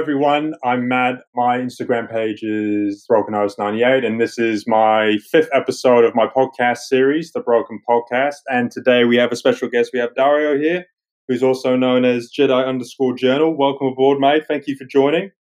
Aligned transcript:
everyone. 0.00 0.54
I'm 0.64 0.88
Matt. 0.88 1.24
My 1.34 1.58
Instagram 1.58 2.10
page 2.10 2.42
is 2.42 3.04
BrokenHost98, 3.10 4.02
and 4.02 4.18
this 4.18 4.38
is 4.38 4.66
my 4.66 5.18
fifth 5.30 5.50
episode 5.52 6.06
of 6.06 6.14
my 6.14 6.26
podcast 6.26 6.78
series, 6.78 7.32
The 7.32 7.40
Broken 7.40 7.82
Podcast. 7.86 8.36
And 8.48 8.70
today 8.70 9.04
we 9.04 9.18
have 9.18 9.30
a 9.30 9.36
special 9.36 9.68
guest. 9.68 9.90
We 9.92 9.98
have 9.98 10.14
Dario 10.14 10.58
here, 10.58 10.86
who's 11.28 11.42
also 11.42 11.76
known 11.76 12.06
as 12.06 12.32
Jedi 12.34 12.66
underscore 12.66 13.14
Journal. 13.14 13.54
Welcome 13.54 13.88
aboard, 13.88 14.20
mate. 14.20 14.44
Thank 14.48 14.66
you 14.66 14.74
for 14.74 14.86
joining. 14.86 15.32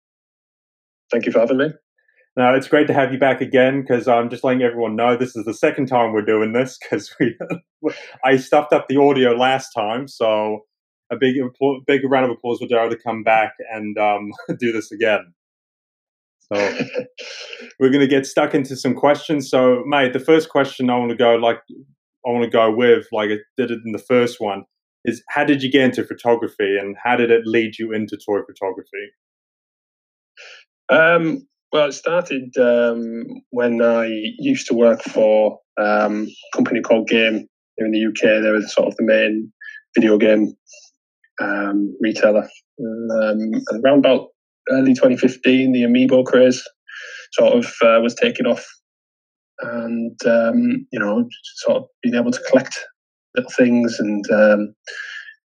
Thank 1.09 1.25
you 1.25 1.31
for 1.31 1.39
having 1.39 1.57
me. 1.57 1.69
Now, 2.35 2.53
it's 2.53 2.67
great 2.67 2.87
to 2.87 2.93
have 2.93 3.13
you 3.13 3.17
back 3.17 3.39
again 3.39 3.79
because 3.79 4.09
I'm 4.09 4.29
just 4.29 4.43
letting 4.43 4.61
everyone 4.61 4.97
know 4.97 5.15
this 5.15 5.37
is 5.37 5.45
the 5.45 5.53
second 5.53 5.85
time 5.85 6.11
we're 6.11 6.21
doing 6.21 6.51
this 6.51 6.77
because 6.77 7.15
we 7.17 7.33
I 8.25 8.35
stuffed 8.35 8.73
up 8.73 8.89
the 8.89 8.97
audio 8.97 9.31
last 9.31 9.69
time. 9.71 10.09
So 10.09 10.65
a 11.11 11.15
big 11.17 11.35
big 11.87 12.01
round 12.05 12.25
of 12.25 12.31
applause 12.31 12.59
for 12.59 12.67
Dario 12.67 12.89
to 12.89 12.97
come 12.97 13.23
back 13.23 13.53
and 13.71 13.97
um, 13.97 14.31
do 14.59 14.71
this 14.71 14.91
again. 14.91 15.33
So 16.51 16.79
we're 17.79 17.89
going 17.89 17.99
to 18.01 18.07
get 18.07 18.25
stuck 18.25 18.55
into 18.55 18.75
some 18.75 18.95
questions. 18.95 19.49
So, 19.49 19.83
mate, 19.85 20.13
the 20.13 20.19
first 20.19 20.49
question 20.49 20.89
I 20.89 20.97
want 20.97 21.11
to 21.11 21.17
go 21.17 21.35
like 21.35 21.59
I 22.25 22.31
want 22.31 22.43
to 22.43 22.49
go 22.49 22.73
with, 22.73 23.07
like 23.11 23.29
I 23.29 23.37
did 23.57 23.71
it 23.71 23.79
in 23.85 23.91
the 23.91 24.03
first 24.07 24.39
one, 24.39 24.63
is 25.05 25.23
how 25.29 25.43
did 25.43 25.63
you 25.63 25.71
get 25.71 25.83
into 25.83 26.03
photography 26.03 26.77
and 26.77 26.95
how 27.03 27.15
did 27.15 27.31
it 27.31 27.43
lead 27.45 27.77
you 27.79 27.93
into 27.93 28.17
toy 28.17 28.39
photography? 28.45 29.11
Um, 30.89 31.47
well, 31.71 31.89
it 31.89 31.93
started 31.93 32.57
um, 32.57 33.23
when 33.51 33.81
I 33.81 34.07
used 34.39 34.67
to 34.67 34.73
work 34.73 35.01
for 35.03 35.59
um, 35.79 36.27
a 36.27 36.57
company 36.57 36.81
called 36.81 37.07
Game 37.07 37.47
here 37.77 37.85
in 37.85 37.91
the 37.91 38.05
UK. 38.05 38.41
They 38.41 38.49
were 38.49 38.61
sort 38.61 38.87
of 38.87 38.95
the 38.97 39.05
main 39.05 39.51
video 39.95 40.17
game 40.17 40.53
um, 41.39 41.95
retailer. 41.99 42.47
Um, 42.81 43.51
around 43.83 43.99
about 43.99 44.29
early 44.71 44.93
2015, 44.93 45.71
the 45.71 45.83
Amiibo 45.83 46.25
craze 46.25 46.63
sort 47.33 47.53
of 47.53 47.65
uh, 47.83 47.99
was 48.01 48.15
taking 48.15 48.45
off, 48.45 48.65
and 49.59 50.17
um, 50.25 50.87
you 50.91 50.99
know, 50.99 51.27
sort 51.57 51.77
of 51.77 51.83
being 52.01 52.15
able 52.15 52.31
to 52.31 52.41
collect 52.49 52.77
little 53.35 53.51
things 53.51 53.99
and 53.99 54.25
um, 54.31 54.73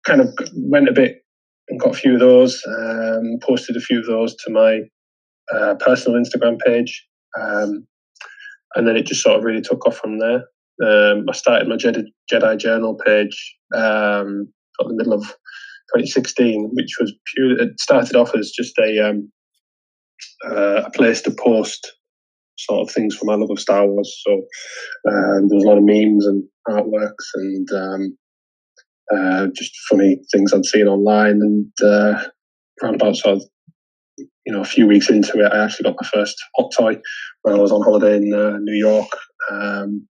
kind 0.06 0.20
of 0.20 0.28
went 0.55 0.89
a 0.89 0.92
bit 0.92 1.22
and 1.69 1.80
got 1.80 1.95
a 1.95 1.98
few 1.98 2.14
of 2.14 2.20
those. 2.20 2.62
Um, 2.67 3.39
posted 3.42 3.77
a 3.77 3.80
few 3.80 4.00
of 4.00 4.06
those 4.06 4.34
to 4.36 4.50
my 4.50 4.80
uh, 5.55 5.75
personal 5.77 6.20
Instagram 6.20 6.58
page, 6.64 7.06
um, 7.41 7.86
and 8.75 8.86
then 8.86 8.97
it 8.97 9.06
just 9.06 9.23
sort 9.23 9.36
of 9.36 9.45
really 9.45 9.62
took 9.62 9.86
off 9.86 9.97
from 9.97 10.19
there. 10.19 10.45
I 10.80 11.33
started 11.33 11.69
my 11.69 11.75
Jedi, 11.75 12.05
Jedi 12.33 12.56
Journal 12.56 12.97
page 13.05 13.56
um, 13.75 14.52
in 14.80 14.89
the 14.89 14.95
middle 14.95 15.12
of 15.12 15.34
2016, 15.94 16.70
which 16.72 16.97
was 17.00 17.14
pure. 17.34 17.58
It 17.58 17.81
started 17.81 18.17
off 18.17 18.34
as 18.34 18.50
just 18.50 18.77
a 18.78 19.08
um, 19.08 19.31
uh, 20.47 20.83
a 20.86 20.91
place 20.91 21.22
to 21.22 21.30
post 21.30 21.92
sort 22.58 22.89
of 22.89 22.92
things 22.92 23.14
from 23.14 23.27
my 23.27 23.34
love 23.34 23.50
of 23.50 23.61
Star 23.61 23.86
Wars. 23.86 24.22
So 24.27 24.33
um, 25.08 25.48
there 25.48 25.56
was 25.56 25.64
a 25.64 25.69
lot 25.69 25.78
of 25.78 25.84
memes 25.84 26.27
and 26.27 26.45
artworks 26.69 27.27
and 27.34 27.69
um, 27.72 28.19
uh, 29.14 29.47
just 29.55 29.72
funny 29.89 30.19
things 30.33 30.53
I'd 30.53 30.67
seen 30.67 30.89
online. 30.89 31.41
And 31.41 31.72
uh, 31.83 32.25
around 32.83 32.97
about 32.97 33.17
sort 33.17 33.36
of 33.36 33.42
you 34.19 34.52
know 34.52 34.61
a 34.61 34.64
few 34.64 34.86
weeks 34.86 35.08
into 35.08 35.41
it, 35.41 35.52
I 35.52 35.64
actually 35.64 35.84
got 35.84 35.97
my 36.00 36.08
first 36.12 36.36
hot 36.56 36.70
toy 36.77 36.97
when 37.42 37.55
I 37.55 37.58
was 37.58 37.73
on 37.73 37.83
holiday 37.83 38.17
in 38.17 38.33
uh, 38.34 38.58
New 38.58 38.77
York. 38.77 39.08
Um, 39.50 40.06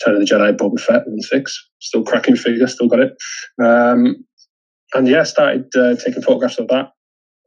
Return 0.00 0.22
of 0.22 0.28
the 0.28 0.32
Jedi 0.32 0.56
Boba 0.56 0.78
Fett 0.78 1.02
one 1.06 1.20
six, 1.22 1.70
still 1.80 2.04
cracking 2.04 2.36
figure, 2.36 2.68
still 2.68 2.86
got 2.86 3.00
it. 3.00 3.16
Um, 3.60 4.24
and 4.94 5.08
yeah, 5.08 5.22
started 5.22 5.66
uh, 5.76 5.96
taking 5.96 6.22
photographs 6.22 6.58
of 6.58 6.68
that. 6.68 6.90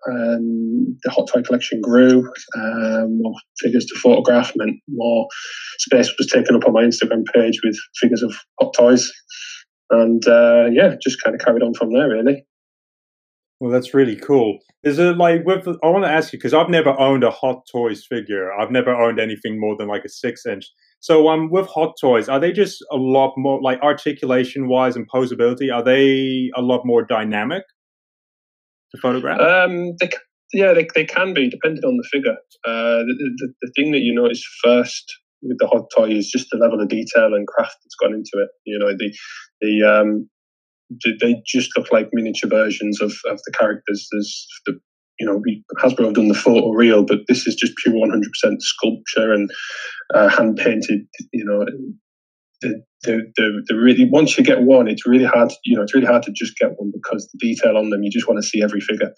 Um, 0.10 0.98
the 1.04 1.12
hot 1.12 1.30
toy 1.32 1.44
collection 1.44 1.80
grew. 1.80 2.28
Um, 2.56 3.22
more 3.22 3.36
figures 3.60 3.86
to 3.86 4.00
photograph 4.00 4.52
meant 4.56 4.80
more 4.90 5.28
space 5.78 6.12
was 6.18 6.28
taken 6.28 6.56
up 6.56 6.66
on 6.66 6.74
my 6.74 6.84
Instagram 6.84 7.24
page 7.34 7.60
with 7.64 7.78
figures 8.00 8.24
of 8.24 8.34
hot 8.60 8.74
toys, 8.76 9.12
and 9.92 10.26
uh, 10.28 10.66
yeah, 10.72 10.96
just 11.02 11.22
kind 11.24 11.36
of 11.36 11.42
carried 11.46 11.64
on 11.64 11.74
from 11.74 11.94
there 11.94 12.10
really. 12.10 12.46
Well, 13.60 13.72
that's 13.72 13.94
really 13.94 14.16
cool. 14.16 14.58
Is 14.84 14.98
it 14.98 15.18
like 15.18 15.46
with? 15.46 15.68
I 15.68 15.88
want 15.88 16.04
to 16.04 16.10
ask 16.10 16.34
you 16.34 16.40
because 16.40 16.56
I've 16.56 16.70
never 16.70 17.00
owned 17.00 17.24
a 17.24 17.30
Hot 17.30 17.62
Toys 17.72 18.04
figure. 18.10 18.52
I've 18.52 18.72
never 18.72 18.92
owned 18.92 19.20
anything 19.20 19.60
more 19.60 19.78
than 19.78 19.88
like 19.88 20.04
a 20.04 20.10
six 20.10 20.48
inch. 20.48 20.66
So 21.02 21.30
um, 21.30 21.50
with 21.50 21.68
Hot 21.68 21.96
Toys, 22.00 22.30
are 22.30 22.40
they 22.40 22.52
just 22.52 22.86
a 22.92 22.96
lot 22.96 23.34
more 23.36 23.60
like 23.62 23.82
articulation 23.82 24.68
wise 24.68 24.96
and 24.96 25.10
posability? 25.10 25.74
Are 25.74 25.84
they 25.84 26.52
a 26.56 26.62
lot 26.62 26.86
more 26.86 27.04
dynamic 27.04 27.64
to 28.92 29.02
photograph? 29.02 29.40
Um, 29.40 29.96
they, 30.00 30.10
yeah, 30.54 30.74
they, 30.74 30.88
they 30.94 31.06
can 31.06 31.34
be 31.34 31.50
depending 31.50 31.84
on 31.84 31.98
the 31.98 32.08
figure. 32.12 32.38
Uh, 32.66 33.02
the, 33.04 33.32
the, 33.38 33.54
the 33.64 33.72
thing 33.76 33.92
that 33.94 34.02
you 34.02 34.14
notice 34.14 34.44
first 34.64 35.12
with 35.42 35.58
the 35.60 35.66
hot 35.66 35.88
toy 35.96 36.10
is 36.10 36.30
just 36.30 36.48
the 36.52 36.58
level 36.58 36.80
of 36.80 36.88
detail 36.88 37.34
and 37.34 37.48
craft 37.48 37.78
that's 37.84 37.96
gone 38.00 38.14
into 38.14 38.32
it. 38.36 38.50
You 38.66 38.78
know, 38.78 38.92
the 38.96 39.12
the 39.60 39.84
um, 39.84 40.30
they 41.20 41.42
just 41.48 41.76
look 41.76 41.92
like 41.92 42.10
miniature 42.14 42.50
versions 42.50 43.02
of, 43.02 43.14
of 43.26 43.40
the 43.46 43.54
characters. 43.58 44.08
There's 44.12 44.48
the 44.68 44.80
you 45.22 45.28
know, 45.28 45.40
Hasbro 45.80 46.06
have 46.06 46.16
done 46.16 46.30
the 46.30 46.34
photo 46.34 46.72
real, 46.72 47.04
but 47.04 47.20
this 47.28 47.46
is 47.46 47.54
just 47.54 47.76
pure 47.78 47.94
100% 47.94 48.24
sculpture 48.60 49.32
and 49.32 49.52
uh, 50.16 50.30
hand 50.30 50.58
painted. 50.58 51.02
You 51.32 51.46
know, 51.46 51.64
the, 52.62 52.84
the, 53.04 53.32
the, 53.36 53.64
the, 53.68 53.76
really 53.76 54.10
once 54.10 54.36
you 54.36 54.44
get 54.44 54.64
one, 54.64 54.88
it's 54.88 55.06
really 55.06 55.26
hard. 55.26 55.50
To, 55.50 55.56
you 55.64 55.78
know, 55.78 55.84
it's 55.84 55.94
really 55.94 56.08
hard 56.08 56.24
to 56.24 56.32
just 56.32 56.58
get 56.58 56.72
one 56.78 56.92
because 56.92 57.30
the 57.32 57.38
detail 57.38 57.78
on 57.78 57.92
them, 57.92 58.02
you 58.02 58.10
just 58.10 58.28
want 58.28 58.42
to 58.42 58.48
see 58.48 58.64
every 58.64 58.82
figure. 58.82 59.12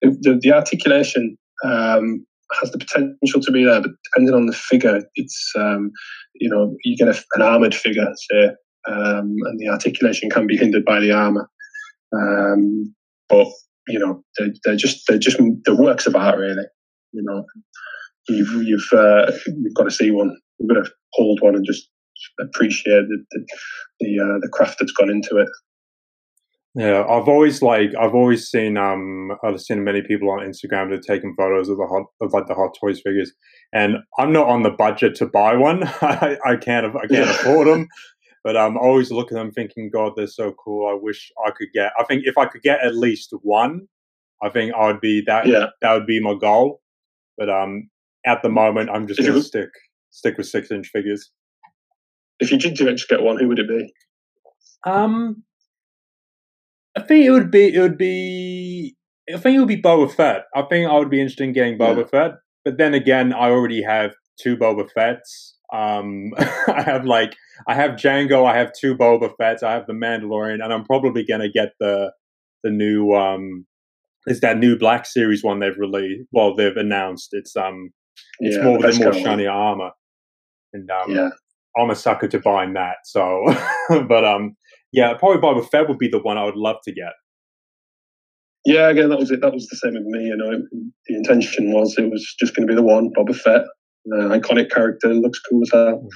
The, 0.00 0.16
the, 0.20 0.38
the 0.40 0.52
articulation 0.52 1.36
um, 1.64 2.24
has 2.60 2.70
the 2.70 2.78
potential 2.78 3.40
to 3.42 3.50
be 3.50 3.64
there, 3.64 3.80
but 3.80 3.90
depending 4.12 4.36
on 4.36 4.46
the 4.46 4.52
figure, 4.52 5.02
it's 5.16 5.52
um, 5.58 5.90
you 6.36 6.48
know, 6.48 6.76
you 6.84 6.96
get 6.96 7.08
a, 7.08 7.20
an 7.34 7.42
armored 7.42 7.74
figure, 7.74 8.06
say, 8.30 8.44
um, 8.88 9.34
and 9.46 9.58
the 9.58 9.70
articulation 9.70 10.30
can 10.30 10.46
be 10.46 10.56
hindered 10.56 10.84
by 10.84 11.00
the 11.00 11.10
armor. 11.10 11.50
Um, 12.12 12.94
but 13.28 13.48
you 13.88 13.98
know, 13.98 14.22
they're, 14.38 14.52
they're 14.64 14.76
just 14.76 15.02
they're 15.08 15.18
just 15.18 15.38
the 15.64 15.74
works 15.74 16.06
of 16.06 16.16
art, 16.16 16.38
really. 16.38 16.64
You 17.12 17.22
know, 17.24 17.44
you've 18.28 18.52
you've 18.66 18.88
uh, 18.92 19.32
you've 19.46 19.74
got 19.74 19.84
to 19.84 19.90
see 19.90 20.10
one. 20.10 20.36
You've 20.58 20.68
got 20.68 20.84
to 20.84 20.90
hold 21.14 21.40
one 21.40 21.54
and 21.56 21.64
just 21.64 21.88
appreciate 22.40 23.04
the 23.08 23.24
the 23.30 23.46
the, 24.00 24.20
uh, 24.20 24.38
the 24.40 24.48
craft 24.52 24.78
that's 24.78 24.92
gone 24.92 25.10
into 25.10 25.36
it. 25.38 25.48
Yeah, 26.74 27.00
I've 27.08 27.28
always 27.28 27.62
like 27.62 27.94
I've 27.98 28.14
always 28.14 28.48
seen 28.48 28.76
um 28.76 29.32
I've 29.42 29.60
seen 29.60 29.82
many 29.82 30.02
people 30.02 30.30
on 30.30 30.40
Instagram 30.40 30.90
that 30.90 30.98
are 30.98 31.16
taking 31.16 31.34
photos 31.36 31.68
of 31.68 31.78
the 31.78 31.86
hot 31.86 32.04
of 32.20 32.32
like 32.32 32.46
the 32.46 32.54
Hot 32.54 32.76
Toys 32.78 33.00
figures, 33.04 33.32
and 33.72 33.96
I'm 34.18 34.32
not 34.32 34.48
on 34.48 34.62
the 34.62 34.70
budget 34.70 35.14
to 35.16 35.26
buy 35.26 35.56
one. 35.56 35.82
I, 36.02 36.36
I 36.44 36.56
can't 36.56 36.94
I 36.94 37.06
can't 37.06 37.30
afford 37.30 37.68
them. 37.68 37.88
But 38.44 38.56
I'm 38.56 38.76
um, 38.76 38.78
always 38.78 39.10
looking 39.10 39.36
at 39.36 39.42
them 39.42 39.52
thinking, 39.52 39.90
God, 39.92 40.12
they're 40.16 40.26
so 40.26 40.52
cool. 40.52 40.88
I 40.88 40.98
wish 41.00 41.30
I 41.44 41.50
could 41.50 41.68
get. 41.74 41.92
I 41.98 42.04
think 42.04 42.22
if 42.24 42.38
I 42.38 42.46
could 42.46 42.62
get 42.62 42.84
at 42.84 42.94
least 42.94 43.34
one, 43.42 43.88
I 44.42 44.48
think 44.48 44.72
I 44.74 44.86
would 44.86 45.00
be 45.00 45.22
that. 45.26 45.46
Yeah. 45.46 45.66
That 45.82 45.94
would 45.94 46.06
be 46.06 46.20
my 46.20 46.34
goal. 46.40 46.80
But 47.36 47.50
um, 47.50 47.90
at 48.24 48.42
the 48.42 48.48
moment, 48.48 48.90
I'm 48.90 49.06
just 49.06 49.20
going 49.20 49.32
to 49.32 49.42
stick 49.42 49.70
stick 50.10 50.38
with 50.38 50.46
six 50.46 50.70
inch 50.70 50.88
figures. 50.88 51.30
If 52.40 52.52
you 52.52 52.58
did 52.58 52.76
just 52.76 53.08
get 53.08 53.22
one, 53.22 53.38
who 53.38 53.48
would 53.48 53.58
it 53.58 53.68
be? 53.68 53.92
Um, 54.84 55.42
I 56.96 57.02
think 57.02 57.26
it 57.26 57.30
would 57.30 57.50
be 57.50 57.74
it 57.74 57.80
would 57.80 57.98
be 57.98 58.96
I 59.32 59.38
think 59.38 59.56
it 59.56 59.58
would 59.58 59.68
be 59.68 59.82
Boba 59.82 60.12
Fett. 60.12 60.44
I 60.54 60.62
think 60.62 60.88
I 60.88 60.98
would 60.98 61.10
be 61.10 61.20
interested 61.20 61.44
in 61.44 61.52
getting 61.52 61.78
Boba 61.78 61.98
yeah. 61.98 62.06
Fett. 62.06 62.32
But 62.64 62.78
then 62.78 62.94
again, 62.94 63.32
I 63.32 63.50
already 63.50 63.82
have 63.82 64.12
two 64.40 64.56
Boba 64.56 64.90
Fetts. 64.90 65.57
Um, 65.72 66.32
I 66.38 66.82
have 66.82 67.04
like 67.04 67.36
I 67.66 67.74
have 67.74 67.92
Jango, 67.92 68.46
I 68.46 68.56
have 68.56 68.72
two 68.78 68.96
Boba 68.96 69.30
Fett's, 69.36 69.62
I 69.62 69.72
have 69.72 69.86
the 69.86 69.92
Mandalorian, 69.92 70.62
and 70.62 70.72
I'm 70.72 70.84
probably 70.84 71.24
gonna 71.24 71.50
get 71.50 71.72
the 71.80 72.12
the 72.64 72.70
new 72.70 73.14
um 73.14 73.66
is 74.26 74.40
that 74.40 74.58
new 74.58 74.78
Black 74.78 75.06
Series 75.06 75.44
one 75.44 75.60
they've 75.60 75.78
released. 75.78 76.28
Well, 76.32 76.54
they've 76.54 76.76
announced 76.76 77.30
it's 77.32 77.56
um 77.56 77.90
it's 78.40 78.56
yeah, 78.56 78.64
more 78.64 78.78
the 78.78 78.98
more 78.98 79.12
shiny 79.12 79.46
armor, 79.46 79.90
and 80.72 80.90
um 80.90 81.10
yeah. 81.10 81.30
I'm 81.76 81.90
a 81.90 81.94
sucker 81.94 82.28
to 82.28 82.40
buying 82.40 82.74
that. 82.74 82.96
So, 83.04 83.44
but 84.08 84.24
um 84.24 84.56
yeah, 84.92 85.14
probably 85.14 85.40
Boba 85.40 85.68
Fett 85.68 85.88
would 85.88 85.98
be 85.98 86.08
the 86.08 86.20
one 86.20 86.38
I 86.38 86.44
would 86.44 86.56
love 86.56 86.76
to 86.84 86.92
get. 86.92 87.12
Yeah, 88.64 88.88
again, 88.88 89.08
that 89.10 89.18
was 89.18 89.30
it. 89.30 89.40
That 89.40 89.52
was 89.52 89.66
the 89.68 89.76
same 89.76 89.94
with 89.94 90.04
me. 90.04 90.24
You 90.24 90.36
know, 90.36 90.50
the 91.06 91.14
intention 91.14 91.72
was 91.72 91.96
it 91.96 92.10
was 92.10 92.34
just 92.38 92.54
going 92.54 92.66
to 92.66 92.70
be 92.70 92.74
the 92.74 92.82
one 92.82 93.10
Boba 93.16 93.34
Fett, 93.34 93.62
uh, 94.14 94.38
iconic 94.38 94.70
character, 94.70 95.12
looks 95.14 95.40
cool 95.40 95.62
as 95.62 95.70
hell. 95.72 96.08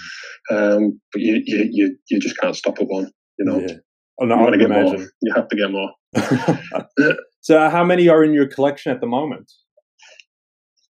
Mm. 0.51 0.77
Um, 0.77 1.01
but 1.13 1.23
you, 1.23 1.43
you, 1.45 1.69
you, 1.71 1.99
you 2.11 2.21
just 2.21 2.37
can't 2.39 2.57
stop 2.57 2.79
at 2.81 2.87
one. 2.87 3.11
You 3.39 3.45
know, 3.45 3.61
yeah. 3.61 3.75
oh, 4.21 4.27
no, 4.27 4.35
I 4.35 4.41
want 4.41 4.53
to 4.53 4.59
get 4.59 4.71
imagine. 4.71 5.01
more. 5.01 5.09
You 5.23 5.35
have 5.35 5.49
to 5.49 5.57
get 5.57 5.71
more. 5.71 7.17
so, 7.41 7.71
how 7.71 7.85
many 7.85 8.09
are 8.09 8.23
in 8.23 8.33
your 8.33 8.47
collection 8.47 8.93
at 8.93 9.01
the 9.01 9.07
moment? 9.07 9.51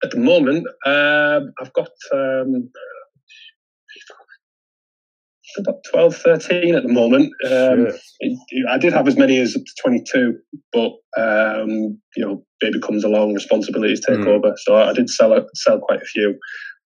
At 0.02 0.11
the 0.11 0.19
moment, 0.19 0.67
um, 0.87 1.52
I've 1.61 1.73
got 1.73 1.88
um, 2.12 2.70
about 5.58 5.76
12, 5.91 6.17
13 6.17 6.75
at 6.75 6.82
the 6.82 6.93
moment. 6.93 7.32
Um, 7.49 7.88
I 8.70 8.79
did 8.79 8.93
have 8.93 9.08
as 9.08 9.17
many 9.17 9.38
as 9.38 9.56
22, 9.82 10.37
but 10.73 10.93
um, 11.17 11.99
you 12.17 12.25
know, 12.25 12.44
baby 12.61 12.81
comes 12.81 13.05
along, 13.05 13.35
responsibilities 13.35 14.00
take 14.06 14.19
mm. 14.19 14.26
over. 14.26 14.55
So 14.58 14.76
I 14.76 14.93
did 14.93 15.08
sell 15.08 15.35
sell 15.55 15.81
quite 15.81 16.02
a 16.02 16.06
few, 16.06 16.38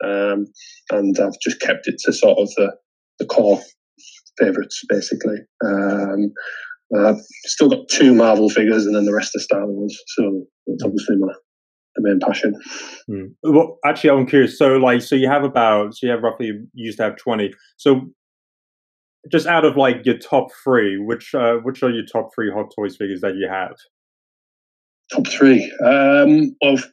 um, 0.04 0.46
and 0.90 1.19
I've 1.19 1.38
just 1.43 1.60
kept 1.60 1.87
it 1.87 1.96
to 2.04 2.12
sort 2.12 2.38
of 2.38 2.48
the 2.56 2.72
the 3.19 3.26
core 3.26 3.60
favorites, 4.38 4.82
basically. 4.88 5.38
Um, 5.64 6.32
I've 6.96 7.20
still 7.44 7.69
got 7.69 7.88
two 7.88 8.14
Marvel 8.14 8.48
figures, 8.48 8.87
and 8.87 8.94
then 8.94 9.06
the 9.06 9.14
rest 9.14 9.34
are 9.34 9.40
Star 9.40 9.66
Wars. 9.66 9.98
So 10.16 10.44
it's 10.66 10.84
obviously 10.84 11.16
my 11.16 11.32
the 11.96 12.02
main 12.02 12.20
passion. 12.20 12.54
Mm. 13.10 13.34
Well, 13.43 13.78
actually, 13.84 14.10
I'm 14.10 14.26
curious. 14.26 14.58
So, 14.58 14.76
like, 14.76 15.02
so 15.02 15.16
you 15.16 15.28
have 15.28 15.44
about, 15.44 15.94
so 15.94 16.06
you 16.06 16.12
have 16.12 16.22
roughly 16.22 16.46
you 16.46 16.69
used 16.75 16.99
to 16.99 17.04
have 17.04 17.16
twenty. 17.16 17.52
So, 17.76 18.02
just 19.31 19.46
out 19.46 19.64
of 19.64 19.76
like 19.76 20.04
your 20.04 20.19
top 20.19 20.49
three, 20.62 20.99
which 20.99 21.34
uh, 21.34 21.54
which 21.62 21.82
are 21.82 21.90
your 21.90 22.04
top 22.04 22.31
three 22.34 22.50
Hot 22.50 22.66
Toys 22.76 22.96
figures 22.96 23.20
that 23.22 23.37
you 23.37 23.49
have? 23.50 23.75
Top 25.12 25.26
three. 25.26 25.72
Um, 25.84 26.54
of 26.62 26.84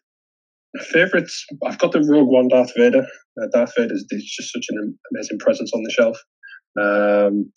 favorites, 0.79 1.45
I've 1.65 1.77
got 1.77 1.91
the 1.91 2.01
Rogue 2.01 2.29
One 2.29 2.47
Darth 2.47 2.71
Vader. 2.75 3.05
Uh, 3.41 3.47
Darth 3.53 3.73
Vader 3.77 3.93
is, 3.93 4.05
just 4.09 4.51
such 4.51 4.65
an 4.69 4.97
amazing 5.13 5.39
presence 5.39 5.71
on 5.73 5.83
the 5.83 5.91
shelf. 5.91 6.17
Um, 6.79 7.51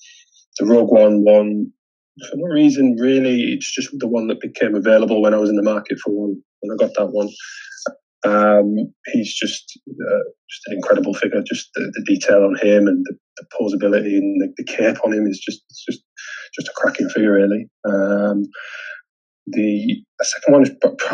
the 0.59 0.67
Rogue 0.67 0.91
One 0.91 1.25
one, 1.25 1.71
for 2.31 2.37
no 2.37 2.47
reason 2.47 2.97
really, 2.99 3.53
it's 3.53 3.73
just 3.75 3.91
the 3.99 4.09
one 4.09 4.27
that 4.29 4.41
became 4.41 4.75
available 4.75 5.23
when 5.23 5.35
I 5.35 5.39
was 5.39 5.51
in 5.51 5.57
the 5.57 5.63
market 5.63 5.99
for 6.05 6.13
one, 6.13 6.43
and 6.63 6.73
I 6.73 6.77
got 6.77 6.95
that 6.97 7.13
one. 7.13 7.29
Um, 8.25 8.77
he's 9.13 9.35
just 9.35 9.79
uh, 9.89 10.25
just 10.51 10.67
an 10.67 10.75
incredible 10.75 11.15
figure. 11.15 11.43
Just 11.47 11.69
the, 11.75 11.93
the, 11.95 12.03
detail 12.07 12.43
on 12.45 12.57
him 12.57 12.89
and 12.89 13.05
the, 13.05 13.17
the 13.37 13.47
posability 13.61 14.17
and 14.17 14.41
the, 14.41 14.53
the, 14.57 14.65
cape 14.65 14.97
on 15.05 15.13
him 15.13 15.27
is 15.27 15.39
just 15.39 15.63
just 15.87 16.03
just 16.55 16.69
a 16.69 16.73
cracking 16.75 17.09
figure, 17.11 17.33
really. 17.35 17.69
Um, 17.89 18.45
the, 19.47 20.03
second 20.23 20.53
one 20.53 20.63
is 20.63 20.71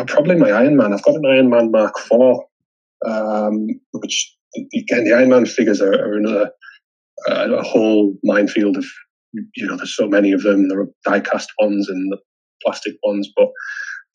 probably 0.07 0.35
my 0.35 0.49
Iron 0.49 0.77
Man. 0.77 0.93
I've 0.93 1.03
got 1.03 1.15
an 1.15 1.25
Iron 1.25 1.49
Man 1.49 1.71
Mark 1.71 1.95
IV, 1.99 2.37
um, 3.05 3.67
which 3.91 4.35
again 4.55 5.03
the 5.03 5.13
Iron 5.13 5.29
Man 5.29 5.45
figures 5.45 5.81
are, 5.81 5.93
are 5.93 6.17
another 6.17 6.51
uh, 7.29 7.53
a 7.53 7.63
whole 7.63 8.15
minefield 8.23 8.77
of 8.77 8.85
you 9.33 9.67
know. 9.67 9.77
There's 9.77 9.95
so 9.95 10.07
many 10.07 10.31
of 10.31 10.41
them. 10.43 10.67
There 10.67 10.79
are 10.79 10.89
die-cast 11.05 11.51
ones 11.59 11.87
and 11.89 12.11
the 12.11 12.17
plastic 12.65 12.95
ones, 13.03 13.29
but 13.35 13.49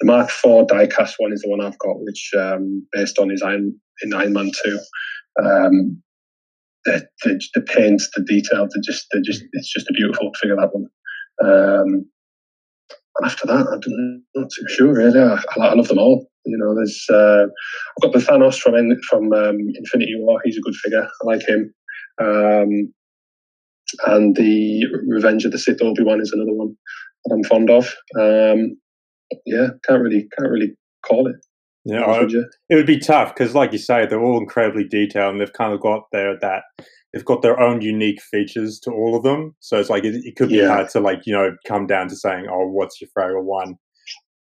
the 0.00 0.06
Mark 0.06 0.28
IV 0.28 0.66
diecast 0.66 1.14
one 1.18 1.32
is 1.32 1.42
the 1.42 1.50
one 1.50 1.60
I've 1.60 1.78
got, 1.78 2.00
which 2.00 2.30
um, 2.38 2.86
based 2.92 3.18
on 3.18 3.30
his 3.30 3.42
Iron 3.42 3.78
in 4.02 4.14
Iron 4.14 4.32
Man 4.32 4.50
Two. 4.64 4.78
Um, 5.40 6.02
the, 6.84 7.06
the, 7.22 7.40
the 7.54 7.60
the 8.16 8.24
detail, 8.26 8.66
they 8.66 8.80
just 8.82 9.06
they 9.12 9.20
just 9.20 9.42
it's 9.52 9.72
just 9.72 9.88
a 9.88 9.92
beautiful 9.92 10.32
figure 10.40 10.56
that 10.56 10.70
one. 10.72 10.86
Um, 11.44 12.06
after 13.24 13.46
that, 13.46 13.66
I'm 13.66 14.24
not 14.34 14.48
too 14.54 14.66
sure 14.68 14.94
really. 14.94 15.20
I, 15.20 15.42
I, 15.56 15.74
love 15.74 15.88
them 15.88 15.98
all. 15.98 16.26
You 16.44 16.56
know, 16.58 16.74
there's 16.74 17.04
uh, 17.10 17.46
I've 17.46 18.02
got 18.02 18.12
the 18.12 18.24
Thanos 18.24 18.58
from 18.58 18.74
from 19.08 19.32
um, 19.32 19.58
Infinity 19.74 20.14
War. 20.18 20.40
He's 20.44 20.56
a 20.56 20.60
good 20.60 20.76
figure. 20.76 21.04
I 21.04 21.26
like 21.26 21.46
him. 21.46 21.74
Um, 22.20 22.92
and 24.06 24.36
the 24.36 24.84
Revenge 25.08 25.44
of 25.44 25.52
the 25.52 25.58
Sith 25.58 25.82
Obi 25.82 26.02
Wan 26.02 26.20
is 26.20 26.32
another 26.32 26.52
one 26.52 26.76
that 27.24 27.34
I'm 27.34 27.44
fond 27.44 27.70
of. 27.70 27.94
Um, 28.18 28.76
yeah, 29.46 29.68
can't 29.86 30.02
really 30.02 30.28
can't 30.38 30.50
really 30.50 30.74
call 31.04 31.26
it. 31.26 31.36
Yeah, 31.84 32.02
I, 32.02 32.26
it 32.68 32.74
would 32.74 32.86
be 32.86 32.98
tough 32.98 33.34
because, 33.34 33.54
like 33.54 33.72
you 33.72 33.78
say, 33.78 34.04
they're 34.06 34.20
all 34.20 34.38
incredibly 34.38 34.84
detailed, 34.84 35.32
and 35.32 35.40
they've 35.40 35.52
kind 35.52 35.72
of 35.72 35.80
got 35.80 36.02
there 36.12 36.30
at 36.30 36.40
that 36.42 36.64
they've 37.12 37.24
got 37.24 37.42
their 37.42 37.58
own 37.58 37.80
unique 37.80 38.20
features 38.20 38.78
to 38.80 38.90
all 38.90 39.16
of 39.16 39.22
them. 39.22 39.54
So 39.60 39.78
it's 39.78 39.90
like 39.90 40.04
it, 40.04 40.14
it 40.24 40.36
could 40.36 40.48
be 40.48 40.56
yeah. 40.56 40.68
hard 40.68 40.88
to 40.90 41.00
like 41.00 41.20
you 41.26 41.32
know 41.32 41.56
come 41.66 41.86
down 41.86 42.08
to 42.08 42.16
saying, 42.16 42.46
"Oh, 42.50 42.68
what's 42.68 43.00
your 43.00 43.08
favorite 43.16 43.44
one?" 43.44 43.76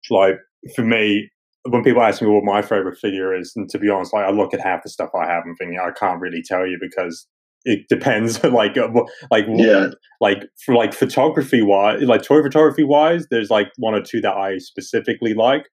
Like 0.09 0.37
for 0.75 0.83
me, 0.83 1.29
when 1.63 1.83
people 1.83 2.01
ask 2.01 2.21
me 2.21 2.27
what 2.27 2.43
my 2.43 2.61
favorite 2.61 2.97
figure 2.97 3.33
is, 3.33 3.53
and 3.55 3.69
to 3.69 3.79
be 3.79 3.89
honest, 3.89 4.13
like 4.13 4.25
I 4.25 4.31
look 4.31 4.53
at 4.53 4.61
half 4.61 4.83
the 4.83 4.89
stuff 4.89 5.09
I 5.15 5.27
have 5.27 5.43
and 5.45 5.55
thinking 5.57 5.79
I 5.79 5.91
can't 5.91 6.21
really 6.21 6.41
tell 6.41 6.65
you 6.65 6.77
because 6.79 7.27
it 7.65 7.87
depends 7.89 8.43
like 8.51 8.77
uh, 8.77 8.89
like 9.31 9.45
yeah 9.49 9.87
like 10.21 10.45
for 10.65 10.75
like 10.75 10.93
photography 10.93 11.61
wise 11.61 12.01
like 12.03 12.23
toy 12.23 12.41
photography 12.41 12.83
wise 12.83 13.27
there's 13.29 13.49
like 13.49 13.67
one 13.77 13.93
or 13.93 14.01
two 14.01 14.21
that 14.21 14.33
i 14.33 14.57
specifically 14.57 15.33
like 15.33 15.65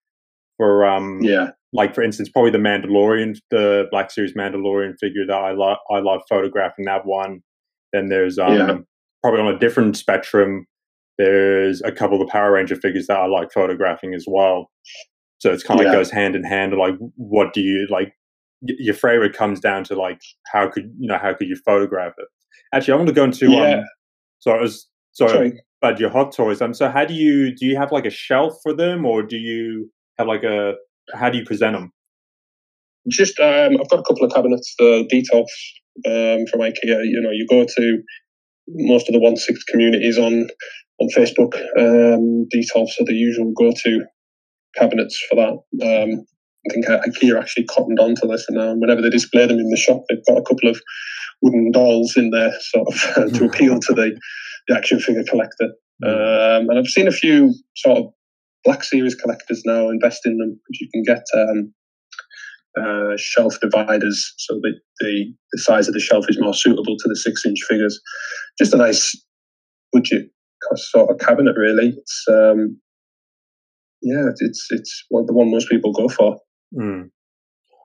for 0.56 0.84
um 0.84 1.20
yeah 1.22 1.50
like 1.76 1.94
for 1.94 2.02
instance 2.02 2.28
probably 2.28 2.50
the 2.50 2.58
mandalorian 2.58 3.36
the 3.50 3.84
black 3.90 4.10
series 4.10 4.34
mandalorian 4.34 4.94
figure 4.98 5.26
that 5.26 5.36
i 5.36 5.52
love 5.52 5.76
i 5.90 5.98
love 5.98 6.20
photographing 6.28 6.84
that 6.84 7.04
one 7.06 7.40
then 7.92 8.08
there's 8.08 8.38
um 8.38 8.54
yeah. 8.54 8.76
probably 9.22 9.40
on 9.40 9.54
a 9.54 9.58
different 9.58 9.96
spectrum 9.96 10.66
there's 11.18 11.82
a 11.82 11.92
couple 11.92 12.20
of 12.20 12.26
the 12.26 12.30
power 12.30 12.52
ranger 12.52 12.76
figures 12.76 13.06
that 13.06 13.18
i 13.18 13.26
like 13.26 13.52
photographing 13.52 14.14
as 14.14 14.24
well 14.26 14.70
so 15.38 15.52
it's 15.52 15.62
kind 15.62 15.78
of 15.78 15.84
yeah. 15.84 15.90
like 15.90 15.98
goes 15.98 16.10
hand 16.10 16.34
in 16.34 16.42
hand 16.42 16.72
like 16.74 16.94
what 17.16 17.52
do 17.52 17.60
you 17.60 17.86
like 17.90 18.12
your 18.62 18.94
favorite 18.94 19.34
comes 19.34 19.60
down 19.60 19.84
to 19.84 19.94
like 19.94 20.20
how 20.46 20.68
could 20.68 20.90
you 20.98 21.06
know 21.06 21.18
how 21.18 21.32
could 21.34 21.48
you 21.48 21.56
photograph 21.64 22.14
it 22.18 22.26
actually 22.74 22.94
i 22.94 22.96
want 22.96 23.08
to 23.08 23.14
go 23.14 23.24
into 23.24 23.50
yeah. 23.50 23.78
um 23.78 23.84
so 24.38 24.52
I 24.52 24.60
was 24.60 24.88
so 25.12 25.26
Sorry. 25.26 25.60
about 25.82 25.98
your 25.98 26.10
hot 26.10 26.32
toys 26.32 26.60
um 26.60 26.72
so 26.72 26.88
how 26.88 27.04
do 27.04 27.14
you 27.14 27.54
do 27.54 27.66
you 27.66 27.76
have 27.76 27.92
like 27.92 28.06
a 28.06 28.10
shelf 28.10 28.54
for 28.62 28.72
them 28.72 29.04
or 29.04 29.22
do 29.22 29.36
you 29.36 29.90
have 30.18 30.26
like 30.26 30.42
a 30.42 30.74
how 31.14 31.30
do 31.30 31.38
you 31.38 31.44
present 31.44 31.74
them 31.74 31.92
just 33.08 33.38
um 33.40 33.76
i've 33.80 33.88
got 33.88 34.00
a 34.00 34.04
couple 34.04 34.24
of 34.24 34.32
cabinets 34.32 34.74
the 34.78 35.08
Detolf 35.12 35.48
um 36.06 36.46
from 36.46 36.60
ikea 36.60 37.04
you 37.04 37.20
know 37.20 37.30
you 37.30 37.46
go 37.48 37.64
to 37.76 38.02
most 38.68 39.08
of 39.08 39.12
the 39.12 39.20
one 39.20 39.36
six 39.36 39.62
communities 39.64 40.18
on 40.18 40.48
on 41.00 41.08
facebook 41.16 41.54
um 41.78 42.46
Detolf 42.54 42.90
are 43.00 43.04
the 43.04 43.14
usual 43.14 43.52
go-to 43.56 44.04
cabinets 44.76 45.18
for 45.28 45.36
that 45.36 46.02
um 46.04 46.26
I 46.68 46.72
think 46.72 46.86
IKEA 46.86 47.38
actually 47.38 47.64
cottoned 47.64 48.00
onto 48.00 48.26
this, 48.26 48.46
and 48.48 48.58
um, 48.58 48.80
whenever 48.80 49.02
they 49.02 49.10
display 49.10 49.46
them 49.46 49.58
in 49.58 49.70
the 49.70 49.76
shop, 49.76 50.02
they've 50.08 50.24
got 50.26 50.38
a 50.38 50.42
couple 50.42 50.68
of 50.68 50.80
wooden 51.42 51.70
dolls 51.70 52.16
in 52.16 52.30
there, 52.30 52.52
sort 52.60 52.88
of 52.88 53.32
to 53.34 53.44
appeal 53.44 53.78
to 53.80 53.92
the, 53.92 54.18
the 54.68 54.76
action 54.76 54.98
figure 54.98 55.24
collector. 55.28 55.72
Hmm. 56.02 56.08
Um, 56.08 56.70
and 56.70 56.78
I've 56.78 56.86
seen 56.86 57.08
a 57.08 57.12
few 57.12 57.54
sort 57.76 57.98
of 57.98 58.04
Black 58.66 58.84
Series 58.84 59.14
collectors 59.14 59.62
now 59.64 59.88
invest 59.88 60.26
in 60.26 60.36
them, 60.36 60.60
because 60.68 60.80
you 60.80 60.88
can 60.92 61.02
get 61.02 61.24
um, 61.34 61.72
uh, 62.78 63.16
shelf 63.16 63.58
dividers, 63.62 64.34
so 64.36 64.56
that 64.60 64.74
the, 65.00 65.32
the 65.52 65.58
size 65.58 65.88
of 65.88 65.94
the 65.94 66.00
shelf 66.00 66.26
is 66.28 66.38
more 66.38 66.52
suitable 66.52 66.96
to 66.98 67.08
the 67.08 67.16
six-inch 67.16 67.60
figures. 67.66 67.98
Just 68.58 68.74
a 68.74 68.76
nice 68.76 69.16
budget 69.92 70.28
sort 70.74 71.10
of 71.10 71.18
cabinet, 71.18 71.56
really. 71.56 71.94
It's 71.96 72.24
um, 72.28 72.78
yeah, 74.02 74.26
it's 74.40 74.66
it's 74.70 75.04
the 75.10 75.32
one 75.32 75.50
most 75.50 75.70
people 75.70 75.92
go 75.92 76.08
for. 76.08 76.36
Mm. 76.78 77.10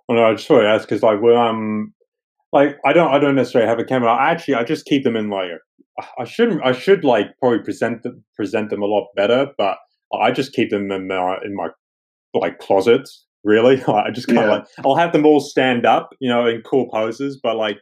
Well, 0.08 0.18
no, 0.18 0.26
I 0.26 0.34
just 0.34 0.50
want 0.50 0.64
to 0.64 0.70
ask 0.70 0.88
because 0.88 1.04
like 1.04 1.22
when 1.22 1.38
I'm 1.38 1.94
like 2.52 2.78
I 2.86 2.92
don't 2.92 3.12
I 3.12 3.20
don't 3.20 3.36
necessarily 3.36 3.70
have 3.70 3.80
a 3.80 3.86
camera. 3.86 4.12
I 4.12 4.32
actually 4.32 4.56
I 4.56 4.64
just 4.64 4.86
keep 4.86 5.04
them 5.04 5.16
in 5.16 5.30
like 5.30 5.52
I 6.20 6.26
shouldn't 6.26 6.66
I 6.66 6.74
should 6.74 7.04
like 7.04 7.28
probably 7.40 7.60
present 7.60 8.04
them 8.04 8.24
present 8.36 8.70
them 8.72 8.82
a 8.82 8.88
lot 8.88 9.08
better, 9.16 9.48
but 9.58 9.78
I 10.20 10.32
just 10.32 10.54
keep 10.54 10.70
them 10.70 10.92
in 10.92 11.08
my 11.08 11.38
in 11.44 11.56
my 11.56 11.70
like 12.34 12.60
closet. 12.60 13.10
Really, 13.44 13.84
I 13.88 14.12
just 14.12 14.28
kind 14.28 14.40
of 14.40 14.46
yeah. 14.46 14.52
like 14.52 14.68
I'll 14.86 14.96
have 14.96 15.14
them 15.14 15.26
all 15.26 15.40
stand 15.40 15.86
up, 15.86 16.12
you 16.20 16.30
know, 16.30 16.46
in 16.46 16.62
cool 16.62 16.90
poses, 16.92 17.40
but 17.42 17.56
like 17.58 17.78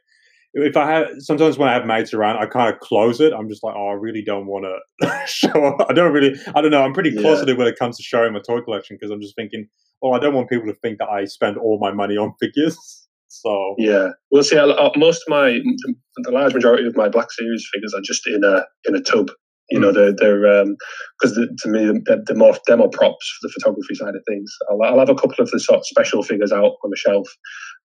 if 0.53 0.75
I 0.75 0.89
have 0.91 1.07
sometimes 1.19 1.57
when 1.57 1.69
I 1.69 1.73
have 1.73 1.85
mates 1.85 2.13
around, 2.13 2.37
I 2.37 2.45
kind 2.47 2.73
of 2.73 2.79
close 2.79 3.21
it. 3.21 3.33
I'm 3.33 3.47
just 3.49 3.63
like, 3.63 3.75
oh, 3.75 3.89
I 3.89 3.93
really 3.93 4.23
don't 4.23 4.47
want 4.47 4.65
to 4.65 5.21
show. 5.27 5.75
I 5.87 5.93
don't 5.93 6.11
really. 6.11 6.35
I 6.55 6.61
don't 6.61 6.71
know. 6.71 6.83
I'm 6.83 6.93
pretty 6.93 7.15
closeted 7.15 7.49
yeah. 7.49 7.55
when 7.55 7.67
it 7.67 7.77
comes 7.77 7.97
to 7.97 8.03
showing 8.03 8.33
my 8.33 8.39
toy 8.39 8.61
collection 8.61 8.97
because 8.99 9.11
I'm 9.11 9.21
just 9.21 9.35
thinking, 9.35 9.67
oh, 10.01 10.13
I 10.13 10.19
don't 10.19 10.33
want 10.33 10.49
people 10.49 10.67
to 10.67 10.73
think 10.73 10.97
that 10.99 11.09
I 11.09 11.25
spend 11.25 11.57
all 11.57 11.77
my 11.79 11.91
money 11.91 12.17
on 12.17 12.33
figures. 12.39 12.77
So 13.31 13.75
yeah, 13.77 14.07
we'll 14.31 14.41
see. 14.41 14.55
Most 14.55 15.21
of 15.21 15.29
my, 15.29 15.59
the 16.17 16.31
large 16.31 16.55
majority 16.55 16.87
of 16.87 16.97
my 16.97 17.09
Black 17.09 17.31
Series 17.31 17.63
figures 17.71 17.93
are 17.93 18.01
just 18.03 18.25
in 18.25 18.43
a 18.43 18.65
in 18.85 18.95
a 18.95 19.01
tub. 19.01 19.29
You 19.71 19.79
know, 19.79 19.91
mm. 19.91 19.93
they're 19.93 20.13
they're 20.13 20.65
because 21.19 21.37
um, 21.37 21.43
the, 21.43 21.57
to 21.63 21.69
me 21.69 22.01
they're, 22.05 22.21
they're 22.25 22.35
more 22.35 22.57
demo 22.65 22.87
props 22.87 23.37
for 23.39 23.47
the 23.47 23.53
photography 23.53 23.95
side 23.95 24.15
of 24.15 24.23
things. 24.27 24.51
I'll, 24.69 24.81
I'll 24.83 24.99
have 24.99 25.09
a 25.09 25.15
couple 25.15 25.43
of 25.43 25.51
the 25.51 25.59
sort 25.59 25.79
of 25.79 25.85
special 25.85 26.23
figures 26.23 26.51
out 26.51 26.75
on 26.83 26.89
the 26.89 26.97
shelf. 26.97 27.27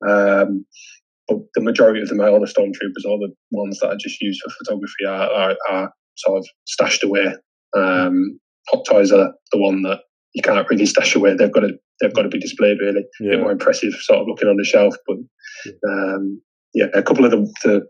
Um, 0.09 0.64
but 1.29 1.38
the 1.55 1.62
majority 1.62 2.03
of 2.03 2.09
them 2.09 2.21
all 2.21 2.41
the 2.41 2.47
stormtroopers, 2.47 3.07
all 3.07 3.19
the 3.19 3.33
ones 3.50 3.79
that 3.81 3.91
I 3.91 3.95
just 3.99 4.21
use 4.21 4.38
for 4.45 4.53
photography 4.59 5.05
are, 5.07 5.31
are, 5.31 5.57
are 5.71 5.93
sort 6.17 6.38
of 6.38 6.47
stashed 6.67 7.03
away. 7.03 7.35
Um, 7.76 8.38
Hot 8.69 8.85
Toys 8.87 9.12
are 9.12 9.33
the 9.53 9.59
one 9.59 9.83
that 9.83 10.00
you 10.35 10.43
can't 10.43 10.69
really 10.69 10.87
stash 10.87 11.14
away. 11.14 11.35
They've 11.35 11.53
got 11.53 11.61
to 11.61 11.73
they've 12.00 12.12
got 12.12 12.23
to 12.23 12.29
be 12.29 12.41
displayed 12.41 12.79
really. 12.81 13.05
Yeah. 13.21 13.29
A 13.29 13.31
bit 13.33 13.41
more 13.41 13.53
impressive, 13.53 13.93
sort 13.95 14.21
of 14.21 14.26
looking 14.26 14.49
on 14.49 14.57
the 14.57 14.64
shelf. 14.64 14.95
But 15.07 15.17
um, 15.88 16.41
yeah, 16.75 16.87
a 16.93 17.03
couple 17.03 17.25
of 17.25 17.31
the, 17.31 17.53
the 17.62 17.87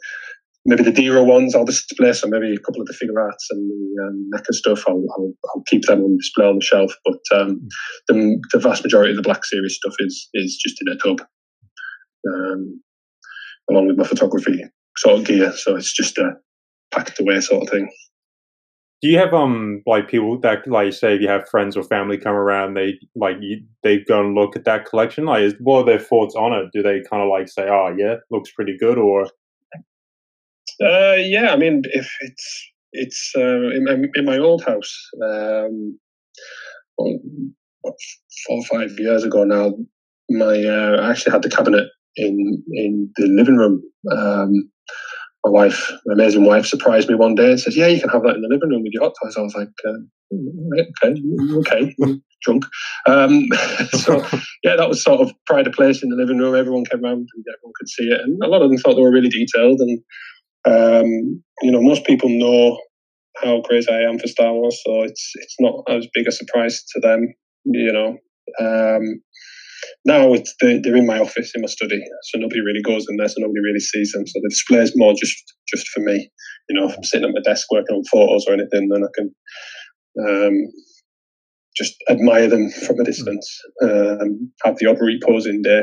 maybe 0.65 0.83
the 0.83 0.93
Dero 0.93 1.25
ones 1.25 1.55
I'll 1.55 1.65
display. 1.65 2.13
So 2.13 2.29
maybe 2.29 2.55
a 2.55 2.59
couple 2.59 2.81
of 2.81 2.87
the 2.87 2.95
Figuarts 2.95 3.47
and 3.51 3.71
the 3.71 4.05
um, 4.05 4.43
stuff 4.53 4.85
I'll, 4.89 5.05
I'll, 5.17 5.33
I'll, 5.55 5.63
keep 5.67 5.83
them 5.83 6.03
on 6.03 6.17
display 6.17 6.47
on 6.47 6.57
the 6.57 6.65
shelf. 6.65 6.93
But 7.05 7.39
um, 7.39 7.69
the, 8.09 8.41
the 8.53 8.59
vast 8.59 8.83
majority 8.83 9.11
of 9.11 9.17
the 9.17 9.23
Black 9.23 9.45
Series 9.45 9.77
stuff 9.77 9.95
is 9.99 10.29
is 10.35 10.59
just 10.63 10.81
in 10.81 10.93
a 10.93 10.97
tub. 10.97 11.27
Um, 12.27 12.81
along 13.71 13.89
with 13.89 13.99
my 13.99 14.05
photography 14.05 14.65
sort 14.97 15.19
of 15.19 15.27
gear. 15.27 15.53
So 15.53 15.77
it's 15.77 15.93
just 15.93 16.19
a 16.19 16.33
packed 16.93 17.21
away 17.21 17.41
sort 17.41 17.65
of 17.65 17.71
thing. 17.71 17.91
Do 19.03 19.11
you 19.11 19.19
have 19.19 19.35
um 19.35 19.83
like 19.85 20.09
people 20.09 20.41
that 20.41 20.67
like 20.67 20.95
say 20.95 21.15
if 21.15 21.21
you 21.21 21.29
have 21.29 21.47
friends 21.51 21.77
or 21.77 21.83
family 21.83 22.17
come 22.17 22.35
around, 22.35 22.75
they 22.75 22.95
like 23.15 23.37
you, 23.41 23.63
they 23.83 23.99
go 23.99 24.21
and 24.21 24.35
look 24.35 24.57
at 24.57 24.65
that 24.65 24.87
collection? 24.87 25.27
Like, 25.27 25.43
is, 25.43 25.55
what 25.61 25.81
are 25.81 25.85
their 25.85 25.99
thoughts 25.99 26.35
on 26.35 26.55
it? 26.55 26.71
Do 26.73 26.83
they 26.83 27.03
kind 27.11 27.23
of 27.23 27.29
like 27.29 27.49
say, 27.49 27.69
"Oh, 27.69 27.95
yeah, 27.95 28.15
looks 28.31 28.51
pretty 28.53 28.77
good," 28.79 28.97
or? 28.97 29.29
Uh, 30.83 31.15
yeah, 31.17 31.53
I 31.53 31.57
mean, 31.57 31.83
if 31.93 32.11
it's 32.21 32.71
it's 32.93 33.33
uh, 33.37 33.71
in, 33.71 33.85
my, 33.85 33.97
in 34.15 34.25
my 34.25 34.39
old 34.39 34.65
house, 34.65 35.09
um, 35.23 35.99
well, 36.99 37.19
four 38.47 38.59
or 38.59 38.65
five 38.65 38.91
years 38.99 39.25
ago 39.25 39.45
now, 39.45 39.73
my 40.31 40.65
uh, 40.65 41.01
I 41.03 41.11
actually 41.11 41.33
had 41.33 41.43
the 41.43 41.51
cabinet 41.51 41.89
in 42.17 42.63
in 42.73 43.11
the 43.17 43.27
living 43.27 43.57
room. 43.57 43.83
Um, 44.11 44.71
my 45.45 45.51
wife, 45.51 45.93
my 46.07 46.15
amazing 46.15 46.45
wife, 46.45 46.67
surprised 46.67 47.09
me 47.09 47.15
one 47.15 47.35
day 47.35 47.51
and 47.51 47.61
says, 47.61 47.77
"Yeah, 47.77 47.87
you 47.89 48.01
can 48.01 48.09
have 48.11 48.23
that 48.23 48.37
in 48.37 48.43
the 48.43 48.49
living 48.49 48.71
room 48.71 48.83
with 48.83 48.93
your 48.93 49.05
hot 49.05 49.15
toys." 49.23 49.37
I 49.37 49.43
was 49.43 49.55
like, 49.55 49.69
uh, 49.87 49.99
"Okay, 51.03 51.23
okay, 51.59 51.95
drunk." 52.43 52.65
Um, 53.07 53.47
so 53.93 54.25
yeah, 54.63 54.77
that 54.77 54.89
was 54.89 55.03
sort 55.03 55.21
of 55.21 55.33
pride 55.47 55.67
of 55.67 55.75
place 55.75 56.03
in 56.03 56.09
the 56.09 56.17
living 56.17 56.39
room. 56.39 56.55
Everyone 56.55 56.85
came 56.87 57.05
around 57.05 57.29
and 57.35 57.45
everyone 57.55 57.73
could 57.77 57.89
see 57.89 58.05
it, 58.05 58.21
and 58.21 58.43
a 58.43 58.49
lot 58.49 58.63
of 58.63 58.71
them 58.71 58.79
thought 58.79 58.95
they 58.95 59.03
were 59.03 59.13
really 59.13 59.29
detailed. 59.29 59.81
And 59.81 60.01
um, 60.67 61.43
you 61.63 61.71
know, 61.71 61.81
most 61.83 62.05
people 62.05 62.29
know 62.29 62.79
how 63.43 63.61
crazy 63.63 63.91
I 63.91 64.09
am 64.09 64.19
for 64.19 64.29
Star 64.29 64.53
Wars, 64.53 64.81
so 64.85 65.03
it's 65.03 65.33
it's 65.37 65.57
not 65.61 65.83
as 65.89 66.07
big 66.15 66.29
a 66.29 66.33
surprise 66.33 66.83
to 66.95 67.01
them. 67.01 67.35
You 67.65 67.93
know, 67.93 68.17
um, 68.61 69.21
now 70.05 70.33
it's 70.33 70.55
they, 70.61 70.77
are 70.77 70.97
in 70.97 71.07
my 71.07 71.19
office 71.19 71.53
in 71.55 71.63
my 71.63 71.67
study, 71.67 72.01
so 72.25 72.39
nobody 72.39 72.61
really 72.61 72.83
goes 72.83 73.07
in 73.09 73.17
there, 73.17 73.29
so 73.29 73.37
nobody 73.39 73.61
really 73.61 73.81
sees 73.81 74.13
them. 74.13 74.27
So 74.27 74.41
the 74.43 74.49
display 74.51 74.81
is 74.81 74.93
more 74.97 75.15
just 75.15 75.37
just 75.69 75.89
for 75.89 76.01
me. 76.01 76.31
You 76.69 76.81
know, 76.81 76.89
if 76.89 76.97
I'm 76.97 77.05
sitting 77.05 77.29
at 77.29 77.35
my 77.35 77.43
desk 77.43 77.67
working 77.71 77.97
on 77.97 78.05
photos 78.11 78.47
or 78.47 78.55
anything, 78.55 78.89
then 78.89 79.03
I 79.05 79.11
can 79.15 79.35
um, 80.27 80.57
just 81.77 81.95
admire 82.09 82.49
them 82.49 82.71
from 82.71 83.01
a 83.01 83.05
distance. 83.05 83.61
Um, 83.83 84.53
have 84.65 84.77
the 84.79 84.87
odd 84.87 85.01
reposing 85.01 85.63
day, 85.63 85.83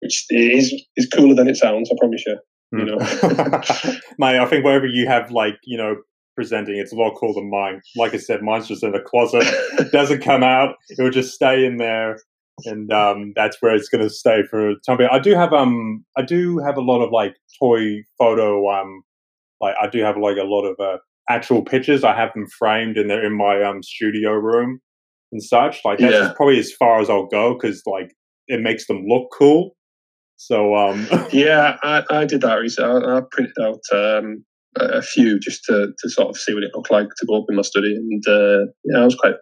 which 0.00 0.24
is 0.30 0.72
is 0.96 1.08
cooler 1.08 1.34
than 1.34 1.48
it 1.48 1.56
sounds. 1.56 1.90
I 1.90 1.96
promise 1.98 2.22
you. 2.26 2.38
You 2.72 2.84
know, 2.84 2.98
mate. 4.18 4.38
I 4.38 4.46
think 4.46 4.64
wherever 4.64 4.86
you 4.86 5.06
have 5.06 5.30
like 5.30 5.58
you 5.64 5.78
know 5.78 5.96
presenting, 6.34 6.76
it's 6.76 6.92
a 6.92 6.96
lot 6.96 7.14
cooler 7.16 7.34
than 7.34 7.50
mine. 7.50 7.80
Like 7.96 8.14
I 8.14 8.18
said, 8.18 8.42
mine's 8.42 8.68
just 8.68 8.82
in 8.82 8.92
the 8.92 9.00
closet. 9.00 9.44
It 9.78 9.90
doesn't 9.92 10.22
come 10.22 10.42
out. 10.42 10.76
It 10.88 11.02
will 11.02 11.10
just 11.10 11.34
stay 11.34 11.64
in 11.64 11.78
there 11.78 12.18
and 12.64 12.92
um, 12.92 13.32
that's 13.36 13.60
where 13.60 13.74
it's 13.74 13.88
going 13.88 14.02
to 14.02 14.10
stay 14.10 14.42
for 14.50 14.74
time 14.86 14.98
being. 14.98 15.10
I 15.12 15.18
do 15.18 15.34
have 15.34 15.52
um, 15.52 16.04
I 16.16 16.22
do 16.22 16.58
have 16.58 16.76
a 16.76 16.80
lot 16.80 17.02
of 17.02 17.12
like 17.12 17.36
toy 17.58 18.02
photo 18.18 18.68
um, 18.68 19.02
like 19.60 19.74
I 19.80 19.88
do 19.88 20.02
have 20.02 20.16
like 20.16 20.36
a 20.36 20.44
lot 20.44 20.64
of 20.64 20.78
uh, 20.80 20.98
actual 21.28 21.62
pictures. 21.62 22.04
I 22.04 22.14
have 22.14 22.32
them 22.34 22.46
framed 22.58 22.96
and 22.96 23.08
they're 23.08 23.24
in 23.24 23.36
my 23.36 23.62
um 23.62 23.82
studio 23.82 24.32
room 24.32 24.80
and 25.32 25.42
such. 25.42 25.80
Like 25.84 25.98
that's 25.98 26.12
yeah. 26.12 26.32
probably 26.36 26.58
as 26.58 26.72
far 26.72 27.00
as 27.00 27.10
I'll 27.10 27.26
go 27.26 27.54
because 27.54 27.82
like 27.86 28.14
it 28.46 28.60
makes 28.60 28.86
them 28.86 29.04
look 29.06 29.28
cool. 29.36 29.76
So 30.38 30.74
um, 30.74 31.06
yeah, 31.32 31.76
I, 31.82 32.02
I 32.10 32.24
did 32.24 32.40
that 32.40 32.54
recently. 32.54 33.04
I, 33.04 33.18
I 33.18 33.22
printed 33.30 33.54
out 33.60 33.80
um 33.92 34.44
a 34.76 35.02
few 35.02 35.38
just 35.40 35.64
to, 35.64 35.88
to 35.98 36.08
sort 36.08 36.28
of 36.28 36.36
see 36.36 36.54
what 36.54 36.62
it 36.62 36.70
looked 36.74 36.90
like 36.90 37.08
to 37.16 37.26
go 37.26 37.40
up 37.40 37.46
in 37.48 37.56
my 37.56 37.62
study, 37.62 37.94
and 37.94 38.22
uh, 38.26 38.70
yeah, 38.84 39.00
I 39.00 39.04
was 39.04 39.16
quite 39.16 39.34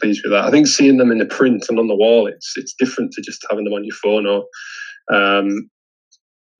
pleased 0.00 0.22
with 0.24 0.32
that. 0.32 0.44
I 0.44 0.50
think 0.50 0.66
seeing 0.66 0.96
them 0.96 1.10
in 1.10 1.18
the 1.18 1.26
print 1.26 1.64
and 1.68 1.78
on 1.78 1.88
the 1.88 1.96
wall, 1.96 2.26
it's 2.26 2.52
it's 2.56 2.74
different 2.78 3.12
to 3.12 3.22
just 3.22 3.44
having 3.50 3.64
them 3.64 3.72
on 3.72 3.84
your 3.84 3.96
phone 3.96 4.26
or, 4.26 4.44
um, 5.12 5.68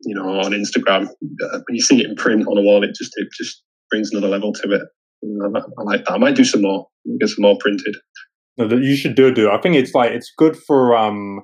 you 0.02 0.14
know, 0.14 0.40
on 0.40 0.52
Instagram. 0.52 1.06
Uh, 1.06 1.60
when 1.66 1.74
you 1.74 1.80
see 1.80 2.00
it 2.00 2.10
in 2.10 2.16
print 2.16 2.46
on 2.46 2.58
a 2.58 2.62
wall, 2.62 2.82
it 2.82 2.94
just 2.96 3.12
it 3.16 3.28
just 3.38 3.62
brings 3.90 4.10
another 4.10 4.28
level 4.28 4.52
to 4.52 4.72
it. 4.72 4.82
You 5.22 5.38
know, 5.38 5.60
I, 5.60 5.80
I, 5.80 5.84
like 5.84 6.04
that. 6.06 6.12
I 6.12 6.18
might 6.18 6.36
do 6.36 6.44
some 6.44 6.62
more, 6.62 6.86
get 7.20 7.28
some 7.28 7.42
more 7.42 7.58
printed. 7.60 7.94
No, 8.58 8.66
you 8.76 8.96
should 8.96 9.14
do 9.14 9.32
do. 9.32 9.50
I 9.50 9.60
think 9.60 9.76
it's 9.76 9.94
like 9.94 10.12
it's 10.12 10.32
good 10.36 10.56
for 10.56 10.96
um, 10.96 11.42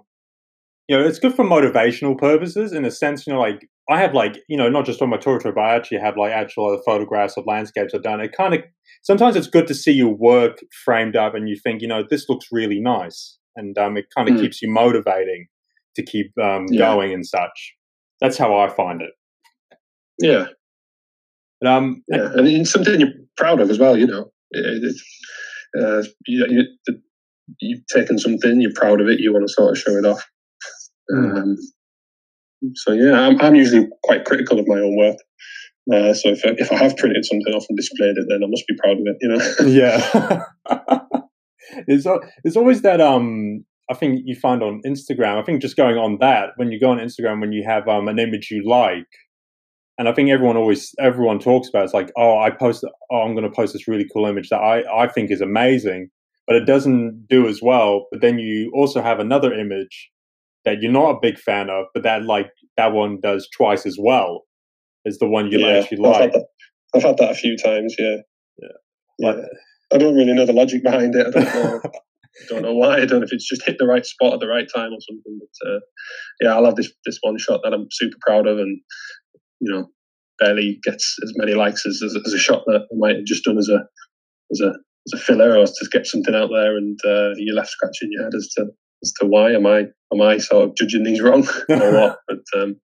you 0.89 0.97
know, 0.97 1.05
it's 1.05 1.19
good 1.19 1.35
for 1.35 1.45
motivational 1.45 2.19
purposes 2.19 2.73
in 2.73 2.85
a 2.85 2.91
sense. 2.91 3.27
You 3.27 3.33
know, 3.33 3.41
like 3.41 3.69
I 3.91 4.01
have 4.01 4.15
like 4.15 4.39
you 4.49 4.57
know 4.57 4.69
not 4.69 4.87
just 4.87 5.03
on 5.03 5.11
my 5.11 5.17
tour 5.17 5.41
but 5.43 5.59
I 5.59 5.75
actually 5.75 5.99
have 5.99 6.17
like 6.17 6.33
actual 6.33 6.81
photographs 6.85 7.37
of 7.37 7.47
landscapes 7.47 7.95
I've 7.95 8.03
done. 8.03 8.21
It 8.21 8.33
kind 8.37 8.55
of 8.55 8.62
sometimes 9.03 9.37
it's 9.37 9.47
good 9.47 9.67
to 9.69 9.75
see 9.75 9.93
your 9.93 10.15
work 10.15 10.59
framed 10.85 11.17
up, 11.17 11.35
and 11.35 11.49
you 11.49 11.57
think 11.57 11.83
you 11.83 11.89
know 11.89 12.03
this 12.09 12.29
looks 12.29 12.47
really 12.53 12.81
nice, 12.81 13.39
and 13.57 13.77
um, 13.79 13.97
it 13.97 14.07
kind 14.17 14.29
of 14.29 14.37
mm. 14.37 14.41
keeps 14.41 14.62
you 14.62 14.71
motivating 14.71 15.47
to 15.97 16.03
keep 16.03 16.33
um, 16.43 16.67
yeah. 16.71 16.79
going 16.79 17.12
and 17.12 17.27
such. 17.27 17.75
That's 18.21 18.39
how 18.39 18.57
I 18.57 18.69
find 18.69 19.03
it. 19.03 19.11
Yeah. 20.21 20.47
um, 21.67 22.03
yeah, 22.09 22.31
and 22.35 22.47
it's 22.47 22.71
something 22.71 23.01
you're 23.01 23.09
proud 23.37 23.61
of 23.61 23.71
as 23.71 23.79
well. 23.79 23.97
You 23.97 24.07
know, 24.07 24.33
it, 24.53 24.97
uh, 25.79 26.03
you, 26.27 26.47
you, 26.49 26.99
you've 27.61 27.87
taken 27.87 28.19
something, 28.19 28.61
you're 28.61 28.73
proud 28.75 29.01
of 29.01 29.09
it, 29.09 29.21
you 29.21 29.33
want 29.33 29.47
to 29.47 29.53
sort 29.53 29.73
of 29.73 29.79
show 29.79 29.97
it 29.97 30.05
off. 30.05 30.25
Mm. 31.12 31.37
Um, 31.37 31.57
so 32.75 32.92
yeah, 32.92 33.21
I'm, 33.21 33.40
I'm 33.40 33.54
usually 33.54 33.88
quite 34.02 34.25
critical 34.25 34.59
of 34.59 34.66
my 34.69 34.78
own 34.78 34.97
work. 34.97 35.16
Uh, 35.92 36.14
so 36.14 36.28
if 36.28 36.45
I, 36.45 36.50
if 36.59 36.71
I 36.71 36.76
have 36.76 36.97
printed 36.97 37.25
something 37.25 37.52
off 37.54 37.66
and 37.69 37.76
displayed 37.76 38.16
it, 38.16 38.26
then 38.28 38.45
I 38.45 38.47
must 38.47 38.66
be 38.69 38.76
proud 38.78 38.99
of 38.99 39.04
it. 39.04 39.16
You 39.21 39.28
know. 39.28 40.47
yeah. 40.69 41.23
it's 41.88 42.07
it's 42.45 42.57
always 42.57 42.83
that 42.83 43.00
um 43.00 43.64
I 43.90 43.95
think 43.95 44.23
you 44.25 44.37
find 44.37 44.62
on 44.62 44.81
Instagram. 44.87 45.40
I 45.40 45.42
think 45.42 45.61
just 45.61 45.76
going 45.76 45.97
on 45.97 46.19
that 46.21 46.50
when 46.57 46.71
you 46.71 46.78
go 46.78 46.90
on 46.90 46.99
Instagram 46.99 47.40
when 47.40 47.52
you 47.52 47.64
have 47.66 47.88
um 47.88 48.09
an 48.09 48.19
image 48.19 48.49
you 48.50 48.62
like, 48.69 49.09
and 49.99 50.09
I 50.09 50.12
think 50.12 50.31
everyone 50.31 50.57
always 50.57 50.95
everyone 51.00 51.40
talks 51.40 51.69
about 51.69 51.85
it's 51.85 51.95
like 51.95 52.12
oh 52.16 52.38
I 52.38 52.50
post 52.50 52.85
oh 53.11 53.23
I'm 53.23 53.35
going 53.35 53.49
to 53.49 53.54
post 53.54 53.73
this 53.73 53.88
really 53.88 54.07
cool 54.12 54.26
image 54.26 54.50
that 54.50 54.61
I 54.61 54.85
I 55.02 55.09
think 55.09 55.33
is 55.33 55.40
amazing, 55.40 56.11
but 56.47 56.54
it 56.54 56.64
doesn't 56.64 57.26
do 57.28 57.49
as 57.49 57.61
well. 57.61 58.07
But 58.12 58.21
then 58.21 58.38
you 58.38 58.71
also 58.73 59.02
have 59.02 59.19
another 59.19 59.52
image 59.52 60.12
that 60.64 60.81
you're 60.81 60.92
not 60.92 61.16
a 61.16 61.19
big 61.21 61.38
fan 61.38 61.71
of, 61.71 61.87
but 61.95 62.02
that 62.02 62.25
like 62.25 62.50
that 62.76 62.92
one 62.92 63.19
does 63.23 63.49
twice 63.57 63.87
as 63.87 63.97
well 63.99 64.42
as 65.07 65.19
the 65.19 65.26
one 65.26 65.50
you 65.50 65.59
yeah, 65.59 65.78
actually 65.78 65.99
like. 65.99 66.14
I've 66.14 66.21
had, 66.23 66.33
that, 66.33 66.47
I've 66.95 67.02
had 67.02 67.16
that 67.19 67.31
a 67.31 67.35
few 67.35 67.57
times. 67.57 67.95
Yeah, 67.99 68.16
yeah. 68.59 68.69
yeah. 69.19 69.35
I 69.92 69.99
don't 69.99 70.14
really 70.14 70.33
know 70.33 70.47
the 70.47 70.52
logic 70.52 70.83
behind 70.83 71.14
it. 71.14 71.26
I 71.26 71.31
don't 71.31 71.54
know. 71.54 71.81
I 72.33 72.45
don't 72.49 72.62
know 72.62 72.75
why. 72.75 72.95
I 72.95 73.04
don't 73.04 73.21
know 73.21 73.26
if 73.26 73.33
it's 73.33 73.49
just 73.49 73.64
hit 73.64 73.76
the 73.78 73.87
right 73.87 74.07
spot 74.07 74.33
at 74.33 74.40
the 74.40 74.49
right 74.49 74.66
time 74.75 74.92
or 74.92 75.00
something. 75.00 75.38
But 75.38 75.71
uh, 75.71 75.81
yeah, 76.40 76.57
I 76.57 76.61
love 76.61 76.76
this 76.76 76.90
this 77.04 77.19
one 77.21 77.37
shot 77.38 77.61
that 77.62 77.75
I'm 77.75 77.88
super 77.90 78.16
proud 78.23 78.47
of, 78.47 78.59
and 78.59 78.81
you 79.61 79.73
know, 79.73 79.88
barely 80.38 80.81
gets 80.83 81.16
as 81.23 81.33
many 81.37 81.54
likes 81.54 81.85
as, 81.85 82.00
as, 82.02 82.16
as 82.25 82.33
a 82.33 82.38
shot 82.38 82.62
that 82.66 82.83
I 82.90 82.95
might 82.97 83.16
have 83.16 83.25
just 83.25 83.45
done 83.45 83.59
as 83.59 83.69
a 83.69 83.81
as 84.50 84.61
a 84.61 84.69
as 84.69 85.21
a 85.21 85.23
filler 85.23 85.59
or 85.59 85.66
to 85.66 85.88
get 85.90 86.07
something 86.07 86.35
out 86.35 86.49
there, 86.52 86.76
and 86.76 86.99
uh, 87.04 87.31
you're 87.37 87.57
left 87.57 87.71
scratching 87.71 88.09
your 88.11 88.25
head 88.25 88.35
as 88.35 88.49
to 88.57 88.66
as 89.02 89.12
to 89.21 89.26
why 89.26 89.52
am 89.52 89.66
I 89.66 89.85
am 90.12 90.21
I 90.21 90.38
sort 90.38 90.68
of 90.68 90.76
judging 90.76 91.04
these 91.04 91.21
wrong 91.21 91.47
or 91.68 91.92
what? 91.92 92.18
But 92.28 92.61
um, 92.61 92.76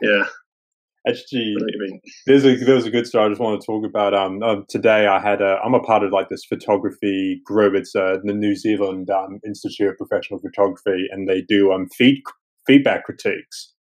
yeah. 0.00 0.24
Actually, 1.08 1.56
there's 2.26 2.44
a 2.44 2.54
there's 2.64 2.86
a 2.86 2.90
good 2.90 3.08
story 3.08 3.24
I 3.24 3.28
just 3.30 3.40
want 3.40 3.60
to 3.60 3.66
talk 3.66 3.84
about. 3.84 4.14
Um, 4.14 4.40
um, 4.44 4.64
today 4.68 5.08
I 5.08 5.20
had 5.20 5.42
a 5.42 5.58
I'm 5.64 5.74
a 5.74 5.80
part 5.80 6.04
of 6.04 6.12
like 6.12 6.28
this 6.28 6.44
photography 6.44 7.42
group. 7.44 7.74
It's 7.74 7.96
uh, 7.96 8.18
the 8.22 8.32
New 8.32 8.54
Zealand 8.54 9.10
um, 9.10 9.40
Institute 9.44 9.88
of 9.88 9.96
Professional 9.96 10.38
Photography, 10.38 11.06
and 11.10 11.28
they 11.28 11.42
do 11.42 11.72
um 11.72 11.88
feed, 11.88 12.22
feedback 12.68 13.04
critiques. 13.04 13.74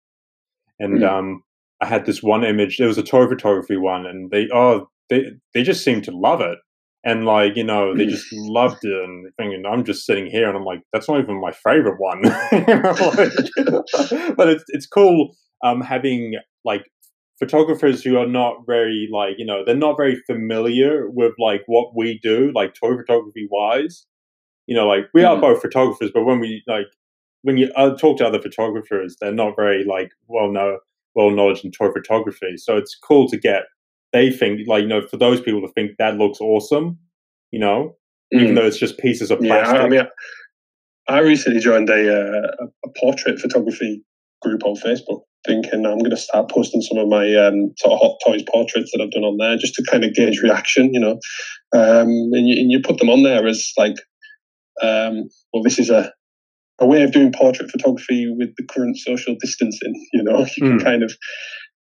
And 0.79 1.01
mm. 1.01 1.07
um, 1.07 1.43
I 1.79 1.85
had 1.85 2.07
this 2.07 2.23
one 2.23 2.43
image. 2.43 2.79
It 2.79 2.87
was 2.87 2.97
a 2.97 3.03
toy 3.03 3.27
photography 3.27 3.77
one, 3.77 4.07
and 4.07 4.31
they 4.31 4.47
oh 4.51 4.89
they 5.11 5.25
they 5.53 5.61
just 5.61 5.83
seemed 5.83 6.03
to 6.05 6.17
love 6.17 6.41
it 6.41 6.57
and 7.03 7.25
like 7.25 7.55
you 7.55 7.63
know 7.63 7.95
they 7.95 8.05
just 8.05 8.27
loved 8.33 8.83
it 8.83 9.09
and 9.37 9.67
i'm 9.67 9.83
just 9.83 10.05
sitting 10.05 10.27
here 10.27 10.47
and 10.47 10.57
i'm 10.57 10.65
like 10.65 10.81
that's 10.93 11.07
not 11.07 11.19
even 11.19 11.39
my 11.39 11.51
favorite 11.51 11.99
one. 11.99 12.21
But 14.35 14.49
it's, 14.49 14.63
it's 14.69 14.87
cool 14.87 15.35
um, 15.63 15.81
having 15.81 16.35
like 16.65 16.89
photographers 17.39 18.03
who 18.03 18.17
are 18.17 18.27
not 18.27 18.57
very 18.65 19.07
like 19.11 19.35
you 19.37 19.45
know 19.45 19.63
they're 19.65 19.75
not 19.75 19.97
very 19.97 20.21
familiar 20.27 21.09
with 21.09 21.33
like 21.39 21.63
what 21.65 21.95
we 21.95 22.19
do 22.21 22.51
like 22.55 22.73
toy 22.73 22.95
photography 22.95 23.47
wise. 23.49 24.05
You 24.67 24.75
know 24.75 24.87
like 24.87 25.05
we 25.13 25.21
mm-hmm. 25.21 25.37
are 25.37 25.41
both 25.41 25.61
photographers 25.61 26.11
but 26.13 26.23
when 26.23 26.39
we 26.39 26.63
like 26.67 26.87
when 27.43 27.57
you 27.57 27.71
uh, 27.75 27.95
talk 27.95 28.17
to 28.17 28.27
other 28.27 28.41
photographers 28.41 29.17
they're 29.19 29.31
not 29.31 29.55
very 29.55 29.83
like 29.83 30.11
well 30.27 30.51
know 30.51 30.77
well 31.15 31.31
knowledge 31.31 31.63
in 31.63 31.71
toy 31.71 31.91
photography. 31.91 32.57
So 32.57 32.77
it's 32.77 32.95
cool 32.95 33.27
to 33.29 33.37
get 33.37 33.63
they 34.13 34.31
think 34.31 34.61
like 34.67 34.83
you 34.83 34.87
know 34.87 35.07
for 35.07 35.17
those 35.17 35.41
people 35.41 35.61
to 35.61 35.71
think 35.73 35.91
that 35.97 36.17
looks 36.17 36.39
awesome, 36.41 36.97
you 37.51 37.59
know, 37.59 37.95
mm. 38.33 38.41
even 38.41 38.55
though 38.55 38.65
it's 38.65 38.79
just 38.79 38.97
pieces 38.97 39.31
of 39.31 39.39
plastic. 39.39 39.75
Yeah, 39.75 39.83
I 39.83 39.89
mean, 39.89 40.07
I 41.07 41.19
recently 41.19 41.59
joined 41.59 41.89
a, 41.89 41.93
uh, 42.13 42.65
a 42.85 42.89
portrait 42.99 43.39
photography 43.39 44.03
group 44.41 44.63
on 44.65 44.75
Facebook, 44.75 45.21
thinking 45.45 45.85
I'm 45.85 45.99
going 45.99 46.11
to 46.11 46.17
start 46.17 46.49
posting 46.49 46.81
some 46.81 46.97
of 46.97 47.07
my 47.07 47.33
um, 47.35 47.73
sort 47.77 47.93
of 47.93 47.99
hot 47.99 48.17
toys 48.25 48.43
portraits 48.51 48.91
that 48.91 49.01
I've 49.01 49.11
done 49.11 49.23
on 49.23 49.37
there, 49.37 49.57
just 49.57 49.75
to 49.75 49.83
kind 49.89 50.03
of 50.03 50.13
gauge 50.13 50.39
reaction, 50.41 50.93
you 50.93 50.99
know. 50.99 51.19
Um, 51.73 52.07
and, 52.33 52.47
you, 52.47 52.61
and 52.61 52.71
you 52.71 52.81
put 52.81 52.97
them 52.97 53.09
on 53.09 53.23
there 53.23 53.47
as 53.47 53.71
like, 53.77 53.95
um, 54.81 55.29
well, 55.53 55.63
this 55.63 55.79
is 55.79 55.89
a 55.89 56.11
a 56.79 56.85
way 56.87 57.03
of 57.03 57.11
doing 57.11 57.31
portrait 57.31 57.69
photography 57.69 58.27
with 58.35 58.49
the 58.57 58.65
current 58.65 58.97
social 58.97 59.35
distancing. 59.39 59.93
You 60.13 60.23
know, 60.23 60.39
you 60.39 60.63
mm. 60.63 60.69
can 60.69 60.79
kind 60.79 61.03
of 61.03 61.15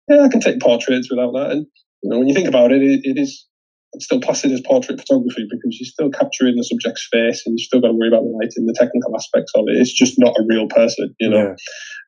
yeah, 0.10 0.22
I 0.22 0.28
can 0.30 0.40
take 0.40 0.60
portraits 0.60 1.10
without 1.10 1.34
that, 1.34 1.52
and 1.52 1.66
You 2.04 2.10
know, 2.10 2.20
when 2.20 2.28
you 2.28 2.34
think 2.34 2.48
about 2.48 2.72
it, 2.72 2.82
it, 2.82 3.02
it 3.04 3.18
is 3.20 3.46
it's 3.94 4.06
still 4.06 4.20
classed 4.20 4.46
as 4.46 4.62
portrait 4.62 5.00
photography 5.00 5.48
because 5.50 5.78
you're 5.80 5.88
still 5.88 6.12
capturing 6.12 6.56
the 6.56 6.64
subject's 6.64 7.08
face 7.12 7.44
and 7.46 7.58
you 7.58 7.64
still 7.64 7.80
got 7.80 7.88
to 7.88 7.94
worry 7.94 8.10
about 8.10 8.24
the 8.24 8.30
lighting, 8.30 8.66
the 8.66 8.76
technical 8.78 9.16
aspects 9.16 9.52
of 9.56 9.66
it. 9.68 9.78
It's 9.78 9.94
just 9.94 10.16
not 10.18 10.36
a 10.38 10.46
real 10.48 10.68
person, 10.68 11.16
you 11.20 11.30
know. 11.30 11.56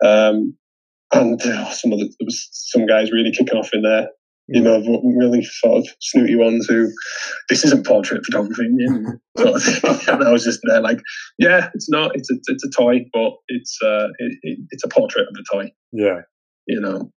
Yeah. 0.04 0.28
Um, 0.28 0.58
and 1.12 1.42
uh, 1.42 1.72
some 1.72 1.94
of 1.94 2.00
the, 2.00 2.06
there 2.06 2.26
was 2.26 2.50
some 2.52 2.86
guys 2.86 3.12
really 3.12 3.32
kicking 3.32 3.58
off 3.58 3.74
in 3.74 3.82
there 3.82 4.10
you 4.52 4.62
know, 4.62 4.80
really 5.20 5.44
sort 5.44 5.78
of 5.78 5.88
snooty 6.00 6.36
ones 6.36 6.66
who 6.68 6.92
this 7.50 7.64
isn't 7.64 7.86
portrait 7.86 8.26
photography. 8.26 8.68
sort 9.38 9.56
of 9.56 10.08
and 10.10 10.24
I 10.24 10.32
was 10.32 10.44
just 10.44 10.60
there 10.64 10.82
like, 10.82 11.00
yeah, 11.38 11.70
it's 11.76 11.90
not. 11.90 12.12
It's 12.16 12.32
a 12.32 12.36
it's 12.48 12.64
a 12.64 12.70
toy, 12.76 13.06
but 13.14 13.34
it's 13.48 13.78
uh 13.84 14.08
it, 14.18 14.38
it, 14.42 14.60
it's 14.72 14.84
a 14.84 14.90
portrait 14.90 15.28
of 15.28 15.36
a 15.40 15.56
toy. 15.56 15.72
Yeah, 15.92 16.22
you 16.68 16.80
know. 16.82 17.12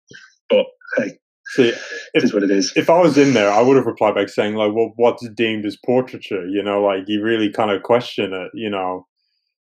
But 0.50 0.67
hey, 0.99 1.19
See, 1.54 1.68
if, 2.14 2.25
is 2.25 2.32
what 2.32 2.42
it 2.42 2.50
is. 2.50 2.73
If 2.76 2.88
I 2.88 2.99
was 2.99 3.18
in 3.18 3.35
there, 3.35 3.50
I 3.50 3.61
would 3.61 3.76
have 3.76 3.85
replied 3.87 4.14
back 4.14 4.30
saying 4.30 4.54
like, 4.54 4.73
"Well, 4.73 4.92
what's 4.97 5.28
deemed 5.30 5.66
as 5.66 5.76
portraiture?" 5.85 6.47
You 6.47 6.62
know, 6.62 6.82
like 6.82 7.04
you 7.06 7.23
really 7.23 7.50
kind 7.50 7.71
of 7.71 7.82
question 7.82 8.32
it. 8.32 8.50
You 8.54 8.71
know, 8.71 9.06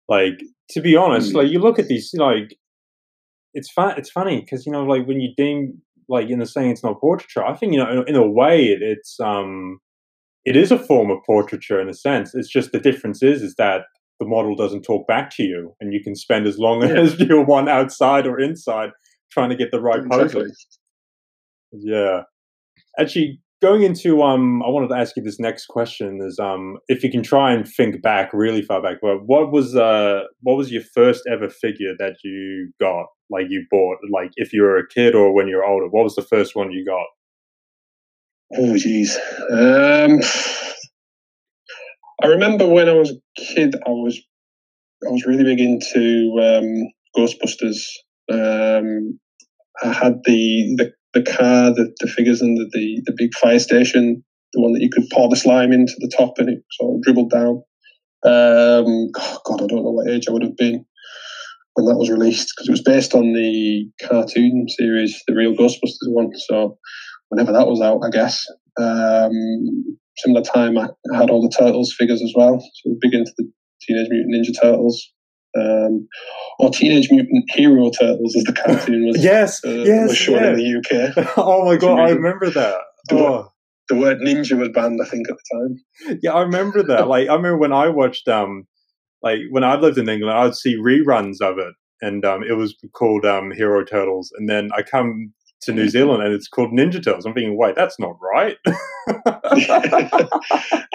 like 0.07 0.39
to 0.71 0.81
be 0.81 0.95
honest, 0.95 1.31
mm. 1.31 1.35
like 1.35 1.51
you 1.51 1.59
look 1.59 1.79
at 1.79 1.87
these, 1.87 2.11
like 2.13 2.55
it's 3.53 3.71
fun. 3.71 3.95
It's 3.97 4.11
funny 4.11 4.41
because 4.41 4.65
you 4.65 4.71
know, 4.71 4.83
like 4.83 5.07
when 5.07 5.19
you 5.19 5.33
deem 5.35 5.81
like 6.09 6.29
in 6.29 6.39
the 6.39 6.45
saying 6.45 6.71
it's 6.71 6.83
not 6.83 6.99
portraiture. 6.99 7.45
I 7.45 7.55
think 7.55 7.73
you 7.73 7.79
know, 7.79 8.01
in, 8.01 8.09
in 8.09 8.15
a 8.15 8.27
way, 8.27 8.65
it, 8.65 8.81
it's 8.81 9.19
um, 9.19 9.79
it 10.45 10.55
is 10.55 10.71
a 10.71 10.79
form 10.79 11.09
of 11.09 11.19
portraiture 11.25 11.79
in 11.79 11.89
a 11.89 11.93
sense. 11.93 12.35
It's 12.35 12.49
just 12.49 12.71
the 12.71 12.79
difference 12.79 13.23
is 13.23 13.41
is 13.41 13.55
that 13.55 13.83
the 14.19 14.27
model 14.27 14.55
doesn't 14.55 14.83
talk 14.83 15.07
back 15.07 15.29
to 15.37 15.43
you, 15.43 15.73
and 15.79 15.93
you 15.93 16.03
can 16.03 16.15
spend 16.15 16.45
as 16.45 16.57
long 16.59 16.81
yeah. 16.87 16.99
as 16.99 17.19
you 17.19 17.41
want 17.41 17.69
outside 17.69 18.27
or 18.27 18.39
inside 18.39 18.91
trying 19.31 19.49
to 19.49 19.55
get 19.55 19.71
the 19.71 19.81
right 19.81 20.03
exactly. 20.05 20.43
pose. 20.43 20.78
Yeah, 21.71 22.23
actually, 22.99 23.41
going 23.61 23.83
into 23.83 24.21
um, 24.23 24.63
I 24.63 24.69
wanted 24.69 24.89
to 24.89 24.95
ask 24.95 25.15
you 25.15 25.23
this 25.23 25.39
next 25.39 25.67
question 25.67 26.19
is 26.21 26.39
um, 26.39 26.77
if 26.87 27.03
you 27.03 27.11
can 27.11 27.23
try 27.23 27.51
and 27.51 27.67
think 27.67 28.01
back 28.01 28.31
really 28.33 28.61
far 28.61 28.81
back. 28.81 28.97
Well, 29.01 29.21
what 29.25 29.51
was 29.51 29.75
uh, 29.75 30.21
what 30.41 30.57
was 30.57 30.71
your 30.71 30.83
first 30.93 31.23
ever 31.31 31.49
figure 31.49 31.93
that 31.99 32.17
you 32.23 32.71
got? 32.79 33.07
Like 33.29 33.45
you 33.49 33.65
bought, 33.69 33.97
like 34.11 34.31
if 34.37 34.53
you 34.53 34.63
were 34.63 34.77
a 34.77 34.87
kid 34.87 35.13
or 35.13 35.33
when 35.33 35.47
you're 35.47 35.65
older, 35.65 35.87
what 35.87 36.03
was 36.03 36.15
the 36.15 36.23
first 36.23 36.55
one 36.55 36.71
you 36.71 36.85
got? 36.85 37.05
Oh, 38.57 38.73
jeez. 38.73 39.15
Um, 39.51 40.19
I 42.23 42.27
remember 42.27 42.67
when 42.67 42.89
I 42.89 42.93
was 42.93 43.11
a 43.11 43.41
kid, 43.41 43.75
I 43.85 43.89
was 43.89 44.19
I 45.07 45.11
was 45.11 45.25
really 45.25 45.43
big 45.43 45.59
into 45.59 46.35
um, 46.41 46.91
Ghostbusters. 47.15 47.85
Um, 48.31 49.19
I 49.83 49.93
had 49.93 50.19
the 50.25 50.75
the 50.77 50.93
the 51.13 51.23
car, 51.23 51.73
the, 51.73 51.93
the 51.99 52.07
figures, 52.07 52.41
and 52.41 52.57
the, 52.57 52.69
the, 52.71 53.01
the 53.05 53.13
big 53.17 53.33
fire 53.35 53.59
station, 53.59 54.23
the 54.53 54.61
one 54.61 54.73
that 54.73 54.81
you 54.81 54.89
could 54.91 55.05
pour 55.11 55.29
the 55.29 55.35
slime 55.35 55.71
into 55.71 55.93
the 55.99 56.11
top 56.15 56.33
and 56.37 56.49
it 56.49 56.63
sort 56.79 56.95
of 56.95 57.01
dribbled 57.03 57.31
down. 57.31 57.63
Um, 58.25 59.09
God, 59.45 59.63
I 59.63 59.67
don't 59.67 59.83
know 59.83 59.91
what 59.91 60.09
age 60.09 60.25
I 60.27 60.31
would 60.31 60.43
have 60.43 60.57
been 60.57 60.85
when 61.75 61.85
that 61.85 61.97
was 61.97 62.09
released 62.09 62.51
because 62.55 62.67
it 62.67 62.71
was 62.71 62.81
based 62.81 63.15
on 63.15 63.33
the 63.33 63.89
cartoon 64.07 64.65
series, 64.67 65.21
the 65.27 65.35
real 65.35 65.53
Ghostbusters 65.53 66.09
one. 66.09 66.31
So 66.35 66.77
whenever 67.29 67.53
that 67.53 67.67
was 67.67 67.81
out, 67.81 68.01
I 68.03 68.09
guess. 68.09 68.45
Um, 68.79 69.97
similar 70.17 70.41
time, 70.41 70.77
I 70.77 70.89
had 71.15 71.29
all 71.29 71.41
the 71.41 71.55
Turtles 71.55 71.95
figures 71.97 72.21
as 72.21 72.33
well. 72.35 72.59
So 72.59 72.95
big 72.99 73.13
into 73.13 73.31
the 73.37 73.49
Teenage 73.81 74.09
Mutant 74.09 74.35
Ninja 74.35 74.61
Turtles. 74.61 75.11
Um, 75.57 76.07
or 76.59 76.69
Teenage 76.69 77.09
Mutant 77.09 77.45
Hero 77.49 77.89
Turtles, 77.89 78.35
as 78.35 78.43
the 78.43 78.53
cartoon 78.53 79.07
was. 79.07 79.23
yes, 79.23 79.63
uh, 79.65 79.69
yes, 79.69 80.09
was 80.09 80.17
shown 80.17 80.35
yeah. 80.35 80.49
in 80.51 80.55
the 80.55 81.15
UK. 81.17 81.33
oh 81.37 81.65
my 81.65 81.75
god, 81.75 81.99
I 81.99 82.09
remember 82.11 82.49
that. 82.51 82.81
The, 83.07 83.15
oh. 83.15 83.51
the 83.87 83.95
word 83.95 84.19
ninja 84.19 84.57
was 84.57 84.69
banned, 84.69 84.99
I 85.01 85.09
think, 85.09 85.27
at 85.29 85.35
the 85.35 85.75
time. 86.07 86.19
Yeah, 86.21 86.33
I 86.33 86.41
remember 86.41 86.83
that. 86.83 87.07
like, 87.07 87.29
I 87.29 87.33
remember 87.33 87.57
when 87.57 87.73
I 87.73 87.87
watched, 87.89 88.27
um, 88.27 88.67
like 89.23 89.39
when 89.49 89.63
I 89.63 89.75
lived 89.75 89.97
in 89.97 90.07
England, 90.07 90.37
I'd 90.37 90.55
see 90.55 90.77
reruns 90.77 91.41
of 91.41 91.57
it, 91.57 91.73
and 92.01 92.23
um, 92.25 92.43
it 92.43 92.53
was 92.53 92.75
called 92.93 93.25
um, 93.25 93.51
Hero 93.51 93.83
Turtles. 93.83 94.31
And 94.37 94.47
then 94.47 94.69
I 94.75 94.83
come 94.83 95.33
to 95.61 95.73
New 95.73 95.89
Zealand 95.89 96.23
and 96.23 96.33
it's 96.33 96.47
called 96.47 96.71
Ninja 96.71 97.03
Turtles. 97.03 97.25
I'm 97.25 97.33
thinking, 97.33 97.57
wait, 97.57 97.75
that's 97.75 97.99
not 97.99 98.15
right. 98.21 98.57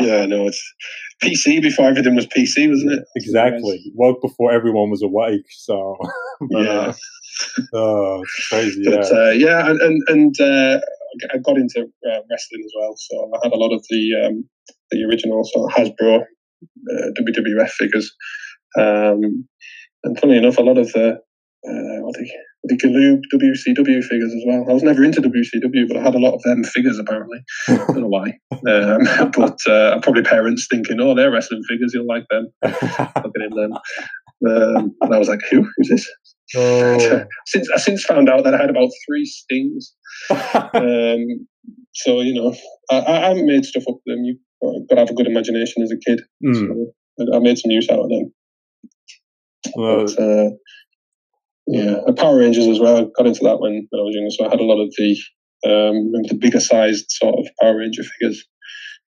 yeah, 0.01 0.27
no, 0.27 0.47
it's 0.47 0.75
PC 1.23 1.61
before 1.61 1.87
everything 1.87 2.15
was 2.15 2.27
PC, 2.27 2.69
wasn't 2.69 2.93
it? 2.93 3.05
Exactly. 3.17 3.93
Woke 3.95 4.21
before 4.23 4.53
everyone 4.53 4.91
was 4.91 5.03
awake. 5.03 5.47
So, 5.51 5.97
but, 6.51 6.63
yeah. 6.63 6.93
Uh, 7.73 7.77
oh, 7.77 8.23
crazy. 8.49 8.83
But, 8.85 9.11
yeah. 9.11 9.19
Uh, 9.19 9.31
yeah, 9.31 9.71
and, 9.71 9.81
and, 9.81 10.03
and 10.09 10.41
uh, 10.41 10.81
I 11.33 11.39
got 11.39 11.57
into 11.57 11.81
uh, 11.83 12.21
wrestling 12.31 12.63
as 12.65 12.73
well. 12.79 12.95
So 12.97 13.31
I 13.35 13.39
had 13.45 13.53
a 13.53 13.57
lot 13.57 13.73
of 13.73 13.85
the 13.91 14.27
um, 14.27 14.49
the 14.91 15.05
original 15.05 15.45
so 15.45 15.69
Hasbro 15.69 16.21
uh, 16.23 17.07
WWF 17.21 17.71
figures. 17.71 18.15
Um, 18.79 19.47
and 20.05 20.19
funny 20.21 20.37
enough, 20.37 20.59
a 20.59 20.63
lot 20.63 20.79
of 20.79 20.93
the 20.93 21.13
uh, 21.13 22.01
what 22.03 22.17
they 22.19 22.31
the 22.65 22.77
Galoob 22.77 23.21
WCW 23.33 24.03
figures 24.03 24.33
as 24.33 24.43
well. 24.47 24.65
I 24.69 24.73
was 24.73 24.83
never 24.83 25.05
into 25.05 25.21
WCW, 25.21 25.87
but 25.87 25.99
I 25.99 26.03
had 26.03 26.15
a 26.15 26.19
lot 26.19 26.35
of 26.35 26.43
them 26.43 26.65
figures 26.65 26.99
apparently. 26.99 27.39
I 27.69 27.77
don't 27.77 28.01
know 28.01 28.09
why. 28.09 28.39
Um, 28.53 29.31
but 29.37 29.59
uh, 29.71 30.01
probably 30.01 30.23
parents 30.23 30.67
thinking, 30.71 30.99
oh, 31.01 31.15
they're 31.15 31.31
wrestling 31.31 31.63
figures, 31.69 31.93
you'll 31.95 32.07
like 32.07 32.25
them. 32.31 32.49
Looking 32.63 33.43
in 33.43 33.55
them. 33.55 33.73
Um, 34.47 34.95
and 35.01 35.15
I 35.15 35.19
was 35.19 35.29
like, 35.29 35.41
who? 35.51 35.67
Who's 35.77 35.89
this? 35.89 36.11
Oh. 36.57 37.25
since 37.47 37.69
I 37.75 37.79
since 37.79 38.05
found 38.05 38.29
out 38.29 38.45
that 38.45 38.55
I 38.55 38.59
had 38.59 38.71
about 38.71 38.91
three 39.07 39.25
Stings. 39.25 39.95
um, 40.31 41.47
so 41.95 42.21
you 42.21 42.35
know, 42.35 42.55
I, 42.91 42.99
I, 43.01 43.29
haven't 43.29 43.47
made 43.47 43.65
stuff 43.65 43.85
up 43.89 43.97
with 44.05 44.17
them. 44.17 44.25
You've 44.25 44.89
got 44.89 44.95
to 44.95 45.01
have 45.01 45.11
a 45.11 45.15
good 45.15 45.27
imagination 45.27 45.83
as 45.83 45.93
a 45.93 45.99
kid. 45.99 46.23
Mm. 46.45 46.55
So 46.55 47.33
I, 47.33 47.37
I 47.37 47.41
made 47.41 47.59
some 47.59 47.71
use 47.71 47.89
out 47.91 48.01
of 48.01 48.09
them. 48.09 48.33
Well, 49.75 50.05
but, 50.05 50.19
uh, 50.19 50.51
yeah, 51.67 51.97
Power 52.17 52.39
Rangers 52.39 52.67
as 52.67 52.79
well. 52.79 52.99
I 52.99 53.07
got 53.17 53.27
into 53.27 53.45
that 53.45 53.61
when, 53.61 53.87
when 53.91 54.01
I 54.01 54.05
was 54.05 54.15
younger, 54.15 54.31
so 54.31 54.47
I 54.47 54.51
had 54.51 54.61
a 54.61 54.65
lot 54.65 54.83
of 54.83 54.93
the 54.97 55.17
um, 55.67 56.13
the 56.29 56.37
bigger 56.39 56.61
sized 56.61 57.07
sort 57.09 57.37
of 57.39 57.47
Power 57.61 57.79
Ranger 57.79 58.03
figures. 58.03 58.45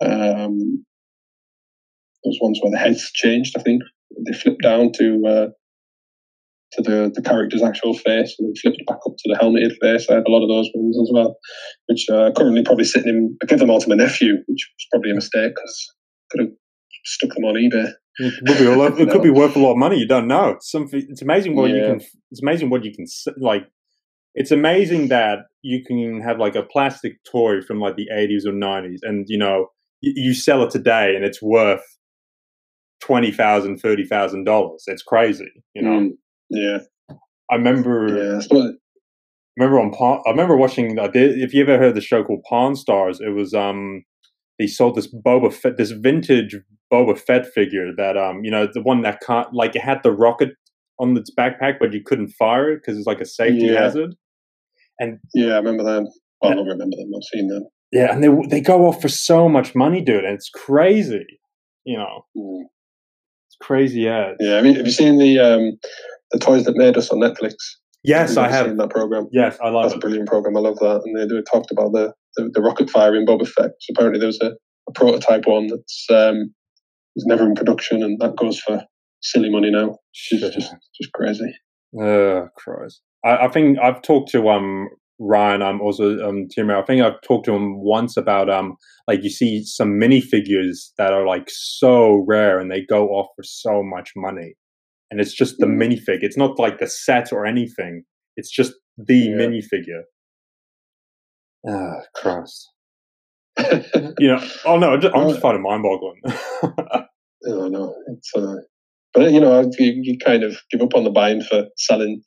Um, 0.01 0.85
those 2.25 2.39
ones 2.41 2.59
where 2.63 2.73
the 2.73 2.79
heads 2.79 3.11
changed. 3.13 3.55
I 3.57 3.63
think 3.63 3.83
they 4.27 4.33
flipped 4.33 4.63
down 4.63 4.93
to 4.93 5.23
uh, 5.27 5.47
to 6.73 6.83
the 6.83 7.13
the 7.15 7.23
character's 7.23 7.63
actual 7.63 7.95
face, 7.95 8.35
and 8.39 8.49
then 8.49 8.55
flipped 8.61 8.83
back 8.87 8.99
up 9.07 9.15
to 9.19 9.29
the 9.29 9.39
helmeted 9.39 9.77
face. 9.83 10.09
I 10.09 10.15
had 10.15 10.27
a 10.27 10.31
lot 10.31 10.43
of 10.43 10.49
those 10.49 10.71
ones 10.75 10.99
as 10.99 11.11
well, 11.13 11.37
which 11.87 12.07
uh, 12.11 12.31
currently 12.37 12.63
probably 12.63 12.85
sitting 12.85 13.11
in. 13.11 13.37
I 13.43 13.47
give 13.47 13.59
them 13.59 13.71
all 13.71 13.81
to 13.81 13.89
my 13.89 13.97
nephew, 13.97 14.37
which 14.47 14.71
was 14.75 14.87
probably 14.91 15.11
a 15.11 15.17
mistake 15.17 15.53
because 15.55 15.93
could 16.31 16.41
have 16.41 16.53
stuck 17.05 17.35
them 17.35 17.45
on 17.45 17.55
eBay. 17.55 17.93
It 18.19 18.35
could 18.47 18.59
be 18.59 18.67
all, 18.67 18.83
it 19.01 19.11
could 19.11 19.23
be 19.23 19.31
worth 19.31 19.57
a 19.57 19.59
lot 19.59 19.73
of 19.73 19.79
money. 19.79 19.99
You 19.99 20.09
don't 20.09 20.27
know. 20.27 20.51
It's 20.51 20.71
something. 20.71 21.05
It's 21.09 21.23
amazing 21.23 21.55
what 21.57 21.71
yeah. 21.71 21.77
you 21.77 21.83
can. 21.83 22.01
It's 22.31 22.43
amazing 22.43 22.71
what 22.71 22.85
you 22.85 22.93
can 22.93 23.07
like. 23.39 23.65
It's 24.35 24.51
amazing 24.51 25.09
that 25.09 25.41
you 25.63 25.83
can 25.85 26.21
have 26.21 26.39
like 26.39 26.55
a 26.55 26.63
plastic 26.63 27.13
toy 27.31 27.61
from 27.61 27.81
like 27.81 27.97
the 27.97 28.07
eighties 28.15 28.47
or 28.47 28.53
nineties, 28.53 29.01
and 29.03 29.27
you 29.29 29.39
know 29.39 29.69
you, 30.01 30.13
you 30.17 30.35
sell 30.35 30.63
it 30.63 30.71
today, 30.71 31.15
and 31.15 31.25
it's 31.25 31.43
worth 31.43 31.85
twenty 33.01 33.31
thousand, 33.31 33.79
thirty 33.79 34.05
thousand 34.05 34.45
dollars. 34.45 34.85
It's 34.87 35.03
crazy, 35.03 35.51
you 35.75 35.83
know. 35.83 36.01
Mm, 36.01 36.11
yeah. 36.51 36.79
I 37.51 37.55
remember. 37.55 38.09
Yeah. 38.09 38.41
I 38.51 39.65
remember 39.65 39.81
on 39.81 40.23
I 40.27 40.31
remember 40.31 40.57
watching. 40.57 40.97
If 40.99 41.53
you 41.53 41.63
ever 41.63 41.79
heard 41.79 41.95
the 41.95 42.01
show 42.01 42.23
called 42.23 42.45
Pawn 42.49 42.77
Stars, 42.77 43.21
it 43.21 43.35
was 43.35 43.55
um 43.55 44.05
they 44.59 44.67
sold 44.67 44.97
this 44.97 45.13
Boba 45.13 45.53
Fett, 45.53 45.77
this 45.77 45.91
vintage 45.91 46.57
Boba 46.93 47.19
Fett 47.19 47.47
figure 47.47 47.95
that 47.97 48.17
um 48.17 48.45
you 48.45 48.51
know 48.51 48.69
the 48.73 48.83
one 48.83 49.03
that 49.03 49.21
can't 49.21 49.53
like 49.53 49.77
it 49.77 49.83
had 49.83 50.03
the 50.03 50.13
rocket 50.13 50.51
on 50.99 51.17
its 51.17 51.31
backpack 51.35 51.75
but 51.79 51.93
you 51.93 52.03
couldn't 52.05 52.29
fire 52.29 52.73
it 52.73 52.81
because 52.83 52.99
it's 52.99 53.07
like 53.07 53.21
a 53.21 53.27
safety 53.27 53.67
yeah. 53.67 53.81
hazard. 53.81 54.15
And 54.99 55.19
yeah, 55.35 55.55
I 55.55 55.57
remember 55.59 55.85
them. 55.85 56.09
Well, 56.41 56.53
I 56.53 56.55
don't 56.55 56.67
remember 56.67 56.97
them. 56.97 57.11
I've 57.15 57.23
seen 57.33 57.49
them. 57.49 57.65
Yeah, 57.93 58.13
and 58.13 58.23
they 58.23 58.29
they 58.49 58.61
go 58.61 58.87
off 58.87 59.01
for 59.01 59.09
so 59.09 59.49
much 59.49 59.75
money, 59.75 60.03
dude. 60.03 60.25
And 60.25 60.35
it's 60.35 60.51
crazy. 60.51 61.27
You 61.85 61.99
know, 61.99 62.27
mm. 62.37 62.63
it's 63.49 63.57
crazy. 63.63 64.01
Yeah. 64.01 64.33
Yeah. 64.41 64.57
I 64.57 64.63
mean, 64.63 64.75
have 64.75 64.87
you 64.87 64.93
seen 64.93 65.19
the 65.19 65.39
um 65.39 65.79
the 66.33 66.39
toys 66.39 66.65
that 66.65 66.77
made 66.77 66.97
us 66.97 67.11
on 67.11 67.19
Netflix? 67.19 67.55
Yes, 68.05 68.37
I 68.37 68.49
have 68.49 68.67
seen 68.67 68.77
that 68.77 68.91
program. 68.91 69.29
Yes, 69.33 69.59
I 69.63 69.71
love 69.71 69.85
That's 69.85 69.95
it. 69.95 69.97
a 69.97 70.01
brilliant 70.01 70.29
program. 70.29 70.57
I 70.57 70.61
love 70.61 70.79
that. 70.79 71.03
And 71.05 71.19
they, 71.19 71.35
they 71.35 71.43
talked 71.43 71.71
about 71.71 71.93
the, 71.93 72.13
the, 72.39 72.51
the 72.53 72.63
rocket 72.63 72.89
firing 72.89 73.27
Boba 73.27 73.47
Fett. 73.47 73.73
So 73.81 73.93
apparently 73.93 74.21
there 74.21 74.29
was 74.29 74.41
a, 74.41 74.53
a 74.89 74.93
prototype 74.95 75.47
one 75.47 75.67
that's 75.67 76.07
um, 76.11 76.55
was 77.15 77.27
never 77.27 77.45
in 77.45 77.55
production, 77.55 78.03
and 78.03 78.19
that 78.21 78.37
goes 78.37 78.59
for 78.61 78.83
silly 79.21 79.51
money 79.51 79.71
now. 79.71 79.99
It's 80.13 80.57
just 80.57 80.75
just 81.01 81.13
crazy. 81.13 81.53
Oh 82.01 82.49
Christ! 82.57 83.03
I, 83.25 83.47
I 83.47 83.49
think 83.49 83.79
I've 83.79 84.03
talked 84.03 84.31
to 84.33 84.49
um 84.49 84.89
Ryan, 85.19 85.63
I'm 85.63 85.77
um, 85.77 85.81
also 85.81 86.19
um 86.27 86.47
Tim. 86.49 86.71
I 86.71 86.83
think 86.83 87.03
I've 87.03 87.21
talked 87.23 87.47
to 87.47 87.55
him 87.55 87.83
once 87.83 88.17
about 88.17 88.49
um 88.49 88.77
like 89.07 89.23
you 89.23 89.31
see 89.31 89.65
some 89.65 89.99
minifigures 89.99 90.91
that 90.97 91.13
are 91.13 91.27
like 91.27 91.49
so 91.49 92.25
rare 92.27 92.61
and 92.61 92.71
they 92.71 92.83
go 92.83 93.09
off 93.09 93.29
for 93.35 93.43
so 93.43 93.83
much 93.83 94.13
money, 94.17 94.55
and 95.11 95.21
it's 95.21 95.35
just 95.35 95.59
the 95.59 95.67
mm. 95.67 95.77
minifig. 95.77 96.23
It's 96.23 96.37
not 96.37 96.59
like 96.59 96.79
the 96.79 96.87
set 96.87 97.33
or 97.33 97.47
anything. 97.47 98.05
It's 98.37 98.51
just 98.51 98.75
the 98.97 99.17
yeah. 99.17 99.37
minifigure. 99.37 100.03
Ah, 101.67 102.01
Christ. 102.15 102.71
you 104.19 104.29
know, 104.29 104.41
oh 104.65 104.79
no, 104.79 104.93
I'm 104.93 105.01
just, 105.01 105.15
I'm 105.15 105.29
just 105.29 105.41
finding 105.41 105.63
mind-boggling. 105.63 106.21
oh 107.47 107.69
no, 107.69 107.95
it's 108.07 108.31
uh, 108.37 108.57
but 109.15 109.33
you 109.33 109.41
know, 109.41 109.69
you, 109.79 110.01
you 110.03 110.19
kind 110.19 110.45
of 110.45 110.59
give 110.71 110.81
up 110.81 110.95
on 110.95 111.05
the 111.05 111.11
buying 111.11 111.43
for 111.43 111.67
selling 111.77 112.23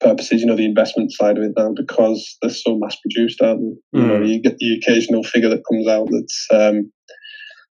purposes, 0.00 0.40
you 0.40 0.46
know, 0.46 0.56
the 0.56 0.64
investment 0.64 1.12
side 1.12 1.36
of 1.36 1.44
it 1.44 1.52
now 1.56 1.72
because 1.74 2.36
they're 2.40 2.50
so 2.50 2.76
mass 2.76 2.96
produced, 2.96 3.40
aren't 3.42 3.60
they? 3.60 3.98
Mm. 3.98 4.02
You 4.02 4.06
know, 4.06 4.16
hmm. 4.18 4.24
you 4.24 4.42
get 4.42 4.56
the 4.58 4.74
occasional 4.74 5.22
figure 5.22 5.48
that 5.48 5.62
comes 5.70 5.86
out 5.86 6.08
that's 6.10 6.46
um, 6.52 6.90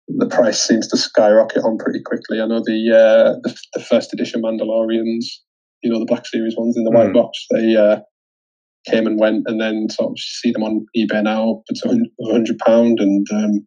the 0.08 0.26
price 0.26 0.62
seems 0.62 0.88
to 0.88 0.96
skyrocket 0.96 1.64
on 1.64 1.78
pretty 1.78 2.00
quickly. 2.02 2.40
I 2.40 2.46
know 2.46 2.60
the 2.64 2.90
uh, 2.90 3.40
the, 3.42 3.56
the, 3.74 3.80
first 3.80 4.12
edition 4.12 4.42
Mandalorians, 4.42 5.26
you 5.82 5.90
know, 5.90 5.98
the 5.98 6.06
Black 6.06 6.26
Series 6.26 6.56
ones 6.56 6.76
in 6.76 6.84
the 6.84 6.90
mm. 6.90 6.94
white 6.94 7.12
box, 7.12 7.46
they 7.50 7.76
uh, 7.76 8.00
came 8.88 9.06
and 9.06 9.18
went, 9.18 9.44
and 9.46 9.60
then 9.60 9.88
sort 9.90 10.10
of 10.10 10.18
see 10.18 10.52
them 10.52 10.62
on 10.62 10.86
eBay 10.96 11.22
now 11.22 11.62
for 11.80 11.94
hundred 12.30 12.58
pound, 12.58 12.98
and 13.00 13.26
um, 13.32 13.66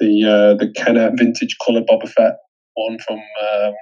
the 0.00 0.24
uh, 0.24 0.54
the 0.54 0.72
Kenner 0.76 1.10
vintage 1.14 1.56
colored 1.64 1.84
Boba 1.86 2.08
Fett 2.08 2.36
one 2.74 2.98
from 3.06 3.18
um, 3.18 3.74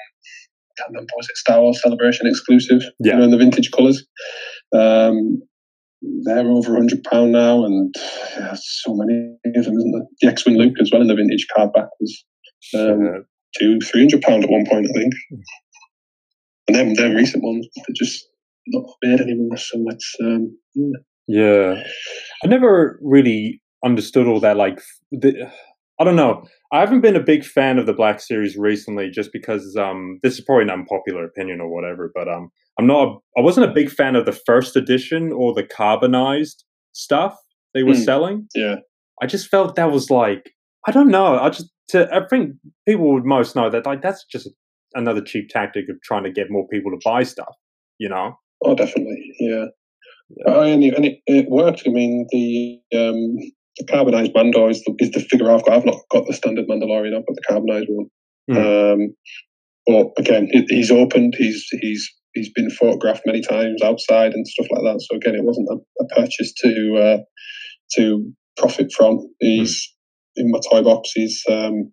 can't 0.78 0.90
remember 0.90 1.11
was 1.16 1.28
it 1.28 1.37
Star 1.37 1.61
Wars 1.61 1.81
Celebration 1.83 2.26
exclusive? 2.26 2.83
Yeah, 2.98 3.12
you 3.12 3.18
know, 3.18 3.24
in 3.24 3.31
the 3.31 3.37
vintage 3.37 3.70
colours. 3.70 4.05
Um, 4.74 5.42
they're 6.24 6.48
over 6.48 6.74
hundred 6.74 7.05
pound 7.05 7.33
now, 7.33 7.64
and 7.64 7.94
yeah, 8.37 8.55
so 8.55 8.94
many 8.94 9.37
of 9.44 9.64
them, 9.64 9.76
isn't 9.76 9.92
there? 9.92 10.07
The 10.20 10.28
X-wing 10.28 10.57
Luke 10.57 10.76
as 10.81 10.90
well 10.92 11.02
in 11.02 11.09
the 11.09 11.14
vintage 11.14 11.46
card 11.55 11.72
back 11.72 11.88
was 12.00 12.24
um, 12.76 13.24
two, 13.59 13.78
three 13.81 14.00
hundred 14.00 14.22
pound 14.22 14.44
at 14.44 14.50
one 14.50 14.66
point, 14.66 14.87
I 14.90 14.98
think. 14.98 15.12
And 16.68 16.76
then, 16.76 16.94
then 16.94 17.14
recent 17.14 17.42
ones, 17.42 17.66
they're 17.76 17.94
just 17.94 18.26
not 18.68 18.85
made 19.03 19.20
anymore. 19.20 19.57
So 19.57 19.85
it's 19.88 20.16
um, 20.25 20.57
yeah. 20.75 20.94
yeah. 21.27 21.83
I 22.44 22.46
never 22.46 22.98
really 23.03 23.61
understood 23.85 24.27
all 24.27 24.40
that. 24.40 24.57
Like, 24.57 24.81
the, 25.11 25.51
I 26.01 26.05
don't 26.05 26.16
know. 26.16 26.44
I 26.72 26.81
haven't 26.81 27.03
been 27.03 27.16
a 27.16 27.22
big 27.22 27.44
fan 27.44 27.79
of 27.79 27.87
the 27.87 27.92
Black 27.92 28.20
Series 28.20 28.57
recently, 28.57 29.11
just 29.11 29.31
because 29.33 29.77
um, 29.77 30.18
this 30.22 30.38
is 30.38 30.44
probably 30.44 30.64
an 30.64 30.70
unpopular 30.70 31.25
opinion 31.25 31.61
or 31.61 31.68
whatever. 31.68 32.11
But 32.14 32.29
um, 32.29 32.51
I'm 32.79 32.87
not. 32.87 33.09
A, 33.09 33.40
I 33.40 33.42
wasn't 33.42 33.70
a 33.70 33.75
big 33.75 33.90
fan 33.90 34.16
of 34.16 34.27
the 34.27 34.33
first 34.33 34.77
edition 34.77 35.33
or 35.33 35.53
the 35.53 35.64
carbonized 35.64 36.64
stuff 36.92 37.37
they 37.75 37.83
were 37.83 37.92
mm, 37.92 38.05
selling. 38.05 38.48
Yeah, 38.55 38.77
I 39.20 39.27
just 39.27 39.48
felt 39.48 39.77
that 39.77 39.92
was 39.92 40.11
like 40.11 40.53
I 40.87 40.92
don't 40.92 41.11
know. 41.11 41.38
I 41.38 41.51
just 41.51 41.70
to, 41.88 42.09
I 42.12 42.27
think 42.27 42.55
people 42.87 43.12
would 43.12 43.25
most 43.25 43.55
know 43.55 43.70
that 43.70 43.87
like 43.87 44.03
that's 44.03 44.25
just 44.25 44.48
another 44.94 45.20
cheap 45.20 45.48
tactic 45.48 45.88
of 45.88 45.96
trying 46.03 46.25
to 46.25 46.33
get 46.33 46.51
more 46.51 46.66
people 46.68 46.90
to 46.90 46.98
buy 47.05 47.22
stuff. 47.22 47.55
You 47.98 48.09
know? 48.09 48.37
Oh, 48.64 48.75
definitely. 48.75 49.18
Yeah. 49.40 49.66
yeah. 50.29 50.53
Uh, 50.53 50.61
and, 50.62 50.85
it, 50.85 50.94
and 50.94 51.05
it, 51.05 51.18
it 51.27 51.46
worked. 51.48 51.83
I 51.87 51.90
mean, 51.90 52.27
the 52.31 52.81
um, 52.98 53.37
the 53.79 53.87
carbonized 53.90 54.33
Mando 54.35 54.68
is 54.68 54.83
the, 54.85 54.94
is 54.98 55.11
the 55.12 55.20
figure 55.20 55.51
I've 55.51 55.64
got. 55.64 55.75
I've 55.75 55.85
not 55.85 55.98
got 56.11 56.27
the 56.27 56.35
standard 56.35 56.66
Mandalorian. 56.68 57.16
I've 57.16 57.27
got 57.27 57.37
the 57.37 57.44
carbonized 57.48 57.88
one. 57.88 58.07
Mm. 58.51 58.92
Um, 58.92 59.14
but 59.87 60.07
again, 60.18 60.48
he's 60.68 60.90
opened. 60.90 61.35
He's 61.37 61.66
he's 61.81 62.09
he's 62.35 62.51
been 62.55 62.70
photographed 62.70 63.22
many 63.27 63.40
times 63.40 63.83
outside 63.83 64.33
and 64.33 64.46
stuff 64.46 64.66
like 64.70 64.83
that. 64.83 65.01
So 65.01 65.16
again, 65.16 65.35
it 65.35 65.44
wasn't 65.44 65.68
a, 65.70 66.03
a 66.03 66.07
purchase 66.09 66.53
to 66.64 66.96
uh, 66.96 67.18
to 67.96 68.33
profit 68.57 68.92
from. 68.92 69.18
He's 69.40 69.92
mm. 70.38 70.42
in 70.42 70.51
my 70.51 70.61
toy 70.70 70.83
box. 70.83 71.11
He's 71.14 71.42
um, 71.48 71.92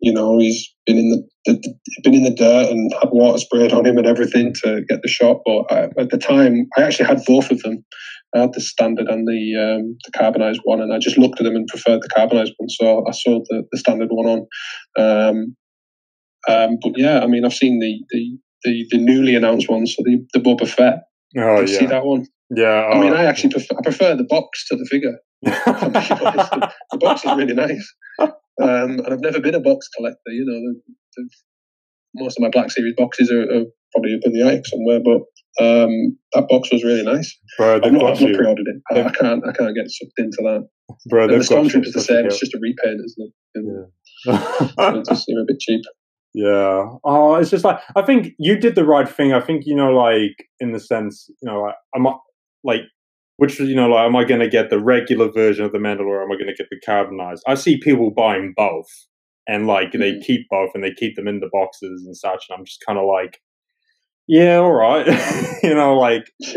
you 0.00 0.12
know 0.12 0.38
he's 0.38 0.72
been 0.86 0.98
in 0.98 1.10
the, 1.10 1.28
the, 1.46 1.74
been 2.02 2.14
in 2.14 2.24
the 2.24 2.34
dirt 2.34 2.70
and 2.70 2.92
had 3.00 3.10
water 3.10 3.38
sprayed 3.38 3.72
on 3.72 3.86
him 3.86 3.98
and 3.98 4.06
everything 4.06 4.52
to 4.62 4.82
get 4.88 5.00
the 5.02 5.08
shot. 5.08 5.38
But 5.44 5.70
I, 5.70 5.88
at 5.98 6.10
the 6.10 6.18
time, 6.18 6.66
I 6.76 6.82
actually 6.82 7.06
had 7.06 7.24
both 7.26 7.50
of 7.50 7.60
them. 7.62 7.84
I 8.34 8.40
had 8.40 8.52
the 8.52 8.60
standard 8.60 9.08
and 9.08 9.26
the 9.26 9.56
um, 9.56 9.96
the 10.04 10.12
carbonized 10.16 10.60
one, 10.64 10.80
and 10.80 10.92
I 10.92 10.98
just 10.98 11.18
looked 11.18 11.40
at 11.40 11.44
them 11.44 11.56
and 11.56 11.66
preferred 11.66 12.02
the 12.02 12.10
carbonized 12.14 12.52
one, 12.58 12.68
so 12.68 13.04
I 13.06 13.12
sold 13.12 13.46
the, 13.50 13.64
the 13.70 13.78
standard 13.78 14.08
one 14.10 14.26
on. 14.26 14.46
Um, 14.98 15.56
um, 16.48 16.78
but 16.82 16.92
yeah, 16.96 17.20
I 17.20 17.26
mean, 17.26 17.44
I've 17.44 17.54
seen 17.54 17.80
the 17.80 18.00
the, 18.10 18.38
the, 18.64 18.86
the 18.90 18.98
newly 18.98 19.34
announced 19.34 19.68
one, 19.68 19.86
so 19.86 20.02
the 20.04 20.24
the 20.32 20.40
Boba 20.40 20.68
Fett. 20.68 21.00
Oh 21.36 21.60
yeah, 21.60 21.66
see 21.66 21.86
that 21.86 22.04
one? 22.04 22.26
Yeah, 22.50 22.90
I 22.92 22.98
mean, 22.98 23.12
I 23.12 23.24
actually 23.24 23.50
prefer, 23.50 23.76
I 23.78 23.82
prefer 23.82 24.16
the 24.16 24.24
box 24.24 24.66
to 24.68 24.76
the 24.76 24.86
figure. 24.90 25.18
the, 25.42 26.98
box 26.98 27.24
is 27.24 27.32
really 27.36 27.54
nice, 27.54 27.94
um, 28.60 29.00
and 29.00 29.12
I've 29.12 29.20
never 29.20 29.40
been 29.40 29.54
a 29.54 29.60
box 29.60 29.88
collector. 29.96 30.30
You 30.30 30.44
know, 30.44 30.60
the, 30.60 30.94
the, 31.16 31.28
most 32.14 32.38
of 32.38 32.42
my 32.42 32.50
Black 32.50 32.70
Series 32.70 32.94
boxes 32.96 33.30
are, 33.30 33.42
are 33.42 33.64
probably 33.92 34.14
up 34.14 34.20
in 34.24 34.32
the 34.32 34.46
attic 34.46 34.66
somewhere, 34.66 35.00
but 35.00 35.22
um, 35.60 36.16
that 36.32 36.48
box 36.48 36.72
was 36.72 36.84
really 36.84 37.02
nice. 37.02 37.36
Bro, 37.58 37.80
I've 37.82 37.92
not, 37.92 38.04
I've 38.04 38.20
not 38.20 38.34
pre-ordered 38.34 38.66
it. 38.66 38.82
I, 38.90 39.02
I, 39.02 39.10
can't. 39.10 39.46
I 39.46 39.52
can't 39.52 39.74
get 39.74 39.90
sucked 39.90 40.18
into 40.18 40.38
that. 40.42 40.68
Bro, 41.08 41.28
the 41.28 41.34
Stormtrooper's 41.36 41.92
the 41.92 42.00
same. 42.00 42.26
It's 42.26 42.38
just 42.38 42.54
a 42.54 42.58
repaint, 42.60 43.00
isn't 43.04 43.32
it? 43.54 43.88
Yeah. 44.26 44.68
so 44.78 44.98
it 44.98 45.06
just 45.06 45.28
a 45.28 45.44
bit 45.46 45.58
cheap. 45.60 45.82
Yeah. 46.34 46.88
Oh, 47.04 47.34
it's 47.36 47.50
just 47.50 47.64
like 47.64 47.80
I 47.96 48.02
think 48.02 48.34
you 48.38 48.56
did 48.56 48.74
the 48.74 48.84
right 48.84 49.08
thing. 49.08 49.32
I 49.32 49.40
think 49.40 49.64
you 49.66 49.74
know, 49.74 49.92
like 49.92 50.48
in 50.60 50.72
the 50.72 50.80
sense, 50.80 51.28
you 51.28 51.50
know, 51.50 51.62
like, 51.62 51.74
am 51.94 52.06
like 52.62 52.82
which 53.40 53.58
you 53.58 53.74
know, 53.74 53.88
like, 53.88 54.04
am 54.04 54.16
I 54.16 54.24
going 54.24 54.42
to 54.42 54.50
get 54.50 54.68
the 54.68 54.78
regular 54.78 55.32
version 55.32 55.64
of 55.64 55.72
the 55.72 55.78
Mandalorian? 55.78 56.24
Am 56.24 56.30
I 56.30 56.34
going 56.34 56.48
to 56.48 56.54
get 56.54 56.68
the 56.68 56.78
carbonized? 56.84 57.42
I 57.46 57.54
see 57.54 57.78
people 57.78 58.10
buying 58.10 58.52
both, 58.54 58.84
and 59.48 59.66
like 59.66 59.92
they 59.92 60.12
mm. 60.12 60.22
keep 60.22 60.46
both, 60.50 60.72
and 60.74 60.84
they 60.84 60.92
keep 60.92 61.16
them 61.16 61.26
in 61.26 61.40
the 61.40 61.48
boxes 61.50 62.04
and 62.04 62.14
such. 62.14 62.44
And 62.50 62.58
I'm 62.58 62.66
just 62.66 62.84
kind 62.86 62.98
of 62.98 63.06
like, 63.06 63.40
yeah, 64.28 64.56
all 64.56 64.74
right. 64.74 65.06
you 65.62 65.74
know, 65.74 65.96
like 65.96 66.30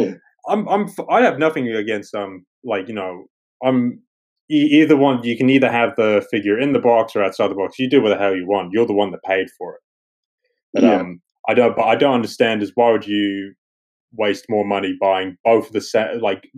I'm, 0.50 0.67
I'm, 0.67 0.89
I 1.10 1.22
have 1.22 1.39
nothing 1.39 1.69
against 1.69 2.13
um, 2.13 2.46
like 2.65 2.89
you 2.89 2.93
know, 2.93 3.28
I'm 3.63 4.02
either 4.50 4.98
one. 4.98 5.24
You 5.24 5.38
can 5.38 5.50
either 5.50 5.72
have 5.72 5.91
the 5.96 6.28
figure 6.32 6.60
in 6.60 6.74
the 6.74 6.80
box 6.80 7.15
or 7.15 7.24
outside 7.24 7.48
the 7.48 7.56
box. 7.56 7.80
You 7.80 7.89
do 7.89 8.02
what 8.02 8.10
the 8.10 8.17
hell 8.17 8.36
you 8.36 8.46
want. 8.46 8.72
You're 8.74 8.86
the 8.86 8.91
one 8.91 9.12
that 9.12 9.24
paid 9.24 9.48
for 9.58 9.76
it. 9.76 9.82
But 10.74 10.84
yeah. 10.84 10.96
um, 10.96 11.22
I 11.48 11.54
don't. 11.54 11.78
But 11.78 11.86
I 11.86 11.96
don't 11.96 12.15
understand 12.15 12.62
is 12.62 12.74
why 12.76 12.91
would 12.91 13.08
you 13.08 13.54
waste 14.13 14.45
more 14.49 14.65
money 14.65 14.95
buying 14.99 15.38
both 15.43 15.71
the 15.71 15.82
set, 15.82 16.21
like 16.21 16.49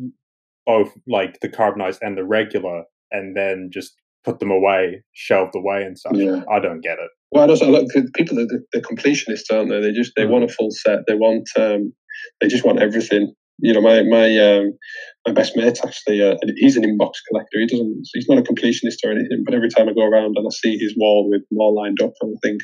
both 0.66 0.92
like 1.08 1.40
the 1.42 1.50
carbonized 1.50 2.00
and 2.02 2.18
the 2.18 2.26
regular, 2.26 2.84
and 3.12 3.36
then 3.36 3.70
just 3.72 3.96
put 4.24 4.40
them 4.40 4.52
away, 4.52 5.04
shelved 5.14 5.56
away, 5.56 5.84
and 5.84 5.98
stuff. 5.98 6.14
Yeah. 6.16 6.42
I 6.52 6.60
don't 6.60 6.82
get 6.82 6.98
it. 7.00 7.10
Well, 7.32 7.44
I 7.44 7.50
also 7.50 7.70
look 7.70 7.88
people 8.14 8.40
are 8.40 8.46
the, 8.46 8.62
the 8.74 8.82
completionists, 8.82 9.54
aren't 9.54 9.70
they? 9.70 9.82
They 9.82 9.92
just 9.92 10.14
they 10.16 10.24
mm. 10.24 10.30
want 10.30 10.46
a 10.46 10.48
full 10.48 10.72
set. 10.72 11.00
They 11.08 11.16
want 11.16 11.50
um, 11.58 11.94
they 12.42 12.48
just 12.48 12.66
want 12.66 12.82
everything. 12.82 13.34
You 13.60 13.74
know, 13.74 13.82
my 13.82 14.04
my 14.04 14.38
um, 14.38 14.78
my 15.26 15.34
best 15.34 15.56
mate 15.56 15.80
actually, 15.84 16.22
uh, 16.22 16.36
he's 16.58 16.78
an 16.78 16.84
inbox 16.84 17.14
collector. 17.30 17.60
He 17.60 17.68
doesn't, 17.68 18.08
he's 18.14 18.28
not 18.30 18.38
a 18.38 18.44
completionist 18.44 18.98
or 19.04 19.12
anything. 19.12 19.44
But 19.46 19.56
every 19.56 19.70
time 19.70 19.90
I 19.90 19.94
go 19.94 20.06
around 20.06 20.38
and 20.38 20.46
I 20.46 20.50
see 20.52 20.78
his 20.78 20.94
wall 20.98 21.30
with 21.30 21.42
more 21.52 21.74
lined 21.74 22.02
up, 22.02 22.14
I 22.22 22.28
think, 22.44 22.62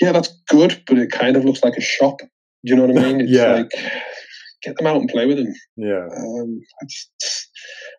yeah, 0.00 0.12
that's 0.12 0.32
good, 0.48 0.82
but 0.86 0.98
it 0.98 1.10
kind 1.10 1.36
of 1.36 1.44
looks 1.44 1.64
like 1.64 1.76
a 1.76 1.82
shop. 1.82 2.20
Do 2.64 2.72
you 2.72 2.76
know 2.76 2.86
what 2.86 2.98
I 2.98 3.12
mean? 3.12 3.20
It's 3.28 3.30
yeah. 3.30 3.52
like 3.54 3.70
get 4.62 4.76
them 4.76 4.86
out 4.86 4.96
and 4.96 5.08
play 5.08 5.26
with 5.26 5.36
them. 5.36 5.52
Yeah. 5.76 6.06
Um, 6.16 6.60
just, 6.88 7.48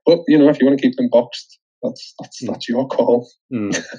but 0.05 0.19
you 0.27 0.37
know, 0.37 0.49
if 0.49 0.59
you 0.59 0.67
want 0.67 0.79
to 0.79 0.85
keep 0.85 0.95
them 0.97 1.09
boxed, 1.11 1.59
that's 1.83 2.13
that's 2.19 2.43
mm. 2.43 2.47
that's 2.47 2.67
your 2.69 2.87
call. 2.87 3.29
Mm. 3.53 3.81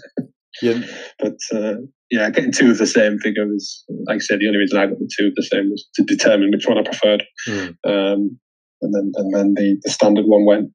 Yeah. 0.62 0.80
but 1.18 1.36
uh, 1.54 1.76
yeah, 2.10 2.28
getting 2.28 2.50
two 2.50 2.72
of 2.72 2.78
the 2.78 2.86
same 2.86 3.18
figure 3.20 3.46
was, 3.46 3.84
like 4.06 4.16
I 4.16 4.18
said, 4.18 4.40
the 4.40 4.48
only 4.48 4.58
reason 4.58 4.78
I 4.78 4.86
got 4.86 4.98
the 4.98 5.08
two 5.16 5.28
of 5.28 5.34
the 5.36 5.44
same 5.44 5.70
was 5.70 5.88
to 5.94 6.02
determine 6.02 6.50
which 6.50 6.66
one 6.66 6.76
I 6.76 6.82
preferred. 6.82 7.22
Mm. 7.48 7.68
Um, 7.86 8.38
and 8.82 8.94
then 8.94 9.12
and 9.14 9.34
then 9.34 9.54
the, 9.54 9.78
the 9.82 9.90
standard 9.90 10.26
one 10.26 10.44
went 10.44 10.70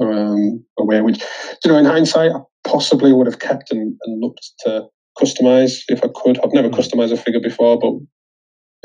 um, 0.00 0.64
away. 0.78 1.00
Which, 1.00 1.22
you 1.64 1.72
know, 1.72 1.78
in 1.78 1.84
hindsight, 1.84 2.32
I 2.32 2.38
possibly 2.66 3.12
would 3.12 3.26
have 3.26 3.40
kept 3.40 3.70
and, 3.72 3.96
and 4.04 4.20
looked 4.22 4.48
to 4.60 4.84
customize 5.18 5.82
if 5.88 6.04
I 6.04 6.08
could. 6.14 6.38
I've 6.40 6.54
never 6.54 6.68
mm. 6.68 6.74
customized 6.74 7.12
a 7.12 7.16
figure 7.16 7.40
before, 7.40 7.78
but 7.78 7.94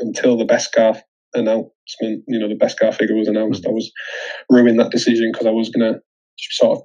until 0.00 0.36
the 0.36 0.44
Beskar 0.44 1.00
announcement, 1.34 2.24
you 2.26 2.38
know, 2.38 2.48
the 2.48 2.56
Beskar 2.56 2.94
figure 2.94 3.16
was 3.16 3.28
announced, 3.28 3.64
mm. 3.64 3.68
I 3.68 3.72
was 3.72 3.90
ruining 4.50 4.76
that 4.76 4.90
decision 4.90 5.30
because 5.32 5.46
I 5.46 5.50
was 5.50 5.70
going 5.70 5.92
to 5.92 6.00
sort 6.38 6.78
of 6.78 6.84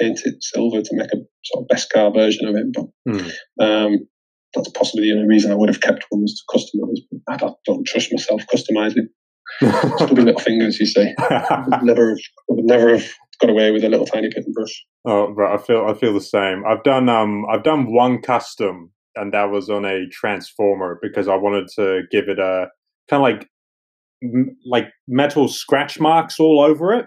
paint 0.00 0.20
it 0.24 0.36
silver 0.42 0.82
to 0.82 0.96
make 0.96 1.12
a 1.12 1.18
sort 1.44 1.64
of 1.64 1.76
Beskar 1.76 2.14
version 2.14 2.46
of 2.46 2.54
it. 2.54 2.66
But 2.72 2.86
mm. 3.08 3.32
um, 3.60 4.08
that's 4.54 4.70
possibly 4.70 5.04
the 5.04 5.14
only 5.14 5.28
reason 5.28 5.50
I 5.50 5.56
would 5.56 5.68
have 5.68 5.80
kept 5.80 6.04
one 6.10 6.22
was 6.22 6.34
to 6.34 6.58
customize. 6.58 7.20
I 7.28 7.36
don't, 7.36 7.56
don't 7.66 7.86
trust 7.86 8.12
myself 8.12 8.42
customizing. 8.52 9.08
Stubby 9.96 10.22
little 10.22 10.40
fingers, 10.40 10.78
you 10.78 10.86
say. 10.86 11.14
never, 11.82 12.10
have, 12.10 12.18
would 12.48 12.64
never 12.64 12.96
have 12.96 13.06
got 13.40 13.50
away 13.50 13.70
with 13.70 13.84
a 13.84 13.88
little 13.88 14.06
tiny 14.06 14.30
and 14.34 14.54
brush. 14.54 14.84
Oh, 15.04 15.30
right. 15.32 15.58
I 15.58 15.62
feel, 15.62 15.86
I 15.86 15.94
feel 15.94 16.14
the 16.14 16.20
same. 16.20 16.62
I've 16.66 16.84
done, 16.84 17.08
um, 17.08 17.44
I've 17.50 17.64
done 17.64 17.92
one 17.92 18.22
custom, 18.22 18.92
and 19.16 19.32
that 19.32 19.50
was 19.50 19.68
on 19.70 19.84
a 19.84 20.06
transformer 20.10 20.98
because 21.02 21.28
I 21.28 21.36
wanted 21.36 21.68
to 21.76 22.02
give 22.10 22.28
it 22.28 22.38
a 22.38 22.68
kind 23.08 23.20
of 23.20 23.22
like, 23.22 23.48
m- 24.22 24.56
like 24.66 24.92
metal 25.08 25.48
scratch 25.48 26.00
marks 26.00 26.38
all 26.40 26.60
over 26.60 26.92
it. 26.92 27.06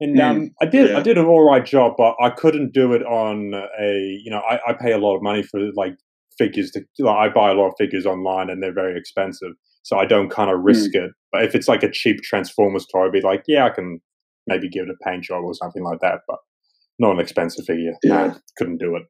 And 0.00 0.20
um, 0.20 0.40
mm, 0.40 0.50
I 0.60 0.66
did 0.66 0.90
yeah. 0.90 0.98
I 0.98 1.00
did 1.00 1.16
an 1.16 1.24
all 1.24 1.48
right 1.48 1.64
job, 1.64 1.94
but 1.96 2.16
I 2.20 2.28
couldn't 2.28 2.74
do 2.74 2.92
it 2.92 3.02
on 3.02 3.54
a 3.80 4.20
you 4.22 4.30
know 4.30 4.40
I, 4.40 4.58
I 4.68 4.72
pay 4.74 4.92
a 4.92 4.98
lot 4.98 5.16
of 5.16 5.22
money 5.22 5.42
for 5.42 5.58
like 5.74 5.94
figures 6.36 6.70
to 6.72 6.84
like, 6.98 7.16
I 7.16 7.32
buy 7.32 7.50
a 7.50 7.54
lot 7.54 7.68
of 7.68 7.74
figures 7.78 8.04
online 8.04 8.50
and 8.50 8.62
they're 8.62 8.74
very 8.74 8.98
expensive, 8.98 9.52
so 9.84 9.96
I 9.96 10.04
don't 10.04 10.28
kind 10.28 10.50
of 10.50 10.60
risk 10.60 10.90
mm. 10.90 11.04
it. 11.04 11.12
But 11.32 11.44
if 11.44 11.54
it's 11.54 11.66
like 11.66 11.82
a 11.82 11.90
cheap 11.90 12.20
Transformers 12.22 12.86
toy, 12.92 13.06
I'd 13.06 13.12
be 13.12 13.22
like, 13.22 13.44
yeah, 13.46 13.64
I 13.64 13.70
can 13.70 14.00
maybe 14.46 14.68
give 14.68 14.84
it 14.84 14.90
a 14.90 15.04
paint 15.08 15.24
job 15.24 15.42
or 15.44 15.54
something 15.54 15.82
like 15.82 16.00
that. 16.00 16.20
But 16.28 16.40
not 16.98 17.12
an 17.12 17.20
expensive 17.20 17.64
figure. 17.64 17.92
Yeah. 18.02 18.26
Nah, 18.26 18.34
couldn't 18.56 18.78
do 18.78 18.96
it. 18.96 19.04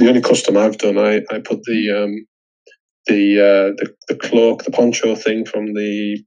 The 0.00 0.08
only 0.08 0.22
custom 0.22 0.56
I've 0.56 0.78
done, 0.78 0.96
I, 0.96 1.16
I 1.30 1.40
put 1.40 1.62
the 1.64 1.90
um, 1.90 2.26
the, 3.06 3.38
uh, 3.38 3.74
the 3.76 3.94
the 4.08 4.16
cloak, 4.16 4.64
the 4.64 4.70
poncho 4.70 5.14
thing 5.14 5.44
from 5.44 5.66
the 5.74 6.24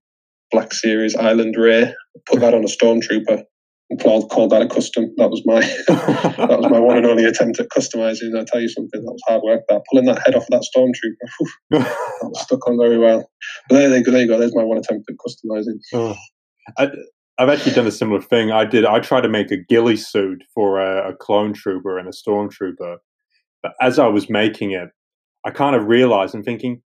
Black 0.51 0.73
Series 0.73 1.15
Island 1.15 1.55
Rey. 1.57 1.91
Put 2.27 2.41
that 2.41 2.53
on 2.53 2.63
a 2.63 2.67
stormtrooper 2.67 3.43
and 3.89 3.99
called, 3.99 4.29
called 4.29 4.51
that 4.51 4.61
a 4.61 4.67
custom. 4.67 5.11
That 5.17 5.31
was 5.31 5.41
my 5.45 5.61
that 5.87 6.59
was 6.59 6.69
my 6.69 6.79
one 6.79 6.97
and 6.97 7.07
only 7.07 7.25
attempt 7.25 7.59
at 7.59 7.69
customizing. 7.75 8.39
I 8.39 8.43
tell 8.43 8.61
you 8.61 8.69
something, 8.69 9.01
that 9.01 9.11
was 9.11 9.21
hard 9.27 9.41
work. 9.41 9.61
That 9.69 9.81
pulling 9.89 10.05
that 10.05 10.21
head 10.23 10.35
off 10.35 10.43
of 10.43 10.49
that 10.49 10.67
stormtrooper, 10.75 11.47
whew, 11.69 11.79
that 11.79 12.29
was 12.29 12.41
stuck 12.41 12.67
on 12.67 12.77
very 12.77 12.99
well. 12.99 13.27
But 13.69 13.75
there, 13.75 13.89
there, 13.89 14.03
there 14.03 14.21
you 14.21 14.27
go. 14.27 14.37
There's 14.37 14.55
my 14.55 14.63
one 14.63 14.77
attempt 14.77 15.09
at 15.09 15.15
customizing. 15.15 15.79
Oh. 15.93 16.15
I, 16.77 16.91
I've 17.39 17.49
actually 17.49 17.73
done 17.73 17.87
a 17.87 17.91
similar 17.91 18.21
thing. 18.21 18.51
I 18.51 18.65
did. 18.65 18.85
I 18.85 18.99
tried 18.99 19.21
to 19.21 19.29
make 19.29 19.49
a 19.49 19.57
ghillie 19.57 19.97
suit 19.97 20.43
for 20.53 20.79
a, 20.79 21.09
a 21.09 21.15
clone 21.15 21.53
trooper 21.53 21.97
and 21.97 22.07
a 22.07 22.11
stormtrooper. 22.11 22.97
But 23.63 23.73
as 23.81 23.97
I 23.97 24.07
was 24.07 24.29
making 24.29 24.71
it, 24.71 24.89
I 25.45 25.51
kind 25.51 25.75
of 25.75 25.87
realized 25.87 26.35
and 26.35 26.43
thinking, 26.45 26.81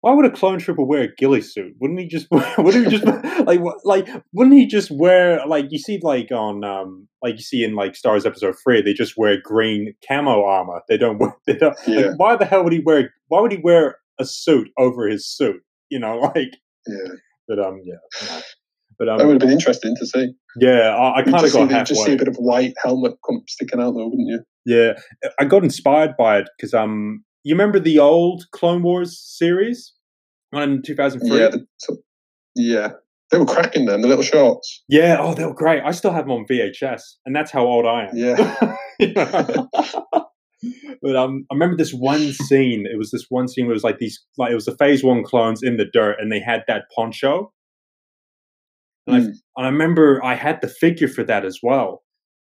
why 0.00 0.12
would 0.12 0.24
a 0.24 0.30
clone 0.30 0.58
trooper 0.58 0.82
wear 0.84 1.02
a 1.02 1.14
ghillie 1.16 1.40
suit? 1.42 1.74
Wouldn't 1.80 1.98
he 2.00 2.06
just? 2.06 2.28
Wouldn't 2.58 2.86
he 2.86 2.98
just 2.98 3.04
like 3.46 3.60
like? 3.84 4.08
Wouldn't 4.32 4.56
he 4.56 4.66
just 4.66 4.90
wear 4.90 5.44
like 5.46 5.66
you 5.70 5.78
see 5.78 5.98
like 6.02 6.30
on 6.32 6.64
um 6.64 7.08
like 7.22 7.34
you 7.34 7.42
see 7.42 7.64
in 7.64 7.74
like 7.74 7.96
Star 7.96 8.12
Wars 8.12 8.24
Episode 8.26 8.54
Three? 8.62 8.80
They 8.80 8.92
just 8.94 9.16
wear 9.16 9.36
green 9.42 9.94
camo 10.06 10.44
armor. 10.44 10.82
They 10.88 10.96
don't 10.96 11.18
wear. 11.20 11.36
They 11.46 11.54
don't, 11.54 11.76
Yeah. 11.86 12.00
like, 12.08 12.18
why 12.18 12.36
the 12.36 12.44
hell 12.44 12.64
would 12.64 12.72
he 12.72 12.80
wear? 12.80 13.12
Why 13.28 13.40
would 13.40 13.52
he 13.52 13.58
wear 13.62 13.98
a 14.20 14.24
suit 14.24 14.68
over 14.78 15.08
his 15.08 15.26
suit? 15.26 15.62
You 15.90 15.98
know, 15.98 16.18
like. 16.34 16.52
Yeah, 16.86 17.14
But 17.48 17.58
um, 17.58 17.80
yeah. 17.84 17.96
no. 18.30 18.40
But 18.98 19.08
um, 19.08 19.18
that 19.18 19.26
would 19.26 19.34
have 19.34 19.40
been 19.40 19.50
interesting 19.50 19.94
to 19.96 20.06
see. 20.06 20.32
yeah, 20.56 20.94
I, 20.94 21.18
I 21.18 21.22
kind 21.22 21.36
of 21.36 21.42
just 21.42 21.54
see, 21.54 21.66
got 21.66 21.86
just 21.86 22.04
see 22.04 22.14
a 22.14 22.16
bit 22.16 22.28
of 22.28 22.36
white 22.36 22.74
helmet 22.82 23.14
sticking 23.46 23.80
out 23.80 23.92
though, 23.92 24.08
wouldn't 24.08 24.28
you? 24.28 24.40
Yeah, 24.66 24.94
I 25.38 25.44
got 25.44 25.62
inspired 25.62 26.16
by 26.18 26.38
it 26.38 26.48
because 26.56 26.74
um, 26.74 27.24
you 27.44 27.54
remember 27.54 27.78
the 27.78 27.98
old 28.00 28.44
Clone 28.52 28.82
Wars 28.82 29.18
series, 29.18 29.92
one 30.50 30.62
in 30.62 30.82
two 30.82 30.94
thousand 30.94 31.20
three. 31.20 31.38
Yeah, 31.38 31.48
the, 31.48 31.66
yeah. 32.56 32.88
They 33.30 33.38
were 33.38 33.46
cracking 33.46 33.84
them, 33.84 34.00
the 34.00 34.08
little 34.08 34.24
shorts. 34.24 34.82
Yeah, 34.88 35.18
oh, 35.20 35.34
they 35.34 35.44
were 35.44 35.52
great. 35.52 35.82
I 35.84 35.90
still 35.90 36.12
have 36.12 36.24
them 36.24 36.32
on 36.32 36.46
VHS, 36.50 37.02
and 37.26 37.36
that's 37.36 37.50
how 37.50 37.66
old 37.66 37.84
I 37.84 38.06
am. 38.06 38.16
Yeah. 38.16 38.56
but 41.02 41.16
um, 41.16 41.44
I 41.50 41.54
remember 41.54 41.76
this 41.76 41.92
one 41.92 42.32
scene. 42.32 42.86
It 42.90 42.96
was 42.96 43.10
this 43.10 43.26
one 43.28 43.46
scene 43.46 43.66
where 43.66 43.72
it 43.72 43.76
was 43.76 43.84
like 43.84 43.98
these, 43.98 44.18
like 44.38 44.50
it 44.50 44.54
was 44.54 44.64
the 44.64 44.76
Phase 44.78 45.04
One 45.04 45.22
clones 45.24 45.62
in 45.62 45.76
the 45.76 45.84
dirt, 45.84 46.16
and 46.18 46.32
they 46.32 46.40
had 46.40 46.64
that 46.68 46.84
poncho. 46.96 47.52
And, 49.08 49.16
I, 49.16 49.20
Mm. 49.20 49.32
and 49.56 49.66
I 49.66 49.68
remember 49.68 50.22
I 50.24 50.34
had 50.34 50.60
the 50.60 50.68
figure 50.68 51.08
for 51.08 51.24
that 51.24 51.44
as 51.44 51.60
well, 51.62 52.02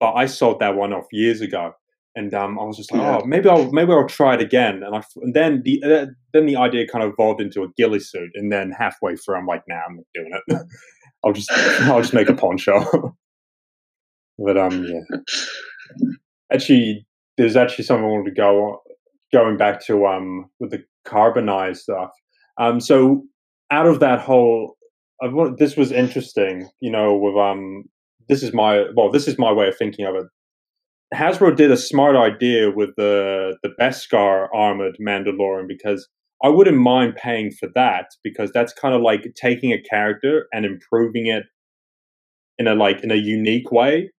but 0.01 0.13
I 0.15 0.27
sold 0.27 0.61
that 0.61 0.75
one 0.77 0.93
off 0.93 1.07
years 1.13 1.41
ago. 1.41 1.73
And 2.17 2.33
um, 2.33 2.59
I 2.59 2.63
was 2.65 2.79
just 2.79 2.91
like, 2.93 3.03
Yeah. 3.03 3.19
oh, 3.23 3.27
maybe 3.27 3.49
I'll 3.49 3.71
maybe 3.73 3.93
I'll 3.93 4.09
try 4.09 4.35
it 4.35 4.41
again. 4.41 4.83
And 4.83 4.97
I 4.97 5.03
and 5.17 5.35
then 5.35 5.63
the 5.65 5.83
uh, 5.85 6.07
then 6.33 6.47
the 6.47 6.57
idea 6.57 6.87
kind 6.89 7.05
of 7.05 7.13
evolved 7.13 7.43
into 7.43 7.63
a 7.63 7.69
ghillie 7.77 8.01
suit. 8.01 8.31
And 8.35 8.51
then 8.51 8.71
halfway 8.73 9.17
through, 9.17 9.37
I'm 9.37 9.47
like, 9.47 9.63
nah, 9.69 9.83
I'm 9.87 9.97
not 9.97 10.07
doing 10.15 10.31
it. 10.49 10.63
I'll 11.25 11.33
just 11.35 11.51
I'll 11.83 12.01
just 12.01 12.15
make 12.15 12.31
a 12.31 12.35
poncho. 12.35 12.81
but 14.39 14.57
um, 14.57 14.85
yeah. 14.85 15.19
Actually, 16.53 17.07
there's 17.37 17.57
actually 17.57 17.85
something 17.85 18.05
I 18.05 18.09
wanted 18.09 18.31
to 18.35 18.41
go 18.41 18.63
on, 18.65 18.79
going 19.33 19.57
back 19.57 19.85
to 19.87 20.07
um 20.07 20.47
with 20.61 20.71
the 20.71 20.85
carbonized 21.05 21.83
stuff. 21.83 22.11
Um, 22.59 22.81
so 22.81 23.25
out 23.71 23.87
of 23.87 24.01
that 24.01 24.21
whole, 24.21 24.77
I 25.23 25.29
want, 25.29 25.59
this 25.59 25.77
was 25.77 25.93
interesting. 25.93 26.69
You 26.81 26.91
know, 26.91 27.17
with 27.17 27.37
um, 27.37 27.85
this 28.29 28.43
is 28.43 28.53
my 28.53 28.85
well, 28.95 29.11
this 29.11 29.29
is 29.29 29.39
my 29.39 29.53
way 29.53 29.69
of 29.69 29.77
thinking 29.77 30.07
of 30.07 30.15
it. 30.15 30.27
Hasbro 31.15 31.55
did 31.57 31.71
a 31.71 31.77
smart 31.77 32.17
idea 32.17 32.71
with 32.71 32.91
the 32.97 33.57
the 33.63 33.71
Beskar 33.81 34.49
armored 34.55 34.97
Mandalorian 35.01 35.69
because 35.69 36.09
I 36.45 36.49
wouldn't 36.49 36.77
mind 36.79 37.17
paying 37.17 37.51
for 37.51 37.69
that 37.75 38.07
because 38.23 38.51
that's 38.53 38.73
kind 38.73 38.95
of 38.95 39.01
like 39.01 39.33
taking 39.37 39.73
a 39.73 39.81
character 39.81 40.47
and 40.53 40.67
improving 40.67 41.27
it 41.27 41.45
in 42.59 42.67
a 42.67 42.75
like 42.75 43.03
in 43.03 43.11
a 43.11 43.15
unique 43.17 43.71
way. 43.71 44.11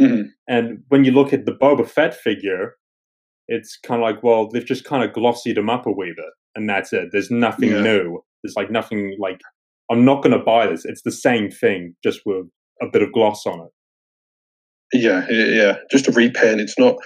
Mhm. 0.00 0.30
And 0.48 0.82
when 0.88 1.04
you 1.04 1.12
look 1.12 1.32
at 1.32 1.44
the 1.44 1.52
Boba 1.52 1.86
Fett 1.86 2.14
figure, 2.14 2.76
it's 3.48 3.76
kind 3.76 4.00
of 4.00 4.04
like, 4.08 4.22
well, 4.22 4.48
they've 4.48 4.64
just 4.64 4.84
kind 4.84 5.04
of 5.04 5.10
glossied 5.14 5.58
him 5.58 5.68
up 5.68 5.86
a 5.86 5.92
wee 5.92 6.14
bit, 6.16 6.24
and 6.54 6.68
that's 6.68 6.92
it. 6.92 7.10
There's 7.12 7.30
nothing 7.30 7.70
Yeah. 7.70 7.82
new. 7.82 8.20
There's 8.42 8.56
like 8.56 8.70
nothing 8.70 9.16
like 9.20 9.40
I'm 9.90 10.04
not 10.04 10.22
going 10.22 10.38
to 10.38 10.44
buy 10.44 10.66
this. 10.66 10.84
It's 10.84 11.02
the 11.02 11.12
same 11.12 11.50
thing, 11.50 11.94
just 12.04 12.20
with 12.24 12.46
a 12.80 12.86
bit 12.90 13.02
of 13.02 13.12
gloss 13.12 13.44
on 13.46 13.60
it. 13.60 13.72
Yeah, 14.92 15.26
yeah. 15.30 15.76
Just 15.90 16.08
a 16.08 16.12
repaint. 16.12 16.60
It's 16.60 16.78
not 16.78 16.96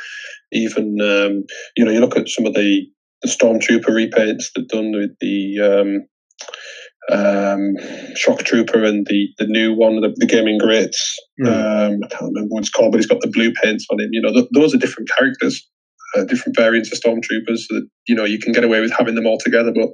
even. 0.53 0.99
Um, 1.01 1.45
you 1.77 1.85
know, 1.85 1.91
you 1.91 2.01
look 2.01 2.17
at 2.17 2.29
some 2.29 2.47
of 2.47 2.55
the 2.55 2.87
the 3.23 3.29
stormtrooper 3.29 3.89
repaints 3.89 4.53
that 4.55 4.69
done 4.69 4.93
with 4.93 5.11
the 5.21 5.59
um, 5.61 6.07
um, 7.11 7.75
shock 8.17 8.41
trooper 8.41 8.85
and 8.85 9.07
the 9.07 9.29
the 9.39 9.47
new 9.47 9.75
one, 9.75 10.01
the, 10.01 10.15
the 10.17 10.27
gaming 10.27 10.59
greats. 10.59 11.19
Mm. 11.43 11.49
Um, 11.49 12.01
I 12.05 12.09
can't 12.09 12.33
remember 12.35 12.55
what 12.55 12.61
it's 12.61 12.71
called, 12.71 12.93
but 12.93 12.99
he's 12.99 13.07
got 13.07 13.21
the 13.21 13.31
blue 13.31 13.53
paints 13.63 13.87
on 13.91 14.01
him. 14.01 14.11
You 14.13 14.23
know, 14.23 14.33
th- 14.33 14.49
those 14.55 14.75
are 14.75 14.79
different 14.79 15.11
characters, 15.11 15.67
uh, 16.17 16.25
different 16.25 16.57
variants 16.57 16.93
of 16.93 16.99
stormtroopers. 16.99 17.59
So 17.59 17.75
that 17.77 17.89
you 18.09 18.15
know 18.15 18.25
you 18.25 18.39
can 18.39 18.53
get 18.53 18.65
away 18.65 18.81
with 18.81 18.93
having 18.93 19.15
them 19.15 19.27
all 19.27 19.39
together, 19.39 19.73
but. 19.75 19.91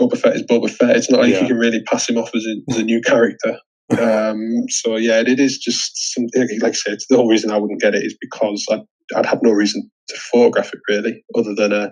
Boba 0.00 0.18
Fett 0.18 0.36
is 0.36 0.42
Boba 0.42 0.70
Fett. 0.70 0.96
It's 0.96 1.10
not 1.10 1.20
like 1.20 1.32
Yeah. 1.32 1.42
you 1.42 1.48
can 1.48 1.58
really 1.58 1.82
pass 1.84 2.08
him 2.08 2.16
off 2.18 2.34
as 2.34 2.44
a, 2.46 2.72
as 2.72 2.78
a 2.78 2.84
new 2.84 3.00
character. 3.00 3.58
Um, 3.98 4.64
so 4.68 4.96
yeah, 4.96 5.20
it 5.20 5.38
is 5.38 5.58
just 5.58 6.14
something. 6.14 6.48
Like 6.60 6.70
I 6.72 6.76
said, 6.76 6.98
the 7.10 7.16
whole 7.16 7.28
reason 7.28 7.50
I 7.50 7.58
wouldn't 7.58 7.80
get 7.80 7.94
it 7.94 8.04
is 8.04 8.16
because 8.20 8.64
I'd, 8.70 8.80
I'd 9.14 9.26
have 9.26 9.40
no 9.42 9.50
reason 9.52 9.90
to 10.08 10.16
photograph 10.32 10.72
it 10.72 10.80
really, 10.88 11.22
other 11.36 11.54
than 11.54 11.72
a 11.72 11.90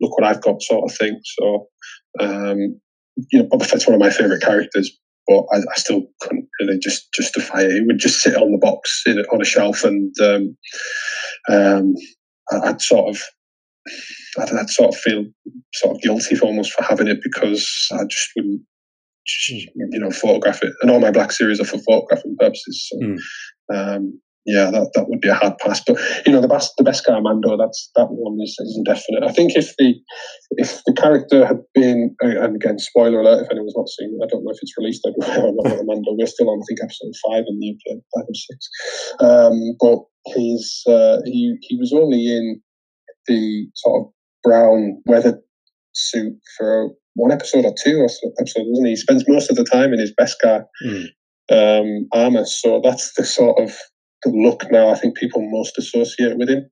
look 0.00 0.18
what 0.18 0.26
I've 0.26 0.42
got 0.42 0.60
sort 0.62 0.90
of 0.90 0.96
thing. 0.96 1.20
So 1.24 1.68
um, 2.18 2.80
you 3.30 3.38
know, 3.42 3.44
Boba 3.48 3.64
Fett's 3.66 3.86
one 3.86 3.94
of 3.94 4.00
my 4.00 4.10
favorite 4.10 4.42
characters, 4.42 4.90
but 5.28 5.44
I, 5.52 5.58
I 5.58 5.76
still 5.76 6.02
couldn't 6.20 6.48
really 6.60 6.78
just 6.80 7.12
justify 7.14 7.60
it. 7.60 7.70
It 7.70 7.86
would 7.86 7.98
just 7.98 8.20
sit 8.20 8.34
on 8.36 8.50
the 8.50 8.58
box 8.58 9.02
in, 9.06 9.18
on 9.32 9.40
a 9.40 9.44
shelf, 9.44 9.84
and 9.84 10.12
um, 10.20 10.56
um, 11.48 11.94
I'd 12.50 12.80
sort 12.80 13.08
of. 13.14 13.22
I'd, 14.38 14.52
I'd 14.52 14.70
sort 14.70 14.94
of 14.94 15.00
feel 15.00 15.24
sort 15.74 15.96
of 15.96 16.02
guilty 16.02 16.34
for 16.34 16.46
almost 16.46 16.72
for 16.72 16.82
having 16.82 17.08
it 17.08 17.18
because 17.22 17.88
I 17.92 18.04
just 18.08 18.28
wouldn't 18.36 18.62
just, 19.26 19.68
you 19.74 19.98
know, 19.98 20.10
photograph 20.10 20.62
it. 20.62 20.72
And 20.82 20.90
all 20.90 21.00
my 21.00 21.10
Black 21.10 21.32
Series 21.32 21.60
are 21.60 21.64
for 21.64 21.78
photographing 21.78 22.36
purposes. 22.38 22.88
So, 22.90 22.98
Mm. 23.06 23.16
um, 23.72 24.20
yeah, 24.48 24.70
that, 24.70 24.92
that 24.94 25.08
would 25.08 25.20
be 25.20 25.28
a 25.28 25.34
hard 25.34 25.58
pass. 25.58 25.82
But 25.84 25.98
you 26.24 26.30
know, 26.30 26.40
the 26.40 26.46
best 26.46 26.72
the 26.78 26.84
Beskar 26.84 27.20
Mando, 27.20 27.56
that's 27.56 27.90
that 27.96 28.06
one 28.06 28.38
is, 28.40 28.56
is 28.60 28.76
indefinite. 28.78 29.24
I 29.28 29.32
think 29.32 29.56
if 29.56 29.74
the 29.76 29.94
if 30.52 30.84
the 30.86 30.92
character 30.92 31.44
had 31.44 31.58
been, 31.74 32.14
and 32.20 32.54
again, 32.54 32.78
spoiler 32.78 33.20
alert, 33.22 33.42
if 33.42 33.50
anyone's 33.50 33.74
not 33.76 33.88
seen, 33.88 34.14
it, 34.14 34.24
I 34.24 34.28
don't 34.30 34.44
know 34.44 34.52
if 34.52 34.58
it's 34.62 34.72
released 34.78 35.02
everywhere 35.04 35.50
or 35.50 35.52
not. 35.52 35.84
Mando, 35.86 36.12
we're 36.14 36.28
still 36.28 36.48
on, 36.48 36.60
I 36.60 36.64
think, 36.68 36.78
episode 36.80 37.12
five 37.26 37.42
in 37.48 37.58
the 37.58 37.74
UK, 37.74 37.98
five 38.14 38.26
or 38.30 38.38
six. 38.38 38.68
Um, 39.18 39.58
but 39.80 39.98
he's 40.36 40.82
uh, 40.86 41.18
he 41.24 41.56
he 41.62 41.76
was 41.76 41.92
only 41.92 42.26
in 42.26 42.62
the 43.26 43.66
sort 43.74 44.02
of 44.06 44.12
brown 44.44 45.02
weather 45.06 45.40
suit 45.92 46.36
for 46.56 46.90
one 47.14 47.32
episode 47.32 47.64
or 47.64 47.74
two 47.82 47.98
or 47.98 48.08
so 48.08 48.30
episode, 48.38 48.64
wasn't 48.66 48.86
he? 48.86 48.92
He 48.92 48.96
spends 48.96 49.24
most 49.26 49.50
of 49.50 49.56
the 49.56 49.64
time 49.64 49.92
in 49.92 49.98
his 49.98 50.12
Beskar 50.20 50.64
Mm. 50.84 51.06
um, 51.50 52.08
armor, 52.12 52.44
so 52.44 52.80
that's 52.82 53.14
the 53.14 53.24
sort 53.24 53.58
of 53.60 53.74
the 54.24 54.30
look 54.30 54.70
now. 54.70 54.90
I 54.90 54.94
think 54.96 55.16
people 55.16 55.48
most 55.50 55.78
associate 55.78 56.36
with 56.36 56.48
him. 56.50 56.68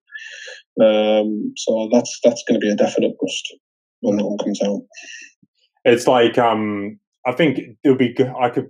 Um, 0.84 1.52
so 1.56 1.88
that's 1.92 2.18
that's 2.24 2.42
going 2.48 2.60
to 2.60 2.64
be 2.64 2.70
a 2.70 2.76
definite 2.76 3.12
bust 3.20 3.54
when 4.00 4.16
that 4.16 4.24
one 4.26 4.38
comes 4.38 4.60
out. 4.62 4.82
It's 5.84 6.06
like 6.06 6.36
um, 6.38 6.98
I 7.26 7.32
think 7.32 7.58
it 7.58 7.88
would 7.88 7.98
be 7.98 8.12
good. 8.12 8.32
I 8.38 8.50
could. 8.50 8.68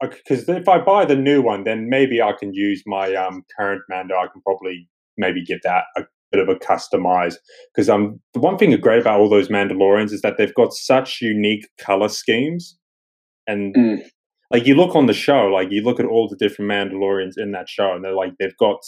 Because 0.00 0.48
if 0.48 0.68
I 0.68 0.78
buy 0.78 1.04
the 1.04 1.14
new 1.14 1.40
one, 1.42 1.62
then 1.62 1.88
maybe 1.88 2.20
I 2.20 2.32
can 2.32 2.52
use 2.52 2.82
my 2.86 3.14
um, 3.14 3.44
current 3.56 3.82
Mando. 3.88 4.16
I 4.16 4.26
can 4.32 4.42
probably 4.42 4.88
maybe 5.16 5.44
give 5.44 5.60
that 5.62 5.84
a 5.96 6.02
bit 6.32 6.40
of 6.40 6.48
a 6.48 6.56
customize. 6.56 7.36
Because 7.74 7.88
um, 7.88 8.20
the 8.34 8.40
one 8.40 8.58
thing 8.58 8.74
great 8.80 9.00
about 9.00 9.20
all 9.20 9.28
those 9.28 9.48
Mandalorians 9.48 10.12
is 10.12 10.22
that 10.22 10.34
they've 10.38 10.54
got 10.54 10.72
such 10.72 11.20
unique 11.20 11.68
color 11.78 12.08
schemes, 12.08 12.76
and 13.46 13.74
Mm. 13.76 14.02
like 14.50 14.66
you 14.66 14.74
look 14.74 14.96
on 14.96 15.06
the 15.06 15.12
show, 15.12 15.46
like 15.46 15.68
you 15.70 15.82
look 15.82 16.00
at 16.00 16.06
all 16.06 16.28
the 16.28 16.36
different 16.36 16.70
Mandalorians 16.70 17.34
in 17.36 17.52
that 17.52 17.68
show, 17.68 17.92
and 17.92 18.04
they're 18.04 18.14
like 18.14 18.32
they've 18.38 18.56
got, 18.58 18.78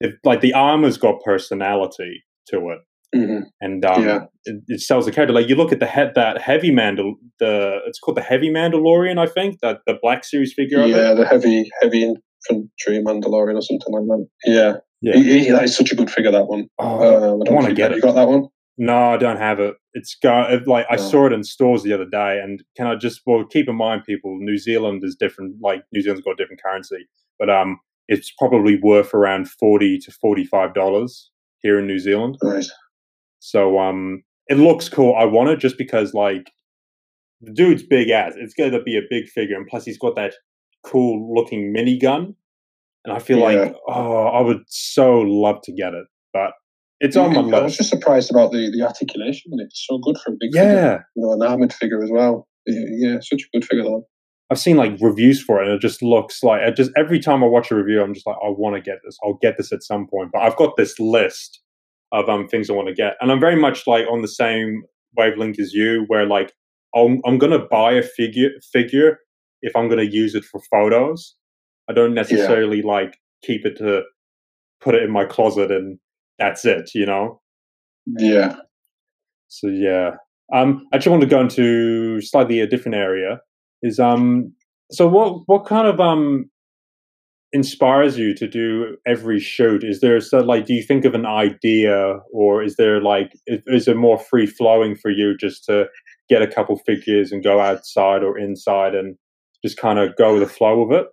they've, 0.00 0.14
like 0.24 0.40
the 0.40 0.52
armor's 0.54 0.96
got 0.96 1.22
personality 1.24 2.24
to 2.48 2.70
it 2.70 2.78
hmm 3.14 3.40
and 3.60 3.84
um, 3.84 4.04
Yeah. 4.04 4.18
it, 4.44 4.62
it 4.68 4.80
sells 4.80 5.06
the 5.06 5.12
character. 5.12 5.32
Like 5.32 5.48
you 5.48 5.54
look 5.54 5.72
at 5.72 5.80
the 5.80 5.86
head 5.86 6.12
that 6.16 6.40
heavy 6.40 6.70
Mandal, 6.70 7.14
the 7.38 7.78
it's 7.86 7.98
called 7.98 8.16
the 8.16 8.22
heavy 8.22 8.50
Mandalorian, 8.50 9.18
I 9.18 9.26
think 9.26 9.60
that 9.60 9.80
the 9.86 9.96
Black 10.02 10.24
Series 10.24 10.52
figure. 10.52 10.80
of 10.80 10.86
it. 10.90 10.96
Yeah, 10.96 11.14
the 11.14 11.26
heavy 11.26 11.70
heavy 11.80 12.14
infantry 12.50 13.02
Mandalorian 13.02 13.56
or 13.56 13.62
something 13.62 13.92
like 13.92 14.04
that. 14.04 14.26
Yeah, 14.44 14.76
Yeah. 15.00 15.16
He, 15.16 15.44
he, 15.44 15.50
that 15.50 15.64
is 15.64 15.76
such 15.76 15.92
a 15.92 15.96
good 15.96 16.10
figure. 16.10 16.30
That 16.30 16.46
one. 16.46 16.68
Oh, 16.78 16.96
Um, 17.34 17.42
I, 17.42 17.44
don't 17.44 17.48
I 17.48 17.52
want 17.52 17.66
to 17.66 17.74
get 17.74 17.92
it. 17.92 17.96
You 17.96 18.02
got 18.02 18.14
that 18.14 18.28
one? 18.28 18.48
No, 18.78 18.94
I 19.12 19.16
don't 19.16 19.38
have 19.38 19.58
it. 19.58 19.74
It's 19.94 20.16
got 20.22 20.52
it, 20.52 20.66
like 20.68 20.84
I 20.90 20.96
No. 20.96 21.02
saw 21.02 21.26
it 21.26 21.32
in 21.32 21.42
stores 21.44 21.82
the 21.82 21.92
other 21.94 22.04
day, 22.04 22.38
and 22.42 22.62
can 22.76 22.86
I 22.86 22.94
just 22.96 23.22
well 23.24 23.44
keep 23.46 23.68
in 23.68 23.76
mind, 23.76 24.04
people, 24.04 24.36
New 24.40 24.58
Zealand 24.58 25.02
is 25.02 25.16
different. 25.18 25.56
Like 25.62 25.82
New 25.92 26.02
Zealand's 26.02 26.22
got 26.24 26.32
a 26.32 26.36
different 26.36 26.62
currency, 26.62 27.08
but 27.38 27.48
um, 27.48 27.78
it's 28.08 28.30
probably 28.38 28.78
worth 28.82 29.14
around 29.14 29.48
forty 29.48 29.98
to 30.00 30.12
forty 30.12 30.44
five 30.44 30.74
dollars 30.74 31.30
here 31.62 31.78
in 31.78 31.86
New 31.86 31.98
Zealand. 31.98 32.36
Right. 32.42 32.66
So 33.38 33.78
um, 33.78 34.22
it 34.48 34.58
looks 34.58 34.88
cool. 34.90 35.14
I 35.16 35.24
want 35.24 35.48
it 35.48 35.58
just 35.58 35.78
because 35.78 36.12
like 36.12 36.50
the 37.40 37.52
dude's 37.52 37.82
big 37.82 38.10
ass. 38.10 38.34
It's 38.36 38.54
going 38.54 38.72
to 38.72 38.82
be 38.82 38.98
a 38.98 39.02
big 39.08 39.26
figure, 39.28 39.56
and 39.56 39.66
plus 39.66 39.86
he's 39.86 39.98
got 39.98 40.16
that 40.16 40.34
cool 40.84 41.34
looking 41.34 41.72
minigun. 41.74 42.34
And 43.04 43.14
I 43.14 43.18
feel 43.18 43.38
Yeah. 43.38 43.44
like 43.62 43.74
oh, 43.88 44.26
I 44.26 44.40
would 44.40 44.62
so 44.66 45.18
love 45.20 45.60
to 45.64 45.72
get 45.72 45.94
it, 45.94 46.06
but 46.32 46.52
it's 47.00 47.16
on 47.16 47.32
my 47.34 47.40
list. 47.40 47.54
I 47.54 47.62
was 47.62 47.76
just 47.76 47.90
surprised 47.90 48.30
about 48.30 48.52
the, 48.52 48.70
the 48.70 48.82
articulation. 48.84 49.52
on 49.52 49.60
it. 49.60 49.64
It's 49.64 49.84
so 49.88 49.98
good 49.98 50.16
for 50.24 50.32
a 50.32 50.36
big 50.40 50.52
figure. 50.52 50.64
Yeah, 50.72 50.98
You 51.14 51.22
know, 51.26 51.32
an 51.34 51.42
armored 51.42 51.72
figure 51.72 52.02
as 52.02 52.10
well. 52.10 52.48
Yeah, 52.66 52.80
yeah, 52.90 53.16
such 53.20 53.42
a 53.42 53.56
good 53.58 53.64
figure 53.66 53.84
though. 53.84 54.06
I've 54.50 54.58
seen 54.58 54.76
like 54.76 54.96
reviews 55.00 55.42
for 55.42 55.60
it, 55.60 55.66
and 55.66 55.74
it 55.76 55.80
just 55.80 56.02
looks 56.02 56.42
like 56.42 56.62
it 56.62 56.76
just 56.76 56.90
every 56.96 57.18
time 57.20 57.42
I 57.44 57.46
watch 57.46 57.70
a 57.70 57.74
review, 57.74 58.00
I'm 58.02 58.14
just 58.14 58.26
like, 58.26 58.36
I 58.44 58.48
want 58.48 58.76
to 58.76 58.80
get 58.80 58.98
this. 59.04 59.16
I'll 59.24 59.38
get 59.42 59.56
this 59.56 59.72
at 59.72 59.82
some 59.82 60.06
point. 60.06 60.30
But 60.32 60.42
I've 60.42 60.56
got 60.56 60.76
this 60.76 60.98
list 60.98 61.60
of 62.12 62.28
um 62.28 62.46
things 62.48 62.70
I 62.70 62.72
want 62.72 62.88
to 62.88 62.94
get, 62.94 63.14
and 63.20 63.30
I'm 63.30 63.40
very 63.40 63.56
much 63.56 63.86
like 63.86 64.06
on 64.10 64.22
the 64.22 64.28
same 64.28 64.82
wavelength 65.16 65.58
as 65.60 65.72
you, 65.74 66.04
where 66.08 66.26
like 66.26 66.52
I'm 66.94 67.20
I'm 67.26 67.38
gonna 67.38 67.58
buy 67.66 67.92
a 67.92 68.02
figure 68.02 68.50
figure 68.72 69.18
if 69.62 69.74
I'm 69.76 69.88
gonna 69.88 70.02
use 70.02 70.34
it 70.34 70.44
for 70.44 70.60
photos. 70.70 71.34
I 71.88 71.92
don't 71.92 72.14
necessarily 72.14 72.82
like 72.82 73.16
keep 73.42 73.64
it 73.64 73.76
to 73.78 74.02
put 74.80 74.94
it 74.94 75.02
in 75.02 75.10
my 75.10 75.24
closet 75.24 75.70
and 75.70 75.98
that's 76.38 76.64
it, 76.64 76.90
you 76.94 77.06
know. 77.06 77.40
Yeah. 78.06 78.56
So 79.48 79.68
yeah, 79.68 80.16
um, 80.52 80.86
I 80.92 80.98
just 80.98 81.08
want 81.08 81.22
to 81.22 81.28
go 81.28 81.40
into 81.40 82.20
slightly 82.20 82.60
a 82.60 82.66
different 82.66 82.96
area. 82.96 83.40
Is 83.82 83.98
um, 83.98 84.52
so 84.90 85.06
what 85.08 85.42
what 85.46 85.66
kind 85.66 85.86
of 85.86 86.00
um 86.00 86.50
inspires 87.52 88.18
you 88.18 88.34
to 88.34 88.46
do 88.46 88.96
every 89.06 89.40
shoot? 89.40 89.82
Is 89.84 90.00
there 90.00 90.20
so 90.20 90.38
like, 90.38 90.66
do 90.66 90.74
you 90.74 90.82
think 90.82 91.04
of 91.04 91.14
an 91.14 91.26
idea, 91.26 92.18
or 92.32 92.62
is 92.62 92.76
there 92.76 93.00
like, 93.00 93.32
is, 93.46 93.60
is 93.66 93.88
it 93.88 93.96
more 93.96 94.18
free 94.18 94.46
flowing 94.46 94.94
for 94.94 95.10
you 95.10 95.36
just 95.36 95.64
to 95.64 95.86
get 96.28 96.42
a 96.42 96.46
couple 96.46 96.76
figures 96.78 97.32
and 97.32 97.42
go 97.42 97.60
outside 97.60 98.22
or 98.22 98.36
inside 98.36 98.94
and 98.94 99.16
just 99.66 99.78
kind 99.78 99.98
of 99.98 100.16
go 100.16 100.34
with 100.34 100.42
the 100.42 100.54
flow 100.54 100.82
of 100.82 100.92
it? 100.92 101.06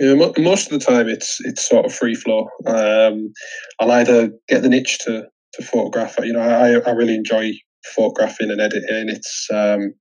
Yeah, 0.00 0.14
most 0.14 0.72
of 0.72 0.78
the 0.78 0.84
time 0.84 1.08
it's 1.08 1.38
it's 1.44 1.68
sort 1.68 1.86
of 1.86 1.94
free 1.94 2.14
flow. 2.14 2.48
Um, 2.66 3.32
I'll 3.78 3.92
either 3.92 4.30
get 4.48 4.62
the 4.62 4.68
niche 4.68 4.98
to 5.04 5.26
to 5.54 5.62
photograph. 5.62 6.16
You 6.22 6.32
know, 6.32 6.40
I 6.40 6.80
I 6.80 6.90
really 6.92 7.14
enjoy 7.14 7.52
photographing 7.94 8.50
and 8.50 8.60
editing. 8.60 9.08
It's 9.08 9.48
um, 9.52 9.94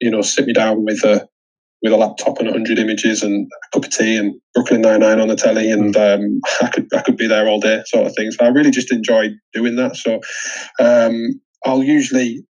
you 0.00 0.10
know, 0.10 0.22
sit 0.22 0.46
me 0.46 0.52
down 0.52 0.84
with 0.84 1.02
a 1.04 1.26
with 1.82 1.92
a 1.92 1.96
laptop 1.96 2.38
and 2.38 2.48
hundred 2.48 2.78
images 2.78 3.24
and 3.24 3.48
a 3.50 3.76
cup 3.76 3.84
of 3.84 3.90
tea 3.90 4.16
and 4.16 4.34
Brooklyn 4.54 4.82
Nine 4.82 5.00
Nine 5.00 5.18
on 5.18 5.26
the 5.26 5.34
telly, 5.34 5.70
and 5.72 5.96
um, 5.96 6.40
I 6.62 6.68
could 6.68 6.86
I 6.94 7.02
could 7.02 7.16
be 7.16 7.26
there 7.26 7.48
all 7.48 7.58
day, 7.58 7.82
sort 7.86 8.06
of 8.06 8.14
thing. 8.14 8.30
So 8.30 8.44
I 8.44 8.48
really 8.48 8.70
just 8.70 8.92
enjoy 8.92 9.30
doing 9.52 9.74
that. 9.76 9.96
So 9.96 10.20
um, 10.78 11.40
I'll 11.64 11.82
usually 11.82 12.44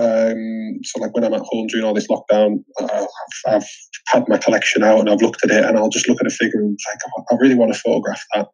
um, 0.00 0.78
so 0.84 1.00
like 1.00 1.14
when 1.14 1.24
I'm 1.24 1.34
at 1.34 1.42
home 1.42 1.66
during 1.66 1.84
all 1.84 1.92
this 1.92 2.08
lockdown, 2.08 2.64
uh, 2.80 3.06
I've, 3.46 3.54
I've 3.54 3.68
had 4.08 4.24
my 4.26 4.38
collection 4.38 4.82
out 4.82 5.00
and 5.00 5.10
I've 5.10 5.20
looked 5.20 5.44
at 5.44 5.50
it 5.50 5.64
and 5.64 5.76
I'll 5.76 5.90
just 5.90 6.08
look 6.08 6.18
at 6.20 6.26
a 6.26 6.30
figure 6.30 6.60
and 6.60 6.78
think, 6.88 7.00
"Oh, 7.16 7.24
I 7.30 7.36
really 7.38 7.54
want 7.54 7.74
to 7.74 7.78
photograph 7.78 8.22
that. 8.34 8.48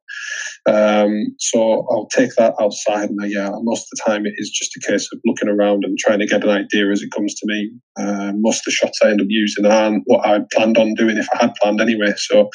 Um, 0.66 1.36
so 1.38 1.86
I'll 1.90 2.08
take 2.08 2.30
that 2.38 2.54
outside 2.60 3.10
and 3.10 3.20
uh, 3.22 3.26
yeah, 3.26 3.50
most 3.62 3.82
of 3.82 3.88
the 3.92 4.02
time 4.04 4.26
it 4.26 4.34
is 4.36 4.50
just 4.50 4.76
a 4.76 4.90
case 4.90 5.08
of 5.12 5.20
looking 5.24 5.48
around 5.48 5.84
and 5.84 5.96
trying 5.96 6.18
to 6.18 6.26
get 6.26 6.42
an 6.42 6.50
idea 6.50 6.90
as 6.90 7.02
it 7.02 7.12
comes 7.12 7.34
to 7.34 7.46
me. 7.46 7.70
Uh, 7.98 8.32
most 8.34 8.58
of 8.58 8.64
the 8.66 8.72
shots 8.72 8.98
I 9.02 9.10
end 9.10 9.20
up 9.20 9.28
using 9.30 9.64
aren't 9.64 10.02
what 10.06 10.26
I 10.26 10.40
planned 10.52 10.76
on 10.76 10.94
doing 10.94 11.18
if 11.18 11.28
I 11.34 11.44
had 11.44 11.54
planned 11.62 11.80
anyway. 11.80 12.12
So 12.16 12.50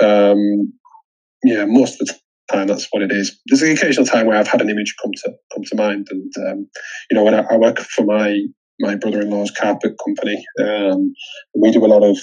um, 0.00 0.72
yeah, 1.42 1.64
most 1.66 2.00
of 2.00 2.06
the 2.06 2.14
time 2.50 2.66
that's 2.66 2.88
what 2.90 3.02
it 3.02 3.12
is. 3.12 3.38
There's 3.46 3.62
an 3.62 3.72
occasional 3.72 4.06
time 4.06 4.26
where 4.26 4.36
I've 4.36 4.48
had 4.48 4.60
an 4.60 4.70
image 4.70 4.94
come 5.02 5.12
to 5.24 5.32
come 5.52 5.62
to 5.64 5.76
mind, 5.76 6.08
and 6.10 6.32
um, 6.48 6.68
you 7.10 7.14
know 7.14 7.24
when 7.24 7.34
I, 7.34 7.44
I 7.50 7.56
work 7.56 7.78
for 7.78 8.04
my 8.04 8.40
my 8.80 8.96
brother-in-law's 8.96 9.50
carpet 9.50 9.94
company, 10.04 10.42
um, 10.58 11.12
we 11.54 11.70
do 11.70 11.84
a 11.84 11.86
lot 11.86 12.02
of 12.02 12.16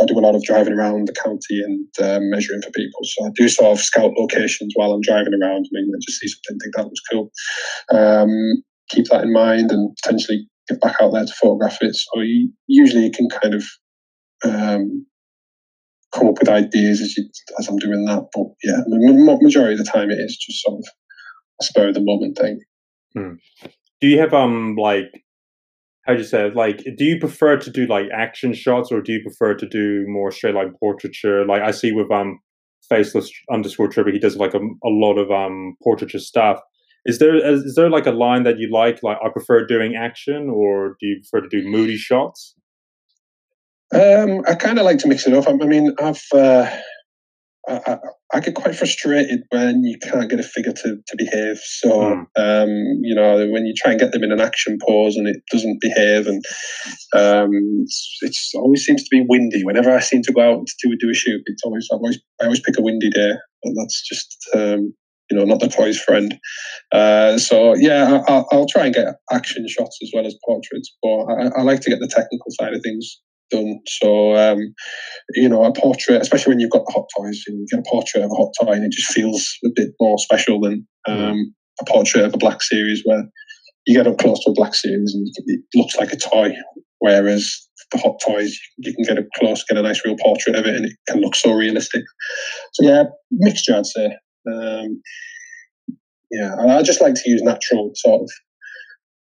I 0.00 0.06
do 0.06 0.18
a 0.18 0.20
lot 0.20 0.34
of 0.34 0.42
driving 0.42 0.72
around 0.72 1.08
the 1.08 1.12
county 1.12 1.60
and 1.62 1.86
um, 2.02 2.30
measuring 2.30 2.62
for 2.62 2.70
people. 2.70 3.00
So 3.02 3.26
I 3.26 3.30
do 3.34 3.48
sort 3.48 3.72
of 3.72 3.80
scout 3.80 4.12
locations 4.16 4.72
while 4.74 4.92
I'm 4.92 5.02
driving 5.02 5.34
around, 5.34 5.66
I 5.66 5.98
just 6.00 6.20
see 6.20 6.28
something, 6.28 6.58
think 6.58 6.76
that 6.76 6.84
looks 6.84 7.00
cool. 7.10 7.30
Um, 7.92 8.62
keep 8.88 9.06
that 9.10 9.24
in 9.24 9.32
mind, 9.32 9.70
and 9.70 9.94
potentially 10.02 10.46
get 10.68 10.80
back 10.80 10.96
out 11.00 11.12
there 11.12 11.26
to 11.26 11.32
photograph 11.32 11.78
it. 11.80 11.94
So 11.94 12.20
you, 12.20 12.50
usually 12.66 13.04
you 13.04 13.10
can 13.10 13.28
kind 13.28 13.54
of 13.54 13.64
um, 14.44 15.06
come 16.12 16.28
up 16.28 16.38
with 16.40 16.48
ideas 16.48 17.00
as, 17.00 17.16
you, 17.16 17.28
as 17.58 17.68
I'm 17.68 17.78
doing 17.78 18.04
that. 18.06 18.26
But 18.34 18.46
yeah, 18.62 18.80
majority 19.40 19.74
of 19.74 19.78
the 19.78 19.90
time 19.90 20.10
it 20.10 20.18
is 20.18 20.36
just 20.36 20.62
sort 20.62 20.78
of 20.78 20.84
a 21.60 21.64
spur 21.64 21.88
of 21.88 21.94
the 21.94 22.00
moment 22.02 22.36
thing. 22.38 22.60
Do 24.00 24.06
you 24.08 24.18
have 24.18 24.34
um 24.34 24.76
like 24.76 25.24
how 26.06 26.14
do 26.14 26.20
you 26.20 26.24
say 26.24 26.46
it? 26.46 26.56
like 26.56 26.82
do 26.96 27.04
you 27.04 27.18
prefer 27.18 27.56
to 27.56 27.70
do 27.70 27.86
like 27.86 28.06
action 28.12 28.54
shots 28.54 28.90
or 28.90 29.00
do 29.00 29.12
you 29.12 29.22
prefer 29.22 29.54
to 29.54 29.68
do 29.68 30.04
more 30.08 30.30
straight 30.30 30.54
like 30.54 30.68
portraiture? 30.80 31.44
Like 31.46 31.62
I 31.62 31.70
see 31.70 31.92
with 31.92 32.10
um 32.10 32.38
faceless 32.88 33.30
underscore 33.52 33.88
trivia, 33.88 34.14
he 34.14 34.18
does 34.18 34.36
like 34.36 34.54
a, 34.54 34.58
a 34.58 34.90
lot 34.90 35.18
of 35.18 35.30
um 35.30 35.76
portraiture 35.82 36.18
stuff. 36.18 36.60
Is 37.06 37.18
there 37.18 37.36
is 37.36 37.74
there 37.76 37.90
like 37.90 38.06
a 38.06 38.10
line 38.10 38.42
that 38.44 38.58
you 38.58 38.70
like? 38.70 39.02
Like 39.02 39.18
I 39.24 39.28
prefer 39.30 39.64
doing 39.64 39.94
action, 39.96 40.50
or 40.50 40.96
do 41.00 41.06
you 41.06 41.20
prefer 41.22 41.46
to 41.46 41.48
do 41.48 41.66
moody 41.68 41.96
shots? 41.96 42.54
Um, 43.92 44.42
I 44.48 44.54
kind 44.54 44.78
of 44.78 44.84
like 44.84 44.98
to 44.98 45.08
mix 45.08 45.26
it 45.26 45.34
up. 45.34 45.48
I, 45.48 45.52
I 45.52 45.66
mean, 45.66 45.94
I've 46.00 46.22
uh, 46.32 46.70
I, 47.68 47.80
I, 47.86 47.98
I 48.34 48.40
get 48.40 48.54
quite 48.54 48.74
frustrated 48.76 49.42
when 49.50 49.82
you 49.84 49.98
can't 49.98 50.30
get 50.30 50.40
a 50.40 50.44
figure 50.44 50.72
to, 50.72 50.96
to 51.06 51.16
behave. 51.16 51.58
So 51.58 51.90
Mm. 51.90 52.26
um, 52.38 52.68
you 53.02 53.14
know, 53.14 53.46
when 53.48 53.66
you 53.66 53.74
try 53.76 53.90
and 53.92 54.00
get 54.00 54.12
them 54.12 54.22
in 54.24 54.32
an 54.32 54.40
action 54.40 54.78
pose 54.86 55.16
and 55.16 55.26
it 55.28 55.42
doesn't 55.50 55.80
behave, 55.80 56.26
and 56.26 56.42
um, 57.14 57.50
it's 58.22 58.52
always 58.54 58.84
seems 58.84 59.02
to 59.02 59.08
be 59.10 59.24
windy. 59.28 59.64
Whenever 59.64 59.90
I 59.90 60.00
seem 60.00 60.22
to 60.22 60.32
go 60.32 60.40
out 60.40 60.66
to 60.66 60.88
do, 60.88 60.96
do 61.00 61.10
a 61.10 61.14
shoot, 61.14 61.42
it's 61.46 61.62
always 61.64 61.88
I 61.92 61.96
always 61.96 62.18
I 62.40 62.44
always 62.44 62.60
pick 62.60 62.78
a 62.78 62.82
windy 62.82 63.10
day, 63.10 63.32
and 63.64 63.76
that's 63.76 64.08
just 64.08 64.36
um, 64.54 64.94
you 65.30 65.36
know 65.36 65.44
not 65.44 65.60
the 65.60 65.68
toy's 65.68 66.00
friend. 66.00 66.38
Uh, 66.92 67.38
so 67.38 67.74
yeah, 67.74 68.22
I, 68.28 68.32
I'll, 68.32 68.46
I'll 68.52 68.66
try 68.66 68.86
and 68.86 68.94
get 68.94 69.16
action 69.32 69.66
shots 69.68 69.98
as 70.02 70.10
well 70.14 70.26
as 70.26 70.36
portraits, 70.46 70.96
but 71.02 71.24
I, 71.24 71.58
I 71.58 71.62
like 71.62 71.80
to 71.80 71.90
get 71.90 71.98
the 72.00 72.08
technical 72.08 72.50
side 72.50 72.72
of 72.74 72.82
things 72.82 73.20
done. 73.50 73.80
So, 73.86 74.36
um, 74.36 74.74
you 75.34 75.48
know, 75.48 75.64
a 75.64 75.72
portrait, 75.72 76.22
especially 76.22 76.52
when 76.52 76.60
you've 76.60 76.70
got 76.70 76.84
the 76.86 76.92
hot 76.92 77.06
toys, 77.16 77.42
you 77.46 77.66
get 77.70 77.80
a 77.80 77.90
portrait 77.90 78.24
of 78.24 78.30
a 78.30 78.34
hot 78.34 78.52
toy 78.60 78.72
and 78.72 78.84
it 78.84 78.92
just 78.92 79.12
feels 79.12 79.48
a 79.64 79.68
bit 79.74 79.90
more 80.00 80.18
special 80.18 80.60
than 80.60 80.86
um, 81.08 81.54
a 81.80 81.84
portrait 81.86 82.24
of 82.24 82.34
a 82.34 82.38
Black 82.38 82.62
Series 82.62 83.02
where 83.04 83.24
you 83.86 83.96
get 83.96 84.06
up 84.06 84.18
close 84.18 84.42
to 84.44 84.50
a 84.50 84.54
Black 84.54 84.74
Series 84.74 85.14
and 85.14 85.26
it 85.46 85.60
looks 85.74 85.96
like 85.96 86.12
a 86.12 86.16
toy. 86.16 86.52
Whereas 86.98 87.68
the 87.92 87.98
hot 87.98 88.20
toys, 88.24 88.58
you 88.78 88.94
can 88.94 89.04
get 89.04 89.18
up 89.18 89.28
close, 89.36 89.64
get 89.64 89.78
a 89.78 89.82
nice 89.82 90.04
real 90.04 90.16
portrait 90.22 90.56
of 90.56 90.66
it, 90.66 90.76
and 90.76 90.86
it 90.86 90.92
can 91.08 91.20
look 91.20 91.34
so 91.34 91.52
realistic. 91.52 92.04
So, 92.74 92.86
yeah, 92.86 93.04
mixture, 93.30 93.74
I'd 93.74 93.86
say. 93.86 94.16
Um, 94.52 95.02
yeah, 96.30 96.54
I 96.54 96.78
I 96.78 96.82
just 96.82 97.00
like 97.00 97.14
to 97.14 97.30
use 97.30 97.42
natural 97.42 97.90
sort 97.94 98.22
of 98.22 98.30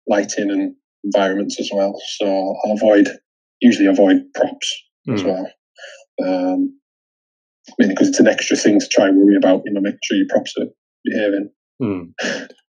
lighting 0.07 0.49
and 0.49 0.75
environments 1.03 1.59
as 1.59 1.69
well. 1.71 1.99
So 2.17 2.25
I'll 2.25 2.73
avoid 2.73 3.09
usually 3.61 3.87
avoid 3.87 4.17
props 4.33 4.83
as 5.13 5.21
Mm. 5.21 5.25
well. 5.25 5.51
Um, 6.23 6.79
mainly 7.79 7.93
because 7.95 8.09
it's 8.09 8.19
an 8.19 8.27
extra 8.27 8.55
thing 8.57 8.79
to 8.79 8.87
try 8.91 9.07
and 9.07 9.17
worry 9.17 9.35
about. 9.35 9.63
You 9.65 9.73
know, 9.73 9.81
make 9.81 9.95
sure 10.03 10.17
your 10.17 10.27
props 10.29 10.53
are 10.59 10.67
behaving. 11.03 11.49
Mm. 11.81 12.13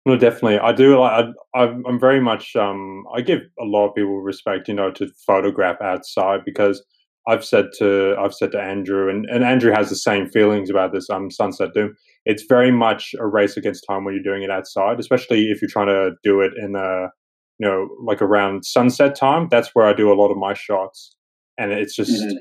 No, 0.07 0.17
definitely. 0.17 0.59
I 0.59 0.73
do 0.73 0.99
like. 0.99 1.27
I, 1.55 1.61
I'm 1.63 1.85
I'm 1.87 1.99
very 2.01 2.21
much. 2.21 2.55
Um, 2.57 3.05
I 3.15 3.21
give 3.21 3.41
a 3.61 3.65
lot 3.65 3.89
of 3.89 3.95
people 3.95 4.21
respect. 4.21 4.69
You 4.69 4.75
know, 4.75 4.91
to 4.93 5.09
photograph 5.27 5.81
outside 5.83 6.41
because 6.45 6.83
I've 7.27 7.45
said 7.45 7.67
to 7.79 8.15
I've 8.19 8.35
said 8.35 8.53
to 8.53 8.61
Andrew, 8.61 9.09
and, 9.09 9.27
and 9.31 9.43
Andrew 9.45 9.73
has 9.73 9.89
the 9.89 9.97
same 9.97 10.29
feelings 10.29 10.71
about 10.71 10.93
this. 10.93 11.09
Um, 11.11 11.31
Sunset 11.31 11.71
Doom. 11.75 11.95
It's 12.27 12.45
very 12.49 12.71
much 12.71 13.15
a 13.19 13.27
race 13.27 13.57
against 13.57 13.85
time 13.89 14.05
when 14.05 14.15
you're 14.15 14.23
doing 14.23 14.43
it 14.43 14.51
outside, 14.51 14.99
especially 15.01 15.51
if 15.51 15.61
you're 15.61 15.71
trying 15.71 15.89
to 15.89 16.13
do 16.23 16.41
it 16.41 16.53
in 16.57 16.75
a, 16.75 17.09
you 17.65 17.71
know, 17.71 17.89
like 18.03 18.21
around 18.21 18.65
sunset 18.67 19.15
time. 19.17 19.49
That's 19.51 19.71
where 19.75 19.87
I 19.87 19.95
do 19.95 20.13
a 20.13 20.17
lot 20.21 20.31
of 20.31 20.37
my 20.37 20.53
shots, 20.53 21.17
and 21.57 21.73
it's 21.73 21.97
just. 21.97 22.13
Mhm. 22.23 22.37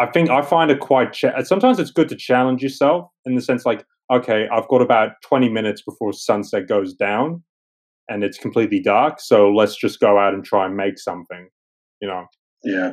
I 0.00 0.06
think 0.06 0.28
I 0.30 0.42
find 0.42 0.70
it 0.70 0.78
quite. 0.78 1.12
Cha- 1.14 1.42
sometimes 1.42 1.78
it's 1.78 1.90
good 1.90 2.08
to 2.10 2.16
challenge 2.16 2.62
yourself 2.62 3.10
in 3.24 3.34
the 3.34 3.40
sense 3.40 3.64
like, 3.66 3.84
okay, 4.12 4.46
I've 4.52 4.68
got 4.68 4.82
about 4.82 5.12
twenty 5.24 5.48
minutes 5.48 5.80
before 5.82 6.12
sunset 6.12 6.68
goes 6.68 6.92
down, 6.92 7.42
and 8.10 8.22
it's 8.22 8.38
completely 8.38 8.78
dark. 8.80 9.20
So 9.20 9.50
let's 9.50 9.74
just 9.76 10.00
go 10.00 10.18
out 10.18 10.34
and 10.34 10.44
try 10.44 10.66
and 10.66 10.76
make 10.76 10.98
something. 10.98 11.48
You 12.02 12.08
know, 12.08 12.26
Yeah, 12.62 12.92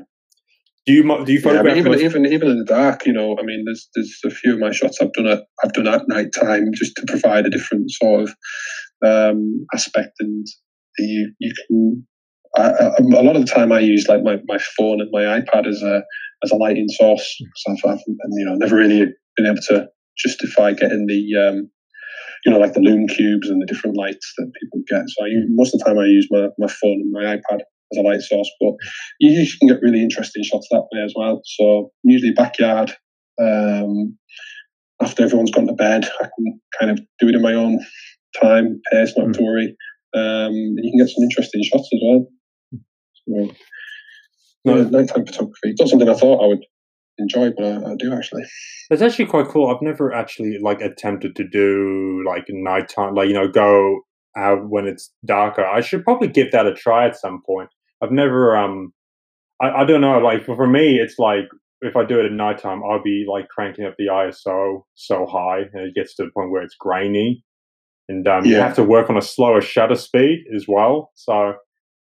do 0.87 0.93
you 0.93 1.03
do 1.25 1.33
you 1.33 1.41
yeah. 1.43 1.59
I 1.59 1.63
mean, 1.63 1.77
even 1.77 1.91
most- 1.91 2.01
even 2.03 2.25
even 2.25 2.47
in 2.51 2.57
the 2.59 2.65
dark, 2.65 3.05
you 3.05 3.13
know, 3.13 3.37
I 3.37 3.43
mean, 3.43 3.65
there's 3.65 3.87
there's 3.95 4.17
a 4.25 4.29
few 4.29 4.53
of 4.53 4.59
my 4.59 4.71
shots 4.71 4.99
I've 5.01 5.13
done 5.13 5.27
at 5.27 5.43
I've 5.63 5.73
done 5.73 5.87
at 5.87 6.07
night 6.07 6.31
time 6.33 6.69
just 6.73 6.95
to 6.95 7.03
provide 7.05 7.45
a 7.45 7.49
different 7.49 7.91
sort 7.91 8.21
of 8.23 8.35
um, 9.05 9.65
aspect, 9.73 10.13
and 10.19 10.47
you 10.97 11.33
you 11.39 11.53
can. 11.67 12.07
I, 12.57 12.69
I, 12.69 12.91
a 12.99 13.21
lot 13.21 13.35
of 13.35 13.45
the 13.45 13.51
time, 13.51 13.73
I 13.73 13.79
use 13.79 14.05
like 14.07 14.23
my, 14.23 14.37
my 14.47 14.57
phone 14.77 15.01
and 15.01 15.09
my 15.11 15.23
iPad 15.23 15.67
as 15.67 15.81
a 15.81 16.03
as 16.43 16.51
a 16.51 16.55
lighting 16.55 16.87
source 16.89 17.35
because 17.39 17.79
I've, 17.83 17.91
I've 17.91 18.03
and, 18.07 18.33
you 18.33 18.45
know 18.45 18.55
never 18.55 18.75
really 18.75 19.07
been 19.35 19.45
able 19.45 19.61
to 19.67 19.87
justify 20.17 20.73
getting 20.73 21.05
the 21.07 21.47
um, 21.47 21.69
you 22.45 22.51
know 22.51 22.59
like 22.59 22.73
the 22.73 22.79
lume 22.79 23.07
cubes 23.07 23.49
and 23.49 23.61
the 23.61 23.65
different 23.65 23.97
lights 23.97 24.33
that 24.37 24.51
people 24.61 24.81
get. 24.87 25.03
So 25.09 25.25
I 25.25 25.27
use, 25.27 25.45
most 25.49 25.73
of 25.73 25.79
the 25.79 25.85
time 25.85 25.99
I 25.99 26.05
use 26.05 26.27
my, 26.31 26.47
my 26.57 26.67
phone 26.67 27.01
and 27.01 27.11
my 27.11 27.35
iPad 27.35 27.61
as 27.91 27.97
a 27.97 28.01
light 28.01 28.21
source, 28.21 28.49
but 28.59 28.73
you 29.19 29.45
can 29.59 29.67
get 29.67 29.81
really 29.81 30.01
interesting 30.01 30.43
shots 30.43 30.67
that 30.71 30.87
way 30.91 31.01
as 31.03 31.13
well. 31.15 31.41
So 31.45 31.91
usually 32.03 32.31
backyard. 32.31 32.95
Um, 33.41 34.17
after 35.01 35.23
everyone's 35.23 35.51
gone 35.51 35.67
to 35.67 35.73
bed, 35.73 36.07
I 36.21 36.23
can 36.23 36.61
kind 36.79 36.91
of 36.91 36.99
do 37.19 37.27
it 37.27 37.35
in 37.35 37.41
my 37.41 37.53
own 37.53 37.79
time, 38.41 38.81
pace, 38.91 39.13
not 39.17 39.27
mm. 39.27 39.33
to 39.33 39.43
worry. 39.43 39.75
Um, 40.15 40.53
you 40.53 40.91
can 40.91 41.05
get 41.05 41.13
some 41.13 41.23
interesting 41.23 41.63
shots 41.63 41.89
as 41.93 41.99
well. 42.01 42.27
So, 43.27 43.55
no, 44.65 44.83
nighttime 44.83 45.25
photography. 45.25 45.71
It's 45.71 45.81
not 45.81 45.89
something 45.89 46.09
I 46.09 46.13
thought 46.13 46.43
I 46.43 46.47
would 46.47 46.65
enjoy, 47.17 47.51
but 47.51 47.65
I, 47.65 47.91
I, 47.91 47.95
do 47.97 48.13
actually. 48.13 48.43
It's 48.89 49.01
actually 49.01 49.25
quite 49.25 49.47
cool. 49.47 49.67
I've 49.67 49.81
never 49.81 50.13
actually 50.13 50.57
like 50.59 50.81
attempted 50.81 51.35
to 51.35 51.47
do 51.47 52.23
like 52.25 52.45
nighttime, 52.49 53.13
like 53.15 53.27
you 53.27 53.33
know, 53.33 53.47
go 53.47 54.01
out 54.37 54.69
when 54.69 54.87
it's 54.87 55.11
darker. 55.25 55.65
I 55.65 55.81
should 55.81 56.03
probably 56.03 56.27
give 56.27 56.51
that 56.51 56.67
a 56.67 56.73
try 56.73 57.07
at 57.07 57.17
some 57.17 57.41
point. 57.45 57.69
I've 58.01 58.11
never, 58.11 58.55
um, 58.55 58.93
I, 59.61 59.69
I 59.69 59.85
don't 59.85 60.01
know. 60.01 60.19
Like 60.19 60.45
for, 60.45 60.55
for 60.55 60.67
me, 60.67 60.97
it's 60.97 61.17
like 61.17 61.45
if 61.81 61.95
I 61.95 62.05
do 62.05 62.19
it 62.19 62.25
at 62.25 62.31
nighttime, 62.31 62.81
I'll 62.83 63.03
be 63.03 63.25
like 63.29 63.47
cranking 63.49 63.85
up 63.85 63.95
the 63.97 64.07
ISO 64.07 64.83
so 64.95 65.25
high, 65.25 65.63
and 65.73 65.87
it 65.87 65.95
gets 65.95 66.15
to 66.15 66.23
the 66.23 66.31
point 66.31 66.51
where 66.51 66.61
it's 66.61 66.75
grainy, 66.79 67.43
and 68.07 68.27
um, 68.27 68.45
yeah. 68.45 68.51
you 68.51 68.57
have 68.57 68.75
to 68.75 68.83
work 68.83 69.09
on 69.09 69.17
a 69.17 69.21
slower 69.21 69.61
shutter 69.61 69.95
speed 69.95 70.45
as 70.55 70.65
well. 70.67 71.11
So 71.15 71.55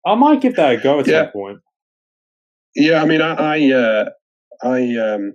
I 0.07 0.15
might 0.15 0.41
give 0.41 0.57
that 0.57 0.75
a 0.75 0.77
go 0.77 1.01
at 1.01 1.07
yeah. 1.07 1.25
some 1.25 1.33
point. 1.33 1.59
Yeah, 2.75 3.03
I 3.03 3.07
mean, 3.07 3.21
I, 3.21 3.35
I, 3.35 3.73
uh, 3.73 4.05
I 4.63 4.97
um, 4.97 5.35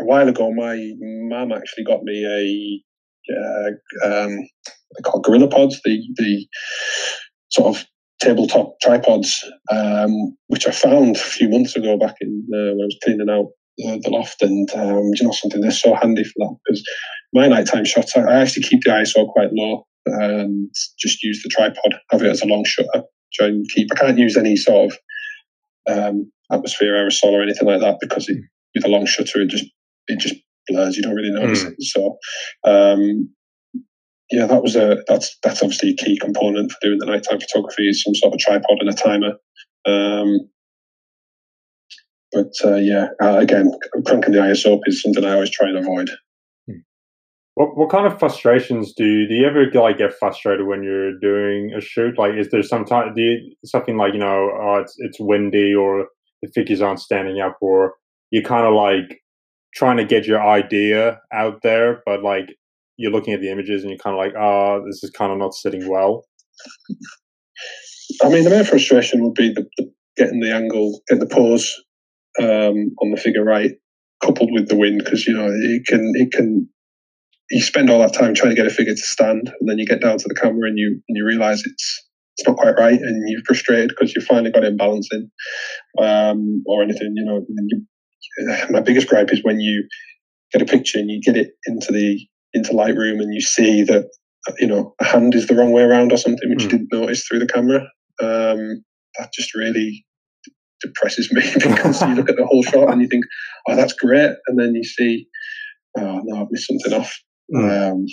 a 0.00 0.04
while 0.04 0.28
ago, 0.28 0.52
my 0.52 0.92
mum 1.00 1.52
actually 1.52 1.84
got 1.84 2.02
me 2.02 2.24
a 2.24 2.82
uh, 3.30 3.70
um, 4.04 4.38
they 4.96 5.02
call 5.02 5.20
Gorilla 5.20 5.48
Pods, 5.48 5.80
the 5.84 6.00
the 6.16 6.46
sort 7.50 7.76
of 7.76 7.84
tabletop 8.20 8.80
tripods, 8.80 9.44
um, 9.70 10.36
which 10.48 10.66
I 10.66 10.70
found 10.70 11.16
a 11.16 11.20
few 11.20 11.48
months 11.48 11.76
ago 11.76 11.96
back 11.96 12.16
in 12.20 12.46
uh, 12.52 12.74
when 12.74 12.80
I 12.80 12.84
was 12.84 12.98
cleaning 13.04 13.30
out 13.30 13.46
the, 13.76 14.00
the 14.02 14.10
loft, 14.10 14.42
and 14.42 14.68
um, 14.74 15.10
you 15.14 15.24
know 15.24 15.32
something 15.32 15.60
that's 15.60 15.80
so 15.80 15.94
handy 15.94 16.24
for 16.24 16.32
that 16.38 16.56
because 16.64 16.82
my 17.32 17.48
nighttime 17.48 17.84
shots 17.84 18.16
I, 18.16 18.20
I 18.20 18.40
actually 18.40 18.64
keep 18.64 18.82
the 18.84 18.90
ISO 18.90 19.28
quite 19.28 19.52
low 19.52 19.86
and 20.06 20.70
just 20.98 21.22
use 21.22 21.42
the 21.42 21.50
tripod, 21.50 22.00
have 22.10 22.22
it 22.22 22.30
as 22.30 22.42
a 22.42 22.46
long 22.46 22.64
shutter, 22.64 23.02
try 23.34 23.46
and 23.46 23.68
keep. 23.74 23.88
I 23.92 23.96
can't 23.96 24.18
use 24.18 24.36
any 24.36 24.56
sort 24.56 24.92
of 24.92 24.98
um, 25.90 26.30
atmosphere 26.52 26.94
aerosol 26.94 27.32
or 27.32 27.42
anything 27.42 27.66
like 27.66 27.80
that 27.80 27.98
because 28.00 28.28
it, 28.28 28.38
with 28.74 28.84
a 28.84 28.88
long 28.88 29.06
shutter 29.06 29.40
it 29.40 29.48
just 29.48 29.66
it 30.06 30.18
just 30.18 30.36
blurs. 30.66 30.96
You 30.96 31.02
don't 31.02 31.14
really 31.14 31.32
notice 31.32 31.64
mm. 31.64 31.72
it. 31.72 31.82
So 31.82 32.16
um, 32.64 33.30
yeah, 34.30 34.46
that 34.46 34.62
was 34.62 34.76
a 34.76 35.02
that's 35.06 35.36
that's 35.42 35.62
obviously 35.62 35.90
a 35.90 36.04
key 36.04 36.18
component 36.18 36.72
for 36.72 36.78
doing 36.82 36.98
the 36.98 37.06
nighttime 37.06 37.40
photography 37.40 37.88
is 37.88 38.02
some 38.02 38.14
sort 38.14 38.34
of 38.34 38.40
tripod 38.40 38.78
and 38.80 38.90
a 38.90 38.92
timer. 38.92 39.32
Um, 39.86 40.50
but 42.32 42.52
uh, 42.62 42.76
yeah, 42.76 43.08
uh, 43.22 43.38
again, 43.38 43.72
cranking 44.06 44.34
the 44.34 44.40
ISO 44.40 44.74
up 44.74 44.80
is 44.86 45.00
something 45.00 45.24
I 45.24 45.32
always 45.32 45.50
try 45.50 45.68
and 45.68 45.78
avoid. 45.78 46.10
What 47.58 47.76
what 47.76 47.90
kind 47.90 48.06
of 48.06 48.20
frustrations 48.20 48.92
do 48.92 49.04
you, 49.04 49.26
do 49.26 49.34
you 49.34 49.44
ever 49.44 49.68
like 49.72 49.98
get 49.98 50.12
frustrated 50.16 50.64
when 50.64 50.84
you're 50.84 51.18
doing 51.18 51.72
a 51.76 51.80
shoot? 51.80 52.16
Like, 52.16 52.34
is 52.34 52.48
there 52.50 52.62
some 52.62 52.84
time 52.84 53.12
do 53.16 53.20
you, 53.20 53.52
something 53.64 53.96
like 53.96 54.12
you 54.12 54.20
know, 54.20 54.50
oh, 54.62 54.76
it's 54.80 54.94
it's 54.98 55.18
windy 55.18 55.74
or 55.74 56.06
the 56.40 56.48
figures 56.54 56.80
aren't 56.80 57.00
standing 57.00 57.40
up, 57.40 57.56
or 57.60 57.94
you're 58.30 58.44
kind 58.44 58.64
of 58.64 58.74
like 58.74 59.22
trying 59.74 59.96
to 59.96 60.04
get 60.04 60.24
your 60.24 60.40
idea 60.40 61.20
out 61.32 61.62
there, 61.64 62.00
but 62.06 62.22
like 62.22 62.54
you're 62.96 63.10
looking 63.10 63.34
at 63.34 63.40
the 63.40 63.50
images 63.50 63.82
and 63.82 63.90
you're 63.90 63.98
kind 63.98 64.14
of 64.14 64.18
like, 64.18 64.34
oh, 64.38 64.84
this 64.86 65.02
is 65.02 65.10
kind 65.10 65.32
of 65.32 65.38
not 65.38 65.52
sitting 65.52 65.88
well? 65.88 66.24
I 68.22 68.28
mean, 68.28 68.44
the 68.44 68.50
main 68.50 68.64
frustration 68.66 69.24
would 69.24 69.34
be 69.34 69.52
the, 69.52 69.66
the 69.78 69.92
getting 70.16 70.38
the 70.38 70.54
angle, 70.54 71.00
getting 71.08 71.26
the 71.26 71.34
pose 71.34 71.74
um, 72.40 72.94
on 73.02 73.10
the 73.10 73.20
figure 73.20 73.42
right, 73.42 73.72
coupled 74.22 74.50
with 74.52 74.68
the 74.68 74.76
wind, 74.76 75.02
because 75.04 75.26
you 75.26 75.34
know 75.36 75.48
it 75.50 75.86
can 75.88 76.12
it 76.14 76.30
can. 76.30 76.68
You 77.50 77.62
spend 77.62 77.90
all 77.90 78.00
that 78.00 78.12
time 78.12 78.34
trying 78.34 78.50
to 78.50 78.56
get 78.56 78.66
a 78.66 78.70
figure 78.70 78.94
to 78.94 79.00
stand, 79.00 79.52
and 79.60 79.68
then 79.68 79.78
you 79.78 79.86
get 79.86 80.02
down 80.02 80.18
to 80.18 80.28
the 80.28 80.34
camera 80.34 80.68
and 80.68 80.78
you 80.78 81.00
and 81.08 81.16
you 81.16 81.24
realize 81.24 81.62
it's 81.64 82.04
it's 82.36 82.46
not 82.46 82.56
quite 82.56 82.78
right, 82.78 83.00
and 83.00 83.28
you're 83.28 83.42
frustrated 83.46 83.88
because 83.88 84.14
you 84.14 84.22
finally 84.22 84.52
got 84.52 84.64
it 84.64 84.76
balancing, 84.76 85.30
um, 85.98 86.62
or 86.66 86.82
anything. 86.82 87.14
You 87.16 87.24
know, 87.24 87.46
you, 87.48 87.86
my 88.70 88.80
biggest 88.80 89.08
gripe 89.08 89.32
is 89.32 89.42
when 89.42 89.60
you 89.60 89.88
get 90.52 90.62
a 90.62 90.66
picture 90.66 90.98
and 90.98 91.10
you 91.10 91.20
get 91.20 91.36
it 91.36 91.52
into 91.66 91.92
the 91.92 92.20
into 92.54 92.72
Lightroom 92.72 93.20
and 93.20 93.34
you 93.34 93.40
see 93.40 93.82
that 93.84 94.08
you 94.58 94.66
know 94.66 94.94
a 95.00 95.04
hand 95.04 95.34
is 95.34 95.46
the 95.46 95.54
wrong 95.54 95.72
way 95.72 95.82
around 95.82 96.12
or 96.12 96.16
something 96.16 96.48
which 96.48 96.60
mm. 96.60 96.62
you 96.62 96.68
didn't 96.68 96.92
notice 96.92 97.26
through 97.26 97.40
the 97.40 97.46
camera. 97.46 97.80
Um, 98.20 98.84
that 99.18 99.32
just 99.32 99.54
really 99.54 100.04
depresses 100.80 101.32
me 101.32 101.42
because 101.54 102.00
you 102.02 102.14
look 102.14 102.28
at 102.28 102.36
the 102.36 102.46
whole 102.46 102.62
shot 102.62 102.90
and 102.90 103.00
you 103.00 103.08
think, 103.08 103.24
oh, 103.68 103.76
that's 103.76 103.92
great, 103.92 104.32
and 104.46 104.58
then 104.58 104.74
you 104.74 104.84
see, 104.84 105.26
oh 105.98 106.20
no, 106.24 106.42
I've 106.42 106.48
missed 106.50 106.68
something 106.68 106.92
off. 106.92 107.18
Mm. 107.54 108.06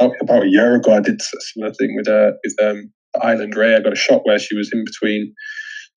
Um, 0.00 0.10
about 0.22 0.44
a 0.44 0.48
year 0.48 0.76
ago, 0.76 0.94
I 0.94 1.00
did 1.00 1.20
a 1.20 1.40
similar 1.40 1.72
thing 1.74 1.94
with 1.96 2.08
uh, 2.08 2.32
with 2.44 2.54
um, 2.62 2.92
Island 3.20 3.54
Rey. 3.56 3.74
I 3.74 3.80
got 3.80 3.92
a 3.92 3.96
shot 3.96 4.22
where 4.24 4.38
she 4.38 4.56
was 4.56 4.70
in 4.72 4.84
between 4.84 5.34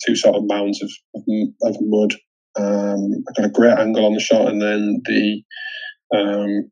two 0.05 0.15
sort 0.15 0.35
of 0.35 0.43
mounds 0.47 0.81
of, 0.81 0.89
of, 1.15 1.23
of 1.63 1.77
mud. 1.81 2.13
Um, 2.59 3.23
I 3.29 3.41
got 3.41 3.45
a 3.45 3.49
great 3.49 3.77
angle 3.77 4.05
on 4.05 4.13
the 4.13 4.19
shot, 4.19 4.49
and 4.49 4.61
then 4.61 5.01
the 5.05 5.43
um, 6.13 6.71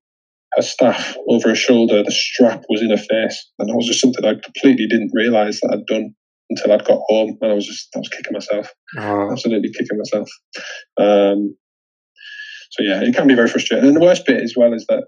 her 0.55 0.61
staff 0.61 1.15
over 1.27 1.49
her 1.49 1.55
shoulder, 1.55 2.03
the 2.03 2.11
strap 2.11 2.63
was 2.69 2.81
in 2.81 2.89
her 2.89 2.97
face. 2.97 3.51
And 3.59 3.69
that 3.69 3.75
was 3.75 3.87
just 3.87 4.01
something 4.01 4.25
I 4.25 4.33
completely 4.33 4.87
didn't 4.87 5.11
realize 5.13 5.59
that 5.59 5.71
I'd 5.73 5.85
done 5.85 6.13
until 6.49 6.71
I'd 6.71 6.85
got 6.85 7.01
home. 7.07 7.37
And 7.41 7.51
I 7.51 7.55
was 7.55 7.67
just, 7.67 7.89
I 7.95 7.99
was 7.99 8.09
kicking 8.09 8.33
myself. 8.33 8.71
Oh. 8.97 9.31
Absolutely 9.31 9.71
kicking 9.71 9.97
myself. 9.97 10.29
Um, 10.99 11.55
so 12.71 12.83
yeah, 12.83 13.01
it 13.01 13.15
can 13.15 13.27
be 13.27 13.35
very 13.35 13.47
frustrating. 13.47 13.87
And 13.87 13.95
the 13.95 14.01
worst 14.01 14.25
bit 14.25 14.41
as 14.41 14.55
well 14.57 14.73
is 14.73 14.85
that, 14.89 15.05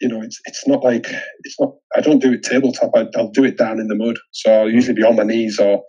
you 0.00 0.08
know, 0.08 0.22
it's 0.22 0.40
it's 0.44 0.66
not 0.66 0.82
like 0.84 1.06
it's 1.44 1.60
not. 1.60 1.72
I 1.96 2.00
don't 2.00 2.18
do 2.18 2.32
it 2.32 2.42
tabletop. 2.42 2.90
I, 2.94 3.06
will 3.14 3.30
do 3.30 3.44
it 3.44 3.56
down 3.56 3.80
in 3.80 3.88
the 3.88 3.94
mud. 3.94 4.16
So 4.32 4.52
I'll 4.52 4.70
usually 4.70 4.94
be 4.94 5.02
on 5.02 5.16
my 5.16 5.22
knees 5.22 5.58
or 5.58 5.82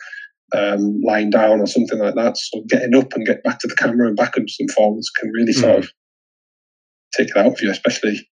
um, 0.55 1.01
lying 1.03 1.29
down 1.29 1.59
or 1.59 1.67
something 1.67 1.99
like 1.99 2.15
that. 2.15 2.37
So 2.37 2.63
getting 2.69 2.95
up 2.95 3.13
and 3.13 3.25
get 3.25 3.43
back 3.43 3.59
to 3.59 3.67
the 3.67 3.75
camera 3.75 4.07
and 4.07 4.15
backwards 4.15 4.55
and 4.59 4.69
some 4.69 4.75
forwards 4.75 5.09
can 5.09 5.29
really 5.31 5.53
sort 5.53 5.75
mm. 5.75 5.79
of 5.79 5.91
take 7.15 7.29
it 7.29 7.37
out 7.37 7.47
of 7.47 7.61
you, 7.61 7.69
especially 7.69 8.27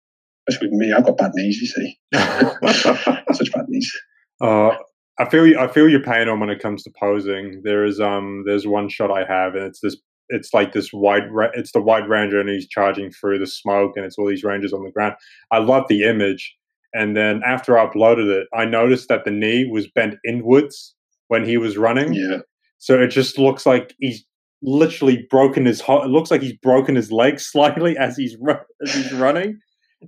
especially 0.49 0.69
with 0.69 0.79
me. 0.79 0.93
I've 0.93 1.05
got 1.05 1.19
bad 1.19 1.33
knees, 1.35 1.61
you 1.61 1.67
see. 1.69 1.99
Such 3.33 3.53
bad 3.53 3.67
knees. 3.69 3.93
Uh, 4.41 4.71
I 5.19 5.29
feel 5.29 5.47
you 5.47 5.59
I 5.59 5.69
feel 5.69 5.89
your 5.89 6.03
pain 6.03 6.29
on 6.29 6.41
when 6.41 6.51
it 6.51 6.61
comes 6.61 6.83
to 6.85 6.93
posing. 6.99 7.61
There 7.63 7.85
is 7.85 8.01
um 8.01 8.43
there's 8.47 8.67
one 8.67 8.89
shot 8.89 9.11
I 9.11 9.25
have 9.25 9.55
and 9.55 9.65
it's 9.65 9.81
this 9.81 9.97
it's 10.31 10.53
like 10.55 10.73
this 10.73 10.93
wide 10.93 11.25
it's 11.55 11.73
the 11.73 11.81
White 11.81 12.09
Ranger 12.09 12.41
and 12.41 12.49
he's 12.49 12.69
charging 12.69 13.11
through 13.11 13.39
the 13.39 13.47
smoke 13.47 13.93
and 13.97 14.05
it's 14.05 14.19
all 14.19 14.29
these 14.29 14.45
rangers 14.45 14.73
on 14.73 14.85
the 14.85 14.91
ground. 14.91 15.15
I 15.51 15.59
love 15.59 15.85
the 15.89 16.05
image. 16.05 16.55
And 16.93 17.17
then 17.17 17.43
after 17.47 17.79
I 17.79 17.87
uploaded 17.87 18.29
it, 18.29 18.49
I 18.53 18.65
noticed 18.65 19.09
that 19.09 19.25
the 19.25 19.31
knee 19.31 19.69
was 19.71 19.89
bent 19.89 20.17
inwards 20.27 20.95
when 21.29 21.45
he 21.45 21.57
was 21.57 21.77
running. 21.77 22.13
Yeah. 22.15 22.39
So 22.79 23.01
it 23.01 23.09
just 23.09 23.39
looks 23.39 23.65
like 23.65 23.95
he's 24.01 24.25
literally 24.63 25.27
broken 25.31 25.67
his. 25.67 25.83
It 25.87 26.11
looks 26.11 26.31
like 26.31 26.43
he's 26.43 26.57
broken 26.57 26.97
his 26.97 27.13
leg 27.13 27.39
slightly 27.53 27.97
as 27.97 28.17
he's 28.17 28.37
as 28.83 28.95
he's 28.95 29.13
running 29.13 29.61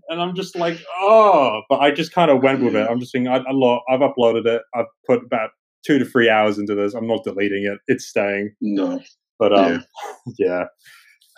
and 0.08 0.20
I'm 0.20 0.34
just 0.34 0.56
like, 0.56 0.78
oh, 1.00 1.62
but 1.68 1.80
I 1.80 1.90
just 1.90 2.12
kind 2.12 2.30
of 2.30 2.42
went 2.42 2.62
with 2.62 2.74
it. 2.74 2.88
I'm 2.88 3.00
just 3.00 3.12
saying, 3.12 3.28
I, 3.28 3.36
I 3.36 3.78
I've 3.90 4.00
uploaded 4.00 4.46
it. 4.46 4.62
I've 4.74 4.86
put 5.06 5.24
about 5.24 5.50
two 5.84 5.98
to 5.98 6.04
three 6.04 6.28
hours 6.28 6.58
into 6.58 6.74
this. 6.74 6.94
I'm 6.94 7.06
not 7.06 7.24
deleting 7.24 7.64
it. 7.64 7.78
It's 7.86 8.06
staying. 8.06 8.54
No, 8.60 9.00
but 9.42 9.58
um, 9.58 9.84
yeah. 10.38 10.64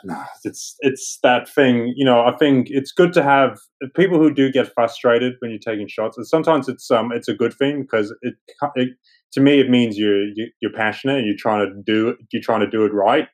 yeah. 0.05 0.27
it's 0.45 0.77
it's 0.81 1.19
that 1.23 1.49
thing, 1.49 1.95
you 1.97 2.05
know. 2.05 2.21
I 2.21 2.37
think 2.37 2.67
it's 2.69 2.93
good 2.93 3.15
to 3.15 3.23
have 3.23 3.59
people 3.97 4.19
who 4.19 4.33
do 4.33 4.53
get 4.53 4.73
frustrated 4.75 5.35
when 5.39 5.51
you're 5.51 5.59
taking 5.59 5.89
shots. 5.89 6.19
And 6.19 6.27
sometimes 6.27 6.69
it's 6.69 6.91
um 6.91 7.13
it's 7.13 7.29
a 7.29 7.35
good 7.35 7.55
thing 7.55 7.81
because 7.81 8.15
it, 8.21 8.35
it 8.75 8.89
to 9.33 9.41
me 9.41 9.59
it 9.59 9.71
means 9.71 9.97
you're 9.97 10.25
you, 10.25 10.45
are 10.45 10.53
you 10.61 10.69
are 10.69 10.77
passionate 10.77 11.17
and 11.17 11.27
you're 11.27 11.37
trying 11.39 11.67
to 11.67 11.83
do 11.83 12.15
you're 12.31 12.43
trying 12.43 12.61
to 12.61 12.71
do 12.71 12.85
it 12.85 12.93
right. 12.93 13.29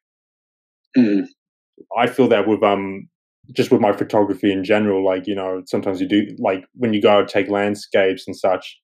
Mm. 0.97 1.27
I 1.99 2.07
feel 2.07 2.29
that 2.29 2.47
with 2.47 2.63
um 2.63 3.09
just 3.57 3.73
with 3.73 3.81
my 3.81 3.93
photography 3.93 4.53
in 4.53 4.63
general, 4.63 5.05
like, 5.05 5.27
you 5.27 5.35
know, 5.35 5.63
sometimes 5.67 6.01
you 6.01 6.07
do, 6.07 6.37
like, 6.39 6.65
when 6.75 6.95
you 6.95 7.03
go 7.03 7.25
take 7.25 7.49
landscapes 7.49 8.23
and 8.29 8.37
such, 8.37 8.79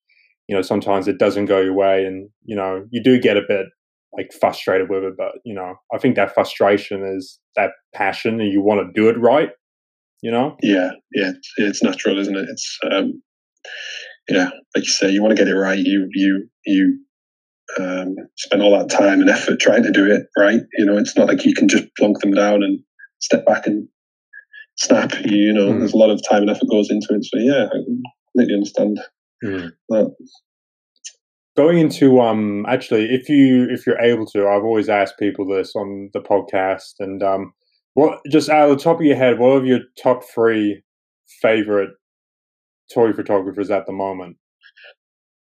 you 0.48 0.56
know, 0.56 0.62
sometimes 0.62 1.06
it 1.06 1.18
doesn't 1.18 1.44
go 1.44 1.60
your 1.60 1.74
way 1.74 2.04
and, 2.04 2.28
you 2.44 2.56
know, 2.56 2.84
you 2.90 3.00
do 3.00 3.20
get 3.20 3.36
a 3.36 3.42
bit 3.46 3.66
like 4.16 4.32
frustrated 4.40 4.88
with 4.88 5.04
it. 5.04 5.14
But, 5.16 5.32
you 5.44 5.54
know, 5.54 5.74
I 5.92 5.98
think 5.98 6.16
that 6.16 6.34
frustration 6.34 7.04
is 7.04 7.38
that 7.56 7.70
passion 7.94 8.40
and 8.40 8.52
you 8.52 8.62
want 8.62 8.80
to 8.80 9.00
do 9.00 9.08
it 9.08 9.18
right, 9.18 9.50
you 10.22 10.30
know? 10.30 10.56
Yeah. 10.62 10.90
Yeah. 11.12 11.32
It's 11.58 11.82
natural, 11.82 12.18
isn't 12.18 12.36
it? 12.36 12.46
It's, 12.48 12.78
um, 12.90 13.22
yeah, 14.28 14.50
like 14.74 14.84
you 14.84 14.90
say, 14.90 15.10
you 15.10 15.22
want 15.22 15.36
to 15.36 15.44
get 15.44 15.52
it 15.52 15.56
right. 15.56 15.78
You, 15.78 16.08
you, 16.12 16.48
you, 16.64 16.98
um, 17.80 18.14
spend 18.36 18.62
all 18.62 18.78
that 18.78 18.88
time 18.90 19.20
and 19.20 19.28
effort 19.28 19.58
trying 19.58 19.82
to 19.82 19.90
do 19.90 20.06
it 20.10 20.26
right. 20.38 20.62
You 20.78 20.86
know, 20.86 20.96
it's 20.96 21.16
not 21.16 21.26
like 21.28 21.44
you 21.44 21.52
can 21.52 21.68
just 21.68 21.84
plunk 21.98 22.20
them 22.20 22.32
down 22.32 22.62
and 22.62 22.78
step 23.18 23.44
back 23.44 23.66
and 23.66 23.88
snap. 24.76 25.12
You, 25.24 25.36
you 25.36 25.52
know, 25.52 25.72
mm. 25.72 25.78
there's 25.78 25.92
a 25.92 25.96
lot 25.96 26.10
of 26.10 26.22
time 26.28 26.42
and 26.42 26.50
effort 26.50 26.68
goes 26.70 26.90
into 26.90 27.08
it. 27.10 27.24
So 27.24 27.38
yeah, 27.38 27.66
I 27.66 27.78
completely 28.32 28.54
understand 28.54 29.00
mm. 29.44 29.70
that. 29.88 30.14
Going 31.56 31.78
into 31.78 32.20
um, 32.20 32.66
actually, 32.68 33.06
if 33.06 33.28
you 33.28 33.66
if 33.70 33.86
you're 33.86 34.00
able 34.00 34.26
to, 34.26 34.46
I've 34.46 34.64
always 34.64 34.90
asked 34.90 35.18
people 35.18 35.46
this 35.46 35.74
on 35.74 36.10
the 36.12 36.20
podcast, 36.20 36.94
and 36.98 37.22
um, 37.22 37.52
what 37.94 38.20
just 38.30 38.50
out 38.50 38.68
of 38.68 38.76
the 38.76 38.84
top 38.84 39.00
of 39.00 39.06
your 39.06 39.16
head, 39.16 39.38
what 39.38 39.62
are 39.62 39.64
your 39.64 39.80
top 40.02 40.22
three 40.22 40.82
favorite 41.40 41.90
toy 42.92 43.12
photographers 43.14 43.70
at 43.70 43.86
the 43.86 43.92
moment? 43.92 44.36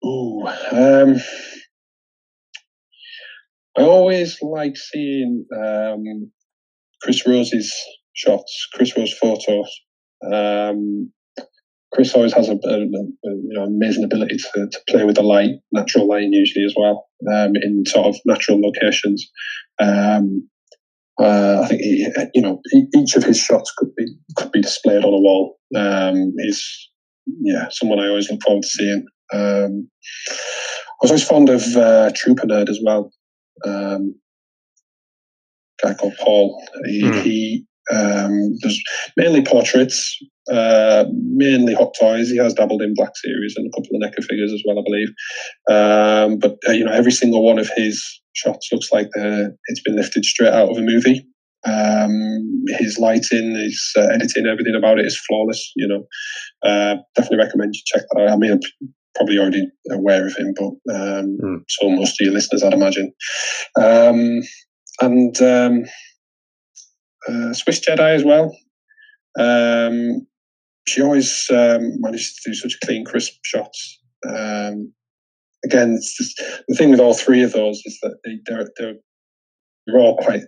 Ooh, 0.05 0.47
um, 0.73 1.17
I 3.79 3.83
always 3.83 4.39
like 4.43 4.77
seeing 4.77 5.47
um, 5.57 6.31
Chris 7.03 7.27
Rose's 7.27 7.75
shots, 8.13 8.69
Chris 8.75 8.97
Rose 8.97 9.13
photos. 9.15 9.81
Um, 10.31 11.11
Chris 11.93 12.15
always 12.15 12.33
has 12.35 12.49
a, 12.49 12.59
a, 12.63 12.81
a, 12.81 13.34
you 13.55 13.61
know 13.61 13.67
amazing 13.67 14.05
ability 14.05 14.37
to, 14.37 14.67
to 14.67 14.81
play 14.89 15.05
with 15.05 15.17
the 15.17 15.23
light, 15.23 15.51
natural 15.73 16.09
light 16.09 16.29
usually 16.31 16.65
as 16.65 16.75
well, 16.77 17.07
um, 17.33 17.53
in 17.55 17.85
sort 17.87 18.07
of 18.07 18.17
natural 18.27 18.61
locations. 18.61 19.31
Um, 19.81 20.49
uh, 21.21 21.61
I 21.63 21.69
think 21.69 21.81
he, 21.81 22.09
you 22.35 22.43
know 22.43 22.61
each 22.97 23.15
of 23.15 23.23
his 23.23 23.39
shots 23.39 23.73
could 23.77 23.95
be 23.97 24.07
could 24.37 24.51
be 24.51 24.61
displayed 24.61 25.05
on 25.05 25.15
a 25.15 25.21
wall. 25.21 25.57
Um, 25.77 26.33
he's 26.39 26.91
yeah 27.43 27.69
someone 27.71 28.01
I 28.01 28.09
always 28.09 28.29
look 28.31 28.43
forward 28.43 28.63
to 28.63 28.69
seeing. 28.69 29.07
Um, 29.33 29.89
I 30.89 31.03
was 31.03 31.11
always 31.11 31.29
fond 31.29 31.49
of 31.49 31.63
uh, 31.77 32.11
Trooper 32.15 32.47
Nerd 32.47 32.69
as 32.69 32.81
well. 32.83 33.11
Um, 33.65 34.17
guy 35.83 35.95
called 35.95 36.15
Paul. 36.21 36.63
He, 36.87 37.03
mm. 37.03 37.23
he 37.23 37.67
um, 37.93 38.57
there's 38.61 38.83
mainly 39.17 39.43
portraits, 39.43 40.19
uh, 40.51 41.05
mainly 41.11 41.75
hot 41.75 41.95
toys. 41.99 42.31
He 42.31 42.39
has 42.39 42.55
dabbled 42.55 42.83
in 42.83 42.95
Black 42.95 43.13
Series 43.17 43.55
and 43.57 43.67
a 43.67 43.71
couple 43.71 43.97
of 43.97 44.03
NECA 44.03 44.25
figures 44.25 44.53
as 44.53 44.63
well, 44.67 44.79
I 44.79 44.83
believe. 44.85 45.09
Um, 45.71 46.39
but 46.39 46.59
uh, 46.69 46.73
you 46.73 46.85
know, 46.85 46.93
every 46.93 47.13
single 47.13 47.45
one 47.45 47.59
of 47.59 47.71
his 47.77 48.03
shots 48.35 48.69
looks 48.73 48.91
like 48.93 49.09
it's 49.15 49.83
been 49.83 49.97
lifted 49.97 50.25
straight 50.25 50.53
out 50.53 50.71
of 50.71 50.77
a 50.77 50.83
movie. 50.83 51.27
Um, 51.67 52.65
his 52.79 52.99
lighting, 52.99 53.55
his 53.55 53.93
uh, 53.97 54.09
editing, 54.13 54.47
everything 54.47 54.75
about 54.75 54.99
it 54.99 55.07
is 55.07 55.19
flawless. 55.27 55.73
You 55.77 55.89
know, 55.89 56.07
uh, 56.69 56.97
definitely 57.15 57.45
recommend 57.45 57.75
you 57.75 57.83
check 57.87 58.03
that 58.11 58.23
out. 58.23 58.31
I 58.31 58.37
mean, 58.37 58.53
I'm 58.53 58.61
probably 59.15 59.39
already 59.39 59.67
aware 59.91 60.27
of 60.27 60.37
him, 60.37 60.53
but 60.57 60.95
um, 60.95 61.39
mm. 61.43 61.61
so 61.69 61.89
most 61.89 62.21
of 62.21 62.25
your 62.25 62.35
listeners, 62.35 62.63
I'd 62.63 62.75
imagine. 62.75 63.13
Um, 63.81 64.41
and 65.01 65.43
um, 65.43 65.85
uh, 67.29 67.53
Swiss 67.53 67.81
Jedi 67.81 68.15
as 68.15 68.25
well. 68.25 68.57
Um, 69.39 70.27
she 70.87 71.03
always 71.03 71.47
um, 71.51 72.01
manages 72.01 72.35
to 72.35 72.51
do 72.51 72.55
such 72.55 72.79
clean, 72.85 73.05
crisp 73.05 73.33
shots. 73.45 74.01
Um, 74.29 74.93
again, 75.65 75.99
just, 76.01 76.37
the 76.69 76.75
thing 76.75 76.91
with 76.91 77.01
all 77.01 77.15
three 77.15 77.43
of 77.43 77.53
those 77.53 77.81
is 77.85 77.99
that 78.03 78.19
they, 78.25 78.39
they're, 78.47 78.69
they're, 78.77 78.95
they're 79.87 80.01
all 80.01 80.17
quite 80.19 80.43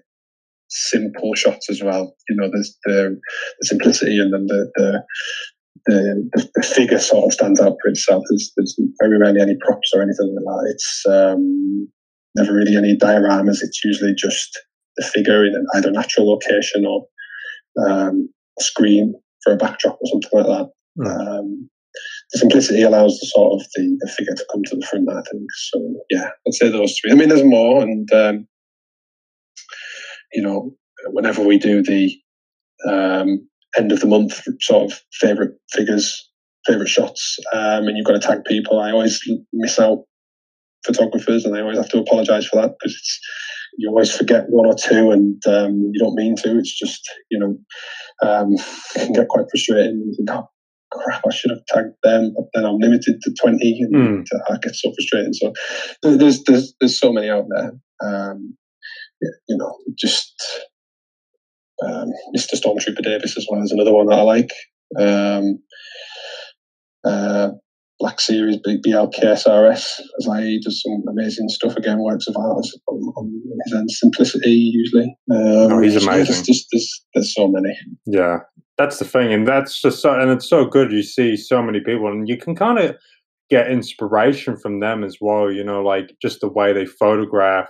simple 0.69 1.35
shots 1.35 1.71
as 1.71 1.83
well. 1.83 2.15
You 2.29 2.37
know, 2.37 2.51
there's 2.53 2.77
the, 2.85 3.19
the 3.61 3.67
simplicity 3.67 4.19
and 4.19 4.33
then 4.33 4.47
the, 4.47 4.71
the 4.77 5.05
the, 5.87 6.49
the, 6.57 6.63
figure 6.63 6.99
sort 6.99 7.27
of 7.27 7.33
stands 7.33 7.61
out 7.61 7.77
for 7.81 7.89
itself. 7.89 8.25
There's, 8.29 8.53
there's 8.57 8.77
very 9.01 9.19
rarely 9.19 9.41
any 9.41 9.57
props 9.61 9.93
or 9.95 10.03
anything 10.03 10.35
like 10.35 10.45
that. 10.45 10.73
It's 10.73 11.03
um, 11.09 11.89
never 12.35 12.53
really 12.53 12.77
any 12.77 12.97
dioramas. 12.97 13.59
It's 13.63 13.85
usually 13.85 14.15
just 14.15 14.59
the 14.97 15.05
figure 15.05 15.45
in 15.45 15.55
an 15.55 15.67
either 15.75 15.91
natural 15.91 16.29
location 16.29 16.87
or 16.87 17.07
um, 17.87 18.29
a 18.59 18.63
screen 18.63 19.15
for 19.43 19.53
a 19.53 19.57
backdrop 19.57 19.99
or 20.01 20.09
something 20.11 20.31
like 20.33 20.47
that. 20.47 20.71
Mm. 20.99 21.39
Um, 21.39 21.71
the 22.33 22.39
simplicity 22.39 22.83
allows 22.83 23.19
the 23.19 23.27
sort 23.27 23.61
of 23.61 23.67
the, 23.75 23.97
the 24.01 24.13
figure 24.17 24.35
to 24.35 24.47
come 24.51 24.63
to 24.65 24.77
the 24.77 24.87
front. 24.87 25.09
I 25.09 25.23
think 25.31 25.45
so. 25.71 25.95
Yeah, 26.11 26.29
I'd 26.47 26.55
say 26.55 26.69
those 26.69 26.99
three. 26.99 27.13
I 27.13 27.15
mean, 27.15 27.29
there's 27.29 27.45
more, 27.45 27.83
and 27.83 28.13
um, 28.13 28.49
you 30.33 30.43
know, 30.43 30.75
whenever 31.07 31.43
we 31.43 31.59
do 31.59 31.83
the 31.83 32.17
um, 32.89 33.49
end 33.77 33.93
of 33.93 34.01
the 34.01 34.07
month 34.07 34.43
sort 34.61 34.91
of 34.91 35.01
favorite 35.13 35.53
figures, 35.71 36.29
favorite 36.67 36.89
shots, 36.89 37.39
um, 37.53 37.87
and 37.87 37.97
you've 37.97 38.07
got 38.07 38.21
to 38.21 38.27
tag 38.27 38.45
people, 38.45 38.81
I 38.81 38.91
always 38.91 39.21
miss 39.53 39.79
out 39.79 40.05
photographers, 40.85 41.45
and 41.45 41.57
I 41.57 41.61
always 41.61 41.79
have 41.79 41.89
to 41.91 41.99
apologise 41.99 42.47
for 42.47 42.61
that 42.61 42.75
because 42.79 42.95
it's 42.95 43.21
you 43.77 43.89
always 43.89 44.15
forget 44.15 44.45
one 44.49 44.67
or 44.67 44.75
two, 44.75 45.11
and 45.11 45.43
um, 45.47 45.91
you 45.93 45.99
don't 45.99 46.15
mean 46.15 46.37
to. 46.37 46.59
It's 46.59 46.77
just 46.77 47.09
you 47.31 47.39
know 47.39 47.59
um, 48.23 48.55
it 48.55 49.05
can 49.05 49.13
get 49.13 49.29
quite 49.29 49.47
frustrating. 49.51 50.03
You 50.07 50.15
think, 50.17 50.31
oh, 50.31 50.49
crap, 50.93 51.23
I 51.27 51.33
should 51.33 51.51
have 51.51 51.65
tagged 51.67 51.95
them, 52.03 52.33
but 52.37 52.47
then 52.55 52.65
I'm 52.65 52.79
limited 52.79 53.21
to 53.23 53.35
twenty, 53.41 53.79
and 53.81 54.27
mm. 54.27 54.41
I 54.51 54.57
get 54.59 54.75
so 54.75 54.93
frustrating. 54.93 55.33
So 55.33 55.53
there's 56.03 56.45
there's 56.45 56.75
there's 56.81 56.99
so 56.99 57.13
many 57.13 57.29
out 57.29 57.47
there. 57.55 57.73
Um, 58.03 58.57
you 59.49 59.57
know, 59.57 59.77
just 59.99 60.35
um, 61.85 62.11
Mr. 62.37 62.55
Stormtrooper 62.55 63.03
Davis 63.03 63.37
as 63.37 63.47
well 63.51 63.63
is 63.63 63.73
another 63.73 63.93
one 63.93 64.07
that 64.07 64.19
I 64.19 64.23
like. 64.23 64.51
Um, 64.99 65.59
uh, 67.05 67.51
Black 67.99 68.21
Series 68.21 68.59
BLKSRS 68.59 70.01
as 70.19 70.29
I 70.31 70.59
does 70.63 70.83
some 70.83 71.03
amazing 71.09 71.49
stuff 71.49 71.77
again, 71.77 72.03
works 72.03 72.27
of 72.29 72.37
art 72.37 72.67
on, 72.89 72.99
on 73.17 73.43
his 73.65 73.75
end. 73.75 73.91
Simplicity 73.91 74.51
usually. 74.51 75.17
Um, 75.31 75.73
oh, 75.73 75.81
he's 75.81 75.97
amazing. 75.97 76.27
There's, 76.27 76.43
just, 76.43 76.67
there's, 76.73 77.05
there's 77.15 77.35
so 77.35 77.49
many. 77.49 77.75
Yeah, 78.05 78.41
that's 78.77 78.99
the 78.99 79.07
thing, 79.07 79.33
and 79.33 79.47
that's 79.47 79.81
just 79.81 80.03
so, 80.03 80.19
and 80.19 80.31
it's 80.31 80.49
so 80.49 80.67
good. 80.67 80.93
You 80.93 81.03
see 81.03 81.37
so 81.37 81.63
many 81.63 81.81
people, 81.81 82.09
and 82.09 82.29
you 82.29 82.37
can 82.37 82.55
kind 82.55 82.79
of 82.79 82.97
get 83.49 83.71
inspiration 83.71 84.57
from 84.59 84.81
them 84.81 85.03
as 85.03 85.17
well. 85.21 85.51
You 85.51 85.65
know, 85.65 85.83
like 85.83 86.11
just 86.21 86.41
the 86.41 86.49
way 86.49 86.75
they 86.75 86.85
photograph 86.85 87.69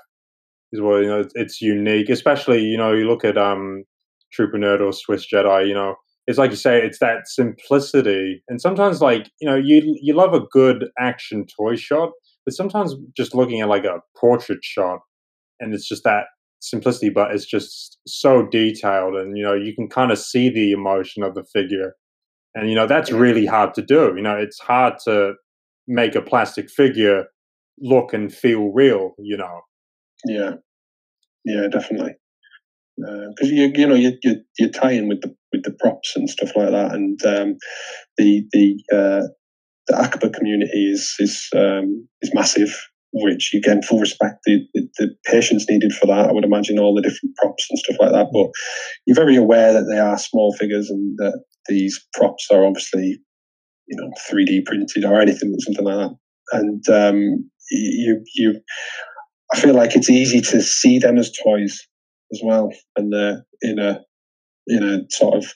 as 0.75 0.81
well. 0.81 1.01
You 1.01 1.09
know, 1.09 1.21
it's, 1.21 1.33
it's 1.37 1.63
unique, 1.63 2.09
especially 2.09 2.63
you 2.63 2.77
know 2.77 2.93
you 2.93 3.09
look 3.09 3.25
at 3.25 3.39
um 3.39 3.85
Trooper 4.33 4.59
Nerd 4.59 4.81
or 4.81 4.93
Swiss 4.93 5.27
Jedi. 5.33 5.69
You 5.69 5.75
know, 5.75 5.95
it's 6.27 6.39
like 6.39 6.51
you 6.51 6.57
say, 6.57 6.79
it's 6.83 6.99
that 6.99 7.29
simplicity. 7.29 8.43
And 8.49 8.61
sometimes, 8.61 9.01
like 9.01 9.31
you 9.41 9.49
know, 9.49 9.57
you 9.57 9.97
you 10.01 10.15
love 10.15 10.35
a 10.35 10.41
good 10.51 10.87
action 10.99 11.47
toy 11.47 11.77
shot, 11.77 12.11
but 12.45 12.55
sometimes 12.55 12.95
just 13.17 13.35
looking 13.35 13.61
at 13.61 13.69
like 13.69 13.85
a 13.85 14.01
portrait 14.19 14.61
shot, 14.63 15.01
and 15.61 15.75
it's 15.75 15.89
just 15.89 16.05
that 16.05 16.25
simplicity, 16.61 17.11
but 17.11 17.33
it's 17.33 17.47
just 17.47 17.99
so 18.07 18.47
detailed, 18.47 19.15
and 19.15 19.37
you 19.37 19.45
know, 19.45 19.55
you 19.55 19.75
can 19.75 19.89
kind 19.89 20.11
of 20.11 20.19
see 20.19 20.49
the 20.49 20.73
emotion 20.73 21.23
of 21.23 21.35
the 21.35 21.45
figure, 21.45 21.95
and 22.55 22.69
you 22.69 22.75
know, 22.75 22.87
that's 22.87 23.13
really 23.13 23.47
hard 23.47 23.75
to 23.75 23.83
do. 23.83 24.13
You 24.17 24.23
know, 24.23 24.37
it's 24.37 24.59
hard 24.59 24.95
to 25.05 25.35
make 25.87 26.17
a 26.17 26.23
plastic 26.23 26.71
figure 26.71 27.27
look 27.79 28.13
and 28.13 28.33
feel 28.35 28.73
real. 28.73 29.15
You 29.19 29.37
know. 29.37 29.61
Yeah. 30.27 30.55
Yeah, 31.45 31.69
definitely 31.69 32.17
because 32.97 33.51
uh, 33.51 33.55
you 33.55 33.73
you 33.75 33.87
know 33.87 33.95
you 33.95 34.13
you 34.23 34.37
you 34.59 34.71
tie 34.71 34.93
in 34.93 35.09
with 35.09 35.21
the 35.21 35.35
with 35.53 35.63
the 35.65 35.73
props 35.73 36.15
and 36.17 36.29
stuff 36.31 36.51
like 36.57 36.71
that, 36.71 36.93
and 36.93 37.19
um, 37.25 37.57
the 38.17 38.45
the 38.53 38.77
uh, 38.93 39.27
the 39.87 39.97
Akaba 39.97 40.31
community 40.31 40.91
is 40.91 41.15
is 41.19 41.49
um, 41.55 42.09
is 42.23 42.33
massive. 42.35 42.75
Which 43.19 43.55
again, 43.55 43.81
full 43.81 44.01
respect, 44.01 44.41
the, 44.45 44.67
the, 44.75 44.89
the 44.99 45.09
patience 45.25 45.65
needed 45.71 45.95
for 45.95 46.07
that. 46.07 46.29
I 46.29 46.33
would 46.33 46.45
imagine 46.45 46.79
all 46.79 46.95
the 46.95 47.01
different 47.01 47.35
props 47.37 47.67
and 47.71 47.79
stuff 47.79 47.97
like 47.99 48.13
that. 48.13 48.27
But 48.31 48.51
you're 49.07 49.15
very 49.15 49.37
aware 49.37 49.73
that 49.73 49.87
they 49.91 49.99
are 49.99 50.19
small 50.19 50.53
figures 50.53 50.91
and 50.91 51.17
that 51.17 51.43
these 51.67 51.99
props 52.13 52.49
are 52.51 52.67
obviously, 52.67 53.19
you 53.87 53.97
know, 53.97 54.11
3D 54.31 54.67
printed 54.67 55.07
or 55.07 55.19
anything, 55.19 55.55
something 55.61 55.85
like 55.87 56.11
that. 56.11 56.17
And 56.53 56.89
um, 56.91 57.51
you 57.71 58.23
you, 58.35 58.61
I 59.55 59.61
feel 59.61 59.75
like 59.75 59.97
it's 59.97 60.11
easy 60.11 60.43
to 60.43 60.61
see 60.61 60.99
them 60.99 61.17
as 61.17 61.33
toys 61.43 61.87
as 62.33 62.41
well, 62.43 62.71
and 62.97 63.15
uh, 63.15 63.37
in 63.63 63.79
a 63.79 64.01
in 64.67 64.83
a 64.83 65.01
sort 65.11 65.37
of 65.37 65.55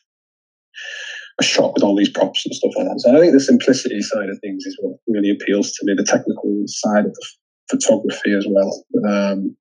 a 1.41 1.45
shot 1.45 1.75
with 1.75 1.83
all 1.83 1.97
these 1.97 2.11
props 2.11 2.45
and 2.45 2.55
stuff 2.55 2.73
like 2.77 2.87
that. 2.87 3.01
So 3.01 3.17
I 3.17 3.21
think 3.21 3.33
the 3.33 3.41
simplicity 3.41 4.01
side 4.03 4.29
of 4.29 4.39
things 4.41 4.65
is 4.65 4.77
what 4.81 4.99
really 5.09 5.31
appeals 5.31 5.73
to 5.73 5.87
me. 5.87 5.95
The 5.97 6.05
technical 6.05 6.63
side 6.67 7.07
of 7.07 7.15
the 7.15 7.27
photography 7.71 8.33
as 8.33 8.47
well. 8.49 8.85
Um, 9.09 9.57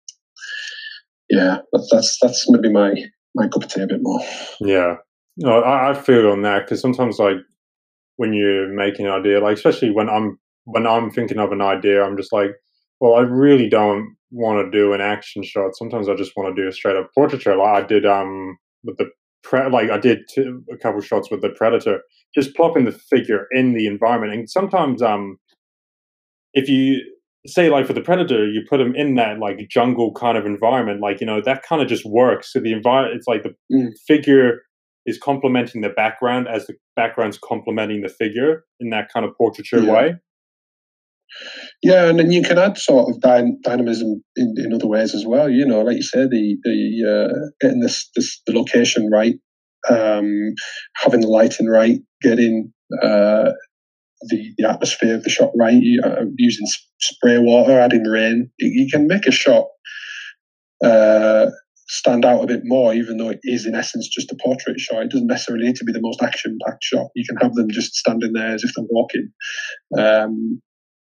yeah, 1.29 1.59
that's 1.91 2.17
that's 2.21 2.49
maybe 2.49 2.71
my 2.71 2.93
my 3.35 3.47
cup 3.47 3.63
of 3.63 3.69
tea 3.69 3.81
a 3.81 3.87
bit 3.87 4.01
more. 4.01 4.21
Yeah, 4.59 4.95
no, 5.37 5.61
I, 5.61 5.91
I 5.91 5.93
feel 5.93 6.29
on 6.29 6.41
that 6.41 6.65
because 6.65 6.81
sometimes 6.81 7.19
like 7.19 7.37
when 8.17 8.33
you're 8.33 8.67
making 8.67 9.05
an 9.05 9.13
idea, 9.13 9.39
like 9.39 9.55
especially 9.55 9.91
when 9.91 10.09
I'm 10.09 10.37
when 10.65 10.85
I'm 10.85 11.09
thinking 11.09 11.39
of 11.39 11.51
an 11.51 11.61
idea, 11.61 12.03
I'm 12.03 12.17
just 12.17 12.33
like, 12.33 12.51
well, 12.99 13.15
I 13.15 13.21
really 13.21 13.69
don't 13.69 14.15
want 14.31 14.63
to 14.65 14.77
do 14.77 14.93
an 14.93 15.01
action 15.01 15.43
shot. 15.43 15.75
Sometimes 15.75 16.07
I 16.07 16.15
just 16.15 16.33
want 16.35 16.55
to 16.55 16.61
do 16.61 16.67
a 16.67 16.71
straight 16.71 16.95
up 16.95 17.09
portraiture. 17.13 17.55
Like 17.55 17.83
I 17.83 17.87
did 17.87 18.05
um 18.05 18.57
with 18.83 18.97
the 18.97 19.09
pre- 19.43 19.69
like 19.69 19.89
I 19.89 19.97
did 19.97 20.19
two, 20.33 20.63
a 20.71 20.77
couple 20.77 21.01
shots 21.01 21.31
with 21.31 21.41
the 21.41 21.49
predator, 21.49 22.01
just 22.35 22.55
plopping 22.55 22.85
the 22.85 22.91
figure 22.91 23.47
in 23.51 23.73
the 23.73 23.87
environment. 23.87 24.33
And 24.33 24.49
sometimes 24.49 25.01
um 25.01 25.37
if 26.53 26.67
you 26.69 27.01
say 27.47 27.69
like 27.69 27.87
for 27.87 27.93
the 27.93 28.01
predator, 28.01 28.45
you 28.45 28.61
put 28.69 28.81
him 28.81 28.95
in 28.95 29.15
that 29.15 29.39
like 29.39 29.67
jungle 29.69 30.13
kind 30.13 30.37
of 30.37 30.45
environment, 30.45 31.01
like 31.01 31.21
you 31.21 31.27
know 31.27 31.41
that 31.41 31.63
kind 31.63 31.81
of 31.81 31.87
just 31.87 32.05
works. 32.05 32.53
So 32.53 32.59
the 32.59 32.73
environment, 32.73 33.17
it's 33.17 33.27
like 33.27 33.43
the 33.43 33.55
mm. 33.73 33.91
figure 34.07 34.61
is 35.05 35.17
complementing 35.17 35.81
the 35.81 35.89
background 35.89 36.47
as 36.47 36.67
the 36.67 36.75
background's 36.95 37.39
complementing 37.39 38.01
the 38.01 38.09
figure 38.09 38.65
in 38.79 38.89
that 38.91 39.11
kind 39.11 39.25
of 39.25 39.35
portraiture 39.37 39.79
Yeah. 39.79 39.93
way. 39.93 40.15
Yeah, 41.81 42.09
and 42.09 42.19
then 42.19 42.31
you 42.31 42.41
can 42.41 42.57
add 42.57 42.77
sort 42.77 43.09
of 43.09 43.21
dy- 43.21 43.55
dynamism 43.63 44.23
in, 44.35 44.53
in 44.57 44.73
other 44.73 44.87
ways 44.87 45.15
as 45.15 45.25
well. 45.25 45.49
You 45.49 45.65
know, 45.65 45.81
like 45.81 45.95
you 45.95 46.03
said, 46.03 46.29
the 46.29 46.57
the 46.63 47.03
uh, 47.07 47.49
getting 47.61 47.79
this, 47.79 48.09
this 48.15 48.41
the 48.45 48.53
location 48.53 49.09
right, 49.09 49.35
um, 49.89 50.53
having 50.95 51.21
the 51.21 51.27
lighting 51.27 51.67
right, 51.67 51.99
getting 52.21 52.73
uh, 53.01 53.51
the 54.29 54.53
the 54.57 54.69
atmosphere 54.69 55.15
of 55.15 55.23
the 55.23 55.29
shot 55.29 55.51
right, 55.57 55.81
uh, 56.03 56.25
using 56.37 56.67
spray 56.99 57.37
water, 57.37 57.79
adding 57.79 58.03
rain. 58.03 58.49
You, 58.59 58.83
you 58.83 58.89
can 58.91 59.07
make 59.07 59.25
a 59.25 59.31
shot 59.31 59.67
uh, 60.83 61.47
stand 61.87 62.23
out 62.25 62.43
a 62.43 62.47
bit 62.47 62.61
more, 62.63 62.93
even 62.93 63.17
though 63.17 63.29
it 63.29 63.39
is 63.43 63.65
in 63.65 63.75
essence 63.75 64.07
just 64.07 64.31
a 64.31 64.37
portrait 64.43 64.79
shot. 64.79 65.03
It 65.03 65.11
doesn't 65.11 65.27
necessarily 65.27 65.65
need 65.65 65.75
to 65.77 65.85
be 65.85 65.93
the 65.93 66.01
most 66.01 66.21
action 66.21 66.57
packed 66.65 66.83
shot. 66.83 67.07
You 67.15 67.25
can 67.25 67.37
have 67.37 67.55
them 67.55 67.67
just 67.71 67.95
standing 67.95 68.33
there 68.33 68.53
as 68.53 68.63
if 68.63 68.71
they're 68.75 68.85
walking. 68.89 69.31
Um, 69.97 70.61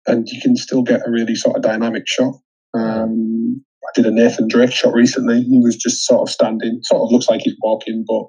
and 0.06 0.28
you 0.28 0.40
can 0.40 0.56
still 0.56 0.82
get 0.82 1.06
a 1.06 1.10
really 1.10 1.34
sort 1.34 1.56
of 1.56 1.62
dynamic 1.62 2.04
shot. 2.06 2.34
Um, 2.74 3.64
I 3.84 3.90
did 3.94 4.06
a 4.06 4.10
Nathan 4.10 4.48
Drake 4.48 4.72
shot 4.72 4.94
recently. 4.94 5.42
He 5.42 5.60
was 5.60 5.76
just 5.76 6.06
sort 6.06 6.22
of 6.22 6.32
standing, 6.32 6.80
sort 6.84 7.02
of 7.02 7.12
looks 7.12 7.28
like 7.28 7.42
he's 7.42 7.56
walking, 7.62 8.04
but 8.06 8.24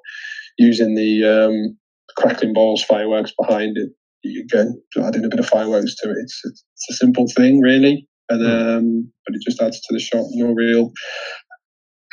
using 0.58 0.96
the 0.96 1.24
um, 1.24 1.78
crackling 2.18 2.54
balls 2.54 2.84
fireworks 2.84 3.34
behind 3.40 3.78
it. 3.78 3.90
Again, 4.26 4.82
adding 5.04 5.24
a 5.24 5.30
bit 5.30 5.40
of 5.40 5.46
fireworks 5.46 5.96
to 5.98 6.10
it. 6.10 6.18
It's, 6.18 6.42
it's 6.44 6.90
a 6.90 6.94
simple 6.94 7.28
thing, 7.36 7.60
really, 7.62 8.08
and 8.28 8.44
um, 8.44 9.12
but 9.26 9.36
it 9.36 9.42
just 9.46 9.62
adds 9.62 9.80
to 9.80 9.94
the 9.94 10.00
shot. 10.00 10.26
No 10.32 10.52
real 10.52 10.92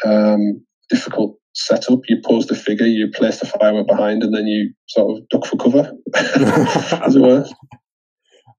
um, 0.04 0.62
difficult 0.90 1.38
setup. 1.54 2.00
You 2.08 2.20
pose 2.22 2.46
the 2.46 2.54
figure, 2.54 2.86
you 2.86 3.10
place 3.14 3.40
the 3.40 3.46
firework 3.46 3.86
behind, 3.86 4.22
and 4.22 4.34
then 4.34 4.46
you 4.46 4.74
sort 4.88 5.16
of 5.16 5.28
duck 5.30 5.46
for 5.46 5.56
cover, 5.56 5.90
as 7.02 7.16
it 7.16 7.22
were. 7.22 7.46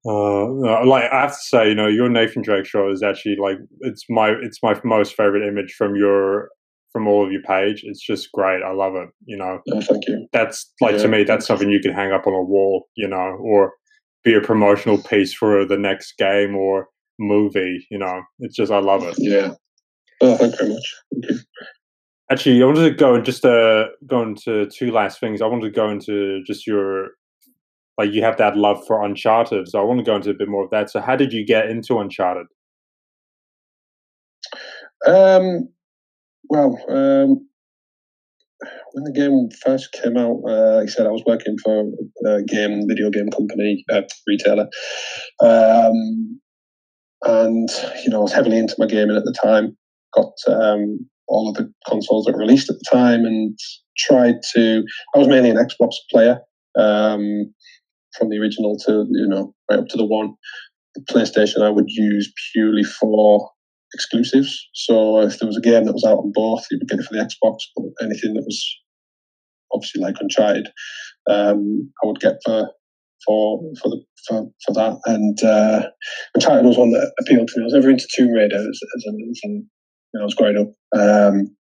Uh, 0.05 0.85
like 0.85 1.09
I 1.11 1.21
have 1.21 1.31
to 1.31 1.41
say, 1.41 1.69
you 1.69 1.75
know, 1.75 1.87
your 1.87 2.09
Nathan 2.09 2.41
Drake 2.41 2.65
shot 2.65 2.91
is 2.91 3.01
actually 3.01 3.37
like 3.41 3.57
it's 3.81 4.03
my 4.09 4.31
it's 4.41 4.59
my 4.61 4.79
most 4.83 5.15
favorite 5.15 5.47
image 5.47 5.73
from 5.77 5.95
your 5.95 6.49
from 6.91 7.07
all 7.07 7.25
of 7.25 7.31
your 7.31 7.41
page. 7.41 7.83
It's 7.85 8.05
just 8.05 8.31
great. 8.33 8.61
I 8.63 8.71
love 8.71 8.95
it. 8.95 9.09
You 9.25 9.37
know, 9.37 9.59
thank 9.81 10.07
you. 10.07 10.27
that's 10.33 10.71
like 10.81 10.97
to 10.97 11.07
me, 11.07 11.23
that's 11.23 11.45
something 11.45 11.69
you 11.69 11.79
can 11.79 11.93
hang 11.93 12.11
up 12.11 12.27
on 12.27 12.33
a 12.33 12.43
wall. 12.43 12.87
You 12.95 13.07
know, 13.07 13.37
or 13.41 13.73
be 14.23 14.33
a 14.35 14.41
promotional 14.41 14.97
piece 14.97 15.33
for 15.33 15.65
the 15.65 15.77
next 15.77 16.17
game 16.17 16.55
or 16.55 16.87
movie. 17.17 17.85
You 17.89 17.99
know, 17.99 18.21
it's 18.39 18.55
just 18.55 18.71
I 18.71 18.79
love 18.79 19.03
it. 19.03 19.15
Yeah. 19.17 19.53
Oh, 20.21 20.37
thank 20.37 20.53
you 20.53 20.57
very 20.57 20.73
much. 20.73 20.95
You. 21.11 21.39
Actually, 22.31 22.61
I 22.61 22.65
wanted 22.65 22.89
to 22.89 22.95
go 22.95 23.15
and 23.15 23.25
just 23.25 23.45
uh, 23.45 23.87
go 24.07 24.21
into 24.21 24.65
two 24.67 24.91
last 24.91 25.19
things. 25.19 25.41
I 25.41 25.45
wanted 25.45 25.65
to 25.65 25.71
go 25.71 25.89
into 25.89 26.41
just 26.45 26.65
your 26.65 27.09
like 27.97 28.11
you 28.11 28.23
have 28.23 28.37
that 28.37 28.57
love 28.57 28.85
for 28.87 29.03
Uncharted, 29.03 29.67
so 29.69 29.79
I 29.79 29.83
want 29.83 29.99
to 29.99 30.03
go 30.03 30.15
into 30.15 30.31
a 30.31 30.33
bit 30.33 30.47
more 30.49 30.63
of 30.63 30.71
that. 30.71 30.89
So, 30.89 30.99
how 30.99 31.15
did 31.15 31.31
you 31.31 31.45
get 31.45 31.69
into 31.69 31.99
Uncharted? 31.99 32.47
Um, 35.05 35.69
well, 36.49 36.77
um, 36.89 37.47
when 38.93 39.03
the 39.03 39.11
game 39.11 39.49
first 39.63 39.91
came 39.91 40.17
out, 40.17 40.41
uh, 40.47 40.77
like 40.77 40.83
I 40.83 40.91
said, 40.91 41.07
I 41.07 41.11
was 41.11 41.23
working 41.25 41.57
for 41.63 41.85
a 42.25 42.41
game, 42.43 42.87
video 42.87 43.09
game 43.09 43.29
company, 43.29 43.83
uh, 43.91 44.01
retailer. 44.27 44.67
Um, 45.41 46.39
and, 47.23 47.69
you 48.03 48.09
know, 48.09 48.19
I 48.19 48.23
was 48.23 48.33
heavily 48.33 48.57
into 48.57 48.75
my 48.77 48.85
gaming 48.85 49.15
at 49.15 49.23
the 49.23 49.35
time. 49.43 49.75
Got 50.13 50.33
um, 50.47 50.99
all 51.27 51.49
of 51.49 51.55
the 51.55 51.71
consoles 51.87 52.25
that 52.25 52.33
were 52.33 52.39
released 52.39 52.69
at 52.69 52.75
the 52.77 52.89
time 52.91 53.25
and 53.25 53.57
tried 53.97 54.35
to. 54.53 54.83
I 55.15 55.17
was 55.17 55.27
mainly 55.27 55.49
an 55.49 55.57
Xbox 55.57 55.93
player 56.11 56.39
um, 56.77 57.53
from 58.17 58.29
the 58.29 58.37
original 58.37 58.77
to, 58.85 59.05
you 59.09 59.27
know, 59.27 59.53
right 59.69 59.79
up 59.79 59.87
to 59.89 59.97
the 59.97 60.05
one. 60.05 60.33
The 60.95 61.01
PlayStation 61.11 61.61
I 61.61 61.69
would 61.69 61.89
use 61.89 62.31
purely 62.53 62.83
for 62.83 63.49
exclusives. 63.93 64.67
So 64.73 65.21
if 65.21 65.39
there 65.39 65.47
was 65.47 65.57
a 65.57 65.61
game 65.61 65.85
that 65.85 65.93
was 65.93 66.03
out 66.03 66.19
on 66.19 66.31
both, 66.33 66.65
you 66.69 66.79
would 66.79 66.87
get 66.87 66.99
it 66.99 67.05
for 67.05 67.13
the 67.13 67.19
Xbox. 67.19 67.57
But 67.75 68.05
anything 68.05 68.33
that 68.33 68.43
was 68.45 68.63
obviously 69.73 70.01
like 70.01 70.15
Uncharted, 70.19 70.67
um, 71.29 71.91
I 72.03 72.07
would 72.07 72.19
get 72.19 72.35
for 72.45 72.69
for 73.25 73.61
for 73.81 73.89
the 73.89 74.03
for, 74.27 74.45
for 74.65 74.73
that. 74.73 74.99
And 75.05 75.43
uh, 75.43 75.87
Uncharted 76.35 76.65
was 76.65 76.77
one 76.77 76.91
that 76.91 77.11
appealed 77.19 77.47
to 77.47 77.59
me. 77.59 77.63
I 77.63 77.65
was 77.65 77.75
ever 77.75 77.89
into 77.89 78.07
Tomb 78.15 78.31
Raider 78.31 78.57
as, 78.57 78.65
as, 78.65 79.03
a, 79.07 79.09
as 79.09 79.39
a, 79.45 79.49
when 80.11 80.21
I 80.21 80.23
was 80.23 80.35
growing 80.35 80.57
up. 80.57 80.99
Um, 80.99 81.55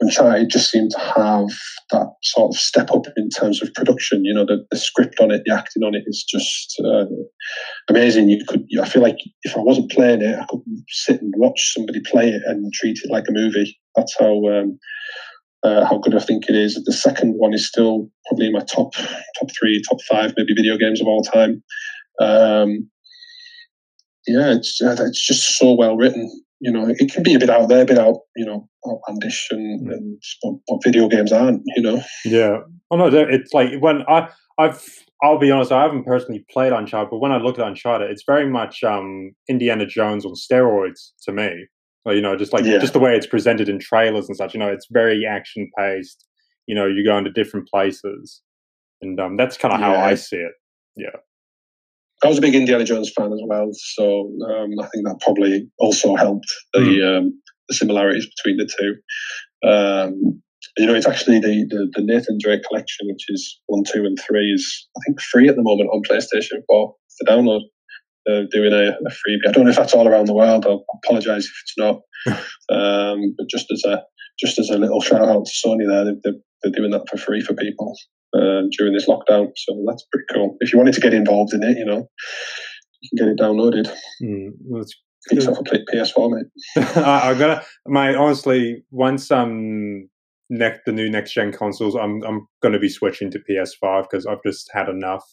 Uncharted 0.00 0.50
just 0.50 0.70
seemed 0.70 0.90
to 0.90 0.98
have 0.98 1.48
that 1.90 2.06
sort 2.22 2.54
of 2.54 2.58
step 2.58 2.90
up 2.90 3.06
in 3.16 3.30
terms 3.30 3.62
of 3.62 3.72
production. 3.72 4.24
You 4.24 4.34
know, 4.34 4.44
the, 4.44 4.64
the 4.70 4.76
script 4.76 5.20
on 5.20 5.30
it, 5.30 5.42
the 5.46 5.54
acting 5.54 5.82
on 5.82 5.94
it 5.94 6.04
is 6.06 6.22
just 6.22 6.80
uh, 6.84 7.06
amazing. 7.88 8.28
You 8.28 8.44
could, 8.46 8.66
I 8.80 8.86
feel 8.88 9.02
like 9.02 9.18
if 9.42 9.56
I 9.56 9.60
wasn't 9.60 9.90
playing 9.90 10.20
it, 10.20 10.38
I 10.38 10.44
could 10.50 10.60
sit 10.88 11.22
and 11.22 11.32
watch 11.38 11.72
somebody 11.74 12.00
play 12.00 12.28
it 12.28 12.42
and 12.46 12.70
treat 12.74 12.98
it 13.02 13.10
like 13.10 13.24
a 13.28 13.32
movie. 13.32 13.78
That's 13.94 14.14
how 14.18 14.46
um, 14.48 14.78
uh, 15.62 15.84
how 15.84 15.98
good 15.98 16.14
I 16.14 16.20
think 16.20 16.48
it 16.48 16.54
is. 16.54 16.74
The 16.84 16.92
second 16.92 17.32
one 17.32 17.54
is 17.54 17.66
still 17.66 18.10
probably 18.28 18.52
my 18.52 18.60
top 18.60 18.92
top 18.94 19.48
three, 19.58 19.82
top 19.88 19.98
five, 20.10 20.34
maybe 20.36 20.54
video 20.54 20.76
games 20.76 21.00
of 21.00 21.06
all 21.06 21.22
time. 21.22 21.62
Um, 22.20 22.90
yeah, 24.26 24.52
it's 24.52 24.80
uh, 24.82 24.96
it's 25.00 25.24
just 25.24 25.58
so 25.58 25.74
well 25.74 25.96
written. 25.96 26.30
You 26.60 26.72
know, 26.72 26.88
it 26.88 27.12
can 27.12 27.22
be 27.22 27.34
a 27.34 27.38
bit 27.38 27.50
out 27.50 27.68
there, 27.68 27.82
a 27.82 27.84
bit 27.84 27.98
out, 27.98 28.20
you 28.34 28.46
know, 28.46 28.66
outlandish, 28.88 29.48
and, 29.50 29.90
and 29.90 30.22
but, 30.42 30.54
but 30.66 30.78
video 30.84 31.08
games 31.08 31.32
aren't. 31.32 31.62
You 31.76 31.82
know. 31.82 32.02
Yeah. 32.24 32.58
Oh 32.90 32.96
no, 32.96 33.06
it's 33.08 33.52
like 33.52 33.78
when 33.80 34.02
I 34.08 34.28
I've 34.58 34.82
I'll 35.22 35.38
be 35.38 35.50
honest, 35.50 35.72
I 35.72 35.82
haven't 35.82 36.04
personally 36.04 36.44
played 36.50 36.72
Uncharted, 36.72 37.10
but 37.10 37.18
when 37.18 37.32
I 37.32 37.38
look 37.38 37.58
at 37.58 37.66
Uncharted, 37.66 38.10
it's 38.10 38.22
very 38.26 38.48
much 38.48 38.82
um 38.84 39.32
Indiana 39.48 39.86
Jones 39.86 40.24
on 40.24 40.32
steroids 40.34 41.10
to 41.24 41.32
me. 41.32 41.66
You 42.06 42.20
know, 42.20 42.36
just 42.36 42.52
like 42.52 42.64
Yeah. 42.64 42.78
just 42.78 42.92
the 42.92 43.00
way 43.00 43.16
it's 43.16 43.26
presented 43.26 43.68
in 43.68 43.78
trailers 43.80 44.28
and 44.28 44.36
such. 44.36 44.54
You 44.54 44.60
know, 44.60 44.68
it's 44.68 44.86
very 44.90 45.26
action 45.26 45.68
paced. 45.76 46.24
You 46.66 46.74
know, 46.74 46.86
you 46.86 47.04
go 47.04 47.18
into 47.18 47.30
different 47.32 47.68
places, 47.68 48.40
and 49.02 49.18
um, 49.20 49.36
that's 49.36 49.56
kind 49.56 49.74
of 49.74 49.80
how 49.80 49.94
I 49.94 50.14
see 50.14 50.36
it. 50.36 50.52
I 52.24 52.28
was 52.28 52.38
a 52.38 52.40
big 52.40 52.54
Indiana 52.54 52.84
Jones 52.84 53.12
fan 53.14 53.32
as 53.32 53.40
well, 53.44 53.68
so 53.72 54.32
um, 54.48 54.70
I 54.80 54.86
think 54.86 55.06
that 55.06 55.20
probably 55.20 55.68
also 55.78 56.16
helped 56.16 56.50
the 56.72 57.18
um, 57.18 57.40
the 57.68 57.74
similarities 57.74 58.26
between 58.36 58.56
the 58.56 58.70
two. 58.78 59.68
Um, 59.68 60.42
you 60.78 60.86
know, 60.86 60.94
it's 60.94 61.06
actually 61.06 61.40
the, 61.40 61.66
the 61.68 61.90
the 61.94 62.02
Nathan 62.02 62.38
Drake 62.40 62.62
collection, 62.64 63.06
which 63.08 63.24
is 63.28 63.60
one, 63.66 63.84
two, 63.84 64.04
and 64.04 64.18
three, 64.26 64.50
is 64.50 64.88
I 64.96 65.00
think 65.06 65.20
free 65.20 65.48
at 65.48 65.56
the 65.56 65.62
moment 65.62 65.90
on 65.92 66.02
PlayStation 66.08 66.62
Four 66.66 66.94
to 67.18 67.24
download. 67.30 67.60
They're 68.24 68.46
doing 68.50 68.72
a, 68.72 68.88
a 68.88 69.10
freebie. 69.10 69.48
I 69.48 69.52
don't 69.52 69.64
know 69.64 69.70
if 69.70 69.76
that's 69.76 69.94
all 69.94 70.08
around 70.08 70.26
the 70.26 70.34
world. 70.34 70.66
I'll 70.66 70.84
apologise 71.04 71.44
if 71.44 71.52
it's 71.62 71.78
not. 71.78 72.00
um, 72.76 73.34
but 73.36 73.48
just 73.48 73.70
as 73.70 73.84
a 73.84 74.02
just 74.40 74.58
as 74.58 74.70
a 74.70 74.78
little 74.78 75.00
shout 75.00 75.28
out 75.28 75.46
to 75.46 75.52
Sony, 75.52 75.86
there, 75.86 76.14
they're, 76.24 76.40
they're 76.62 76.72
doing 76.72 76.90
that 76.90 77.08
for 77.08 77.18
free 77.18 77.40
for 77.40 77.54
people 77.54 77.94
uh, 78.36 78.62
during 78.76 78.92
this 78.92 79.08
lockdown. 79.08 79.50
So 79.56 79.82
that's 79.86 80.06
pretty 80.12 80.26
cool. 80.32 80.56
If 80.60 80.72
you 80.72 80.78
wanted 80.78 80.94
to 80.94 81.00
get 81.00 81.14
involved 81.14 81.54
in 81.54 81.62
it, 81.62 81.78
you 81.78 81.84
know, 81.84 82.08
you 83.00 83.10
can 83.16 83.26
get 83.26 83.32
it 83.32 83.38
downloaded. 83.38 83.92
Mm, 84.22 84.50
that's 84.72 84.94
yourself 85.30 85.58
a 85.58 85.62
P- 85.64 85.84
PS4, 85.92 86.30
mate. 86.30 86.86
I, 86.96 87.30
I'm 87.30 87.38
gonna 87.38 87.62
my 87.86 88.14
honestly 88.14 88.84
once 88.90 89.30
um 89.30 90.08
next 90.50 90.80
the 90.86 90.92
new 90.92 91.10
next 91.10 91.32
gen 91.32 91.52
consoles, 91.52 91.96
I'm 91.96 92.22
I'm 92.24 92.46
gonna 92.62 92.78
be 92.78 92.88
switching 92.88 93.30
to 93.32 93.40
PS5 93.50 94.04
because 94.10 94.26
I've 94.26 94.42
just 94.44 94.70
had 94.72 94.88
enough 94.88 95.24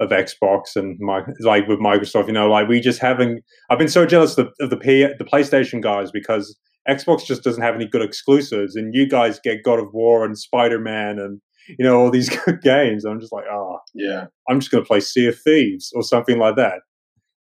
of 0.00 0.10
Xbox 0.10 0.76
and 0.76 0.96
my 1.00 1.22
like 1.40 1.66
with 1.68 1.78
Microsoft. 1.78 2.26
You 2.26 2.32
know, 2.32 2.48
like 2.48 2.68
we 2.68 2.80
just 2.80 3.00
haven't. 3.00 3.42
I've 3.70 3.78
been 3.78 3.88
so 3.88 4.06
jealous 4.06 4.36
of, 4.38 4.48
of 4.60 4.70
the 4.70 4.76
P, 4.76 5.06
the 5.18 5.24
PlayStation 5.24 5.82
guys 5.82 6.10
because 6.10 6.56
Xbox 6.88 7.24
just 7.24 7.42
doesn't 7.42 7.62
have 7.62 7.74
any 7.74 7.88
good 7.88 8.02
exclusives, 8.02 8.76
and 8.76 8.94
you 8.94 9.08
guys 9.08 9.40
get 9.42 9.64
God 9.64 9.78
of 9.78 9.92
War 9.92 10.24
and 10.24 10.38
Spider 10.38 10.78
Man 10.78 11.18
and 11.18 11.40
you 11.68 11.84
know 11.84 11.98
all 12.00 12.10
these 12.10 12.28
good 12.44 12.60
games. 12.62 13.04
I'm 13.04 13.20
just 13.20 13.32
like, 13.32 13.44
oh, 13.50 13.78
Yeah. 13.94 14.26
I'm 14.48 14.60
just 14.60 14.70
gonna 14.70 14.84
play 14.84 15.00
Sea 15.00 15.28
of 15.28 15.38
Thieves 15.38 15.92
or 15.94 16.02
something 16.02 16.38
like 16.38 16.56
that. 16.56 16.80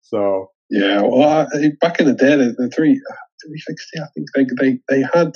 So 0.01 0.47
Yeah. 0.69 1.01
Well, 1.01 1.47
I, 1.53 1.71
back 1.81 1.99
in 1.99 2.05
the 2.07 2.13
day, 2.13 2.35
the, 2.35 2.53
the 2.57 2.69
three, 2.69 2.99
360, 3.43 3.99
I 3.99 4.07
think 4.13 4.27
they, 4.35 4.45
they, 4.61 4.79
they 4.89 5.07
had. 5.13 5.33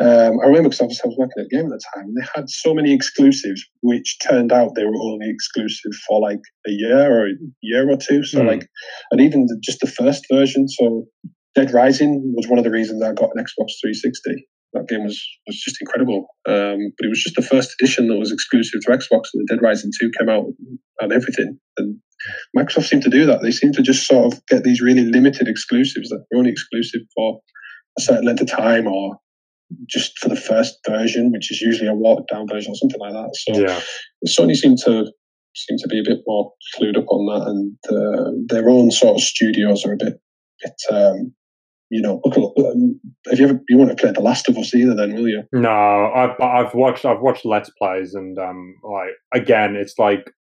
Um, 0.00 0.40
I 0.42 0.46
remember 0.48 0.70
because 0.70 0.80
I 0.80 0.86
was, 0.86 1.00
working 1.16 1.34
at 1.38 1.46
a 1.46 1.48
game 1.48 1.66
at 1.66 1.70
the 1.78 1.80
time, 1.94 2.06
and 2.06 2.16
they 2.20 2.26
had 2.34 2.50
so 2.50 2.74
many 2.74 2.92
exclusives, 2.92 3.64
which 3.80 4.18
turned 4.28 4.50
out 4.50 4.74
they 4.74 4.84
were 4.84 5.00
only 5.00 5.30
exclusive 5.30 5.92
for 6.08 6.20
like 6.20 6.40
a 6.66 6.70
year 6.70 7.20
or 7.22 7.28
a 7.28 7.32
year 7.62 7.88
or 7.88 7.96
two. 7.96 8.24
So, 8.24 8.40
Mm. 8.40 8.46
like, 8.48 8.66
and 9.12 9.20
even 9.20 9.46
the, 9.46 9.56
just 9.62 9.78
the 9.80 9.86
first 9.86 10.24
version. 10.32 10.66
So, 10.66 11.04
Dead 11.54 11.72
Rising 11.72 12.32
was 12.36 12.48
one 12.48 12.58
of 12.58 12.64
the 12.64 12.72
reasons 12.72 13.00
I 13.04 13.12
got 13.12 13.30
an 13.36 13.40
Xbox 13.44 13.70
360. 13.80 14.44
That 14.74 14.88
game 14.88 15.04
was 15.04 15.20
was 15.46 15.60
just 15.60 15.80
incredible. 15.80 16.26
Um, 16.46 16.92
but 16.96 17.06
it 17.06 17.08
was 17.08 17.22
just 17.22 17.36
the 17.36 17.42
first 17.42 17.74
edition 17.80 18.08
that 18.08 18.18
was 18.18 18.32
exclusive 18.32 18.80
to 18.82 18.90
Xbox, 18.90 19.28
and 19.32 19.42
the 19.42 19.46
Dead 19.48 19.62
Rising 19.62 19.90
2 20.00 20.10
came 20.18 20.28
out 20.28 20.44
and 21.00 21.12
everything. 21.12 21.58
And 21.78 21.98
Microsoft 22.56 22.84
seemed 22.84 23.02
to 23.04 23.10
do 23.10 23.26
that. 23.26 23.42
They 23.42 23.50
seem 23.50 23.72
to 23.72 23.82
just 23.82 24.06
sort 24.06 24.32
of 24.32 24.46
get 24.46 24.64
these 24.64 24.80
really 24.80 25.04
limited 25.04 25.48
exclusives 25.48 26.10
that 26.10 26.24
are 26.32 26.38
only 26.38 26.50
exclusive 26.50 27.02
for 27.14 27.40
a 27.98 28.02
certain 28.02 28.26
length 28.26 28.42
of 28.42 28.48
time 28.48 28.86
or 28.86 29.16
just 29.88 30.18
for 30.18 30.28
the 30.28 30.36
first 30.36 30.78
version, 30.88 31.32
which 31.32 31.50
is 31.50 31.60
usually 31.60 31.88
a 31.88 31.94
watered 31.94 32.26
down 32.30 32.46
version 32.48 32.72
or 32.72 32.76
something 32.76 33.00
like 33.00 33.12
that. 33.12 33.30
So 33.34 33.60
Yeah. 33.60 33.80
Sony 34.26 34.56
seem 34.56 34.76
to 34.84 35.10
seem 35.56 35.78
to 35.78 35.88
be 35.88 36.00
a 36.00 36.04
bit 36.04 36.20
more 36.26 36.52
clued 36.76 36.96
up 36.96 37.06
on 37.08 37.26
that, 37.26 37.48
and 37.48 37.76
uh, 37.88 38.30
their 38.54 38.68
own 38.68 38.90
sort 38.90 39.16
of 39.16 39.20
studios 39.20 39.84
are 39.84 39.92
a 39.92 39.96
bit, 39.96 40.20
bit 40.62 40.74
um, 40.90 41.34
you 41.94 42.02
know. 42.02 42.20
Um, 42.26 43.00
have 43.30 43.38
you 43.38 43.48
ever 43.48 43.60
you 43.68 43.78
want 43.78 43.90
to 43.90 43.96
play 43.96 44.10
The 44.10 44.20
Last 44.20 44.48
of 44.48 44.58
Us 44.58 44.74
either? 44.74 44.96
Then 44.96 45.14
will 45.14 45.28
you? 45.28 45.44
No, 45.52 46.10
I've 46.12 46.40
I've 46.40 46.74
watched 46.74 47.04
I've 47.04 47.20
watched 47.20 47.44
Let's 47.44 47.70
Plays 47.70 48.14
and 48.14 48.36
um 48.36 48.74
like 48.82 49.12
again 49.32 49.76
it's 49.76 49.94
like 49.96 50.32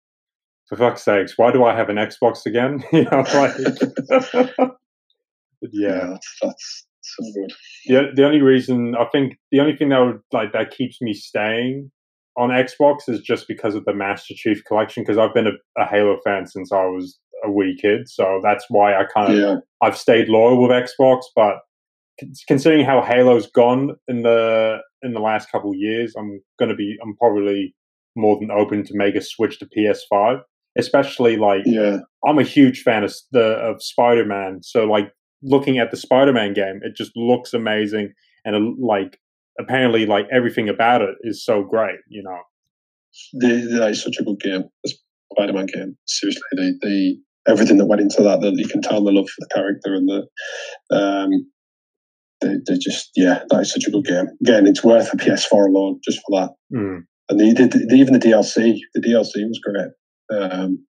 for 0.69 0.79
fuck's 0.79 1.05
sakes 1.05 1.35
why 1.37 1.53
do 1.53 1.65
I 1.65 1.77
have 1.77 1.91
an 1.91 1.97
Xbox 1.97 2.47
again 2.47 2.83
you 2.93 3.05
know 3.05 3.23
like 3.35 3.55
yeah 5.73 6.07
that's, 6.07 6.39
that's 6.41 6.87
so 7.03 7.25
good. 7.35 7.53
the 7.87 8.13
the 8.15 8.25
only 8.25 8.41
reason 8.41 8.95
I 8.99 9.05
think 9.13 9.37
the 9.51 9.61
only 9.61 9.77
thing 9.77 9.91
that 9.91 9.99
would 9.99 10.21
like 10.33 10.55
that 10.55 10.71
keeps 10.71 11.03
me 11.03 11.13
staying 11.13 11.91
on 12.39 12.49
Xbox 12.49 13.09
is 13.09 13.21
just 13.21 13.47
because 13.47 13.75
of 13.75 13.85
the 13.85 13.93
Master 13.93 14.33
Chief 14.35 14.65
Collection 14.65 15.03
because 15.03 15.19
I've 15.19 15.35
been 15.35 15.49
a, 15.49 15.83
a 15.83 15.85
Halo 15.85 16.17
fan 16.25 16.47
since 16.47 16.73
I 16.73 16.85
was 16.87 17.19
a 17.45 17.51
wee 17.51 17.77
kid 17.81 18.09
so 18.09 18.41
that's 18.43 18.65
why 18.69 18.95
I 18.95 19.05
kind 19.05 19.33
of 19.33 19.39
Yeah, 19.39 19.57
I've 19.83 19.97
stayed 19.97 20.29
loyal 20.29 20.61
with 20.63 20.71
Xbox, 20.71 21.23
but 21.35 21.57
considering 22.47 22.85
how 22.85 23.03
Halo's 23.03 23.51
gone 23.51 23.97
in 24.09 24.23
the 24.23 24.79
in 25.03 25.13
the 25.13 25.21
last 25.21 25.51
couple 25.51 25.71
of 25.71 25.77
years, 25.77 26.15
I'm 26.17 26.41
going 26.59 26.69
to 26.69 26.75
be 26.75 26.97
I'm 27.03 27.17
probably 27.17 27.75
more 28.15 28.39
than 28.39 28.51
open 28.51 28.85
to 28.85 28.93
make 28.95 29.15
a 29.15 29.21
switch 29.21 29.59
to 29.59 29.67
PS5. 29.67 30.41
Especially 30.79 31.37
like 31.37 31.63
yeah, 31.67 31.99
I'm 32.27 32.39
a 32.39 32.45
huge 32.45 32.83
fan 32.83 33.05
of 33.05 33.15
the 33.31 33.43
of 33.43 33.83
Spider 33.83 34.25
Man, 34.25 34.61
so 34.63 34.85
like 34.85 35.13
looking 35.43 35.79
at 35.79 35.91
the 35.91 35.99
Spider 35.99 36.33
Man 36.33 36.55
game, 36.55 36.81
it 36.83 36.97
just 36.97 37.13
looks 37.15 37.53
amazing, 37.53 38.15
and 38.47 38.57
it, 38.57 38.63
like 38.81 39.19
apparently 39.61 40.07
like 40.07 40.27
everything 40.33 40.71
about 40.71 41.03
it 41.03 41.15
is 41.23 41.45
so 41.45 41.63
great. 41.63 41.99
You 42.09 42.23
know, 42.23 42.39
is 43.43 44.03
such 44.03 44.17
a 44.19 44.25
good 44.25 44.41
game. 44.41 44.65
The 44.83 44.95
Spider-Man 45.33 45.67
game. 45.67 45.97
Seriously, 46.07 46.43
the, 46.53 46.79
the 46.81 47.17
everything 47.47 47.79
that 47.79 47.87
went 47.87 48.01
into 48.03 48.23
that, 48.23 48.41
that 48.41 48.55
you 48.57 48.69
can 48.69 48.83
tell 48.83 49.03
the 49.03 49.13
love 49.13 49.27
for 49.29 49.41
the 49.41 49.55
character 49.55 49.95
and 49.95 50.09
the 50.09 50.97
um, 50.97 51.31
they, 52.41 52.57
they 52.67 52.79
just 52.79 53.11
yeah, 53.17 53.43
that 53.51 53.61
is 53.61 53.73
such 53.73 53.87
a 53.87 53.91
good 53.91 54.05
game. 54.05 54.27
Again, 54.43 54.67
it's 54.67 54.85
worth 54.85 55.13
a 55.13 55.17
PS4 55.17 55.67
alone 55.69 56.01
just 56.05 56.21
for 56.27 56.41
that. 56.41 56.51
Mm. 56.77 57.05
And 57.29 57.41
they 57.41 57.53
did 57.53 57.73
the, 57.73 57.95
even 57.95 58.15
the 58.15 58.19
DLC. 58.19 58.79
The 58.95 59.01
DLC 59.01 59.47
was 59.47 59.61
great. 59.63 59.91
Um, 60.39 60.85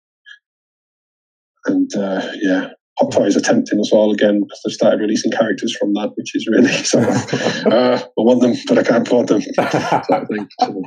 and 1.65 1.89
uh, 1.95 2.31
yeah, 2.41 2.69
Hot 2.99 3.11
Toys 3.11 3.35
are 3.35 3.41
tempting 3.41 3.79
us 3.79 3.91
all 3.91 4.13
again 4.13 4.41
because 4.41 4.61
they've 4.63 4.73
started 4.73 4.99
releasing 5.01 5.31
characters 5.31 5.75
from 5.77 5.93
that, 5.93 6.11
which 6.15 6.35
is 6.35 6.47
really 6.47 6.71
so. 6.83 6.99
uh, 6.99 7.99
I 8.17 8.21
want 8.21 8.41
them, 8.41 8.53
but 8.67 8.77
I 8.77 8.83
can't 8.83 9.07
afford 9.07 9.27
them. 9.27 9.41
Sort 9.41 10.11
of 10.11 10.27
thing. 10.27 10.47
So, 10.61 10.81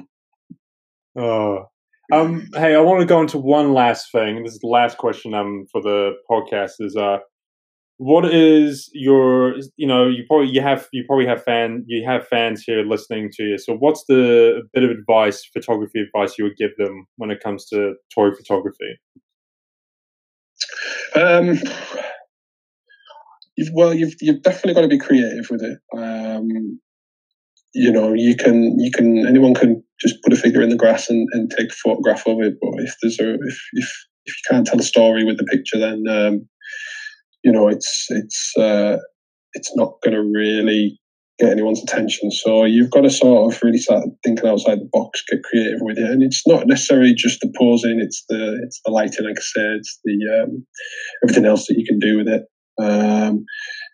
Oh. 1.15 1.67
Um, 2.13 2.47
hey, 2.55 2.75
I 2.75 2.81
want 2.81 3.01
to 3.01 3.07
go 3.07 3.23
into 3.23 3.39
one 3.39 3.73
last 3.73 4.13
thing. 4.13 4.43
This 4.43 4.53
is 4.53 4.59
the 4.59 4.67
last 4.67 4.99
question 4.99 5.33
um 5.33 5.65
for 5.73 5.81
the 5.81 6.13
podcast. 6.31 6.73
Is 6.79 6.95
uh, 6.95 7.19
what 7.97 8.27
is 8.27 8.91
your 8.93 9.55
you 9.77 9.87
know 9.87 10.09
you 10.09 10.25
probably 10.29 10.51
you 10.51 10.61
have 10.61 10.87
you 10.93 11.05
probably 11.07 11.25
have 11.27 11.43
fan 11.43 11.85
you 11.87 12.05
have 12.07 12.29
fans 12.29 12.65
here 12.67 12.85
listening 12.85 13.31
to 13.37 13.43
you. 13.45 13.59
So 13.59 13.75
what's 13.75 14.05
the 14.09 14.61
bit 14.75 14.85
of 14.85 14.91
advice, 14.91 15.49
photography 15.55 16.01
advice 16.01 16.37
you 16.37 16.45
would 16.45 16.59
give 16.59 16.73
them 16.77 17.07
when 17.17 17.31
it 17.31 17.41
comes 17.43 17.65
to 17.69 17.95
toy 18.15 18.31
photography? 18.33 18.99
Um, 21.17 21.59
you've, 23.57 23.71
well, 23.73 23.95
you've 23.95 24.17
you've 24.21 24.43
definitely 24.43 24.75
got 24.75 24.83
to 24.83 24.89
be 24.89 24.99
creative 24.99 25.49
with 25.51 25.63
it. 25.63 25.79
Um, 25.97 26.79
you 27.75 27.91
know, 27.91 28.13
you 28.13 28.37
can 28.37 28.79
you 28.79 28.91
can 28.91 29.27
anyone 29.27 29.55
can 29.55 29.83
just 30.01 30.23
put 30.23 30.33
a 30.33 30.37
figure 30.37 30.63
in 30.63 30.69
the 30.69 30.77
grass 30.77 31.09
and, 31.09 31.29
and 31.33 31.51
take 31.51 31.71
a 31.71 31.77
photograph 31.83 32.27
of 32.27 32.41
it. 32.41 32.55
But 32.61 32.75
if 32.79 32.95
there's 33.01 33.19
a 33.19 33.35
if 33.35 33.61
if 33.73 33.91
if 34.27 34.35
you 34.37 34.43
can't 34.51 34.67
tell 34.67 34.81
a 34.81 34.85
story 34.85 35.25
with 35.25 35.39
the 35.39 35.45
picture, 35.45 35.79
then 35.79 36.05
um, 36.09 36.49
you 37.43 37.53
know 37.53 37.69
it's 37.69 38.07
it's 38.11 38.53
uh, 38.59 38.99
it's 39.55 39.75
not 39.77 39.95
going 40.03 40.15
to 40.15 40.23
really 40.23 40.99
get 41.39 41.51
anyone's 41.51 41.83
attention. 41.83 42.31
So 42.31 42.65
you've 42.65 42.91
got 42.91 43.03
to 43.03 43.11
sort 43.11 43.53
of 43.53 43.63
really 43.63 43.79
start 43.79 44.05
thinking 44.23 44.49
outside 44.49 44.81
the 44.81 44.89
box, 44.93 45.23
get 45.31 45.43
creative 45.43 45.81
with 45.81 45.99
it, 45.99 46.11
and 46.11 46.23
it's 46.23 46.47
not 46.47 46.67
necessarily 46.67 47.15
just 47.15 47.41
the 47.41 47.53
posing; 47.59 48.01
it's 48.01 48.25
the 48.29 48.61
it's 48.65 48.81
the 48.85 48.91
lighting, 48.91 49.25
like 49.25 49.39
I 49.39 49.43
said, 49.43 49.77
it's 49.79 49.99
the 50.05 50.43
um, 50.43 50.67
everything 51.25 51.47
else 51.47 51.67
that 51.69 51.79
you 51.79 51.87
can 51.87 51.99
do 51.99 52.19
with 52.19 52.29
it. 52.29 52.43
Um, 52.79 53.45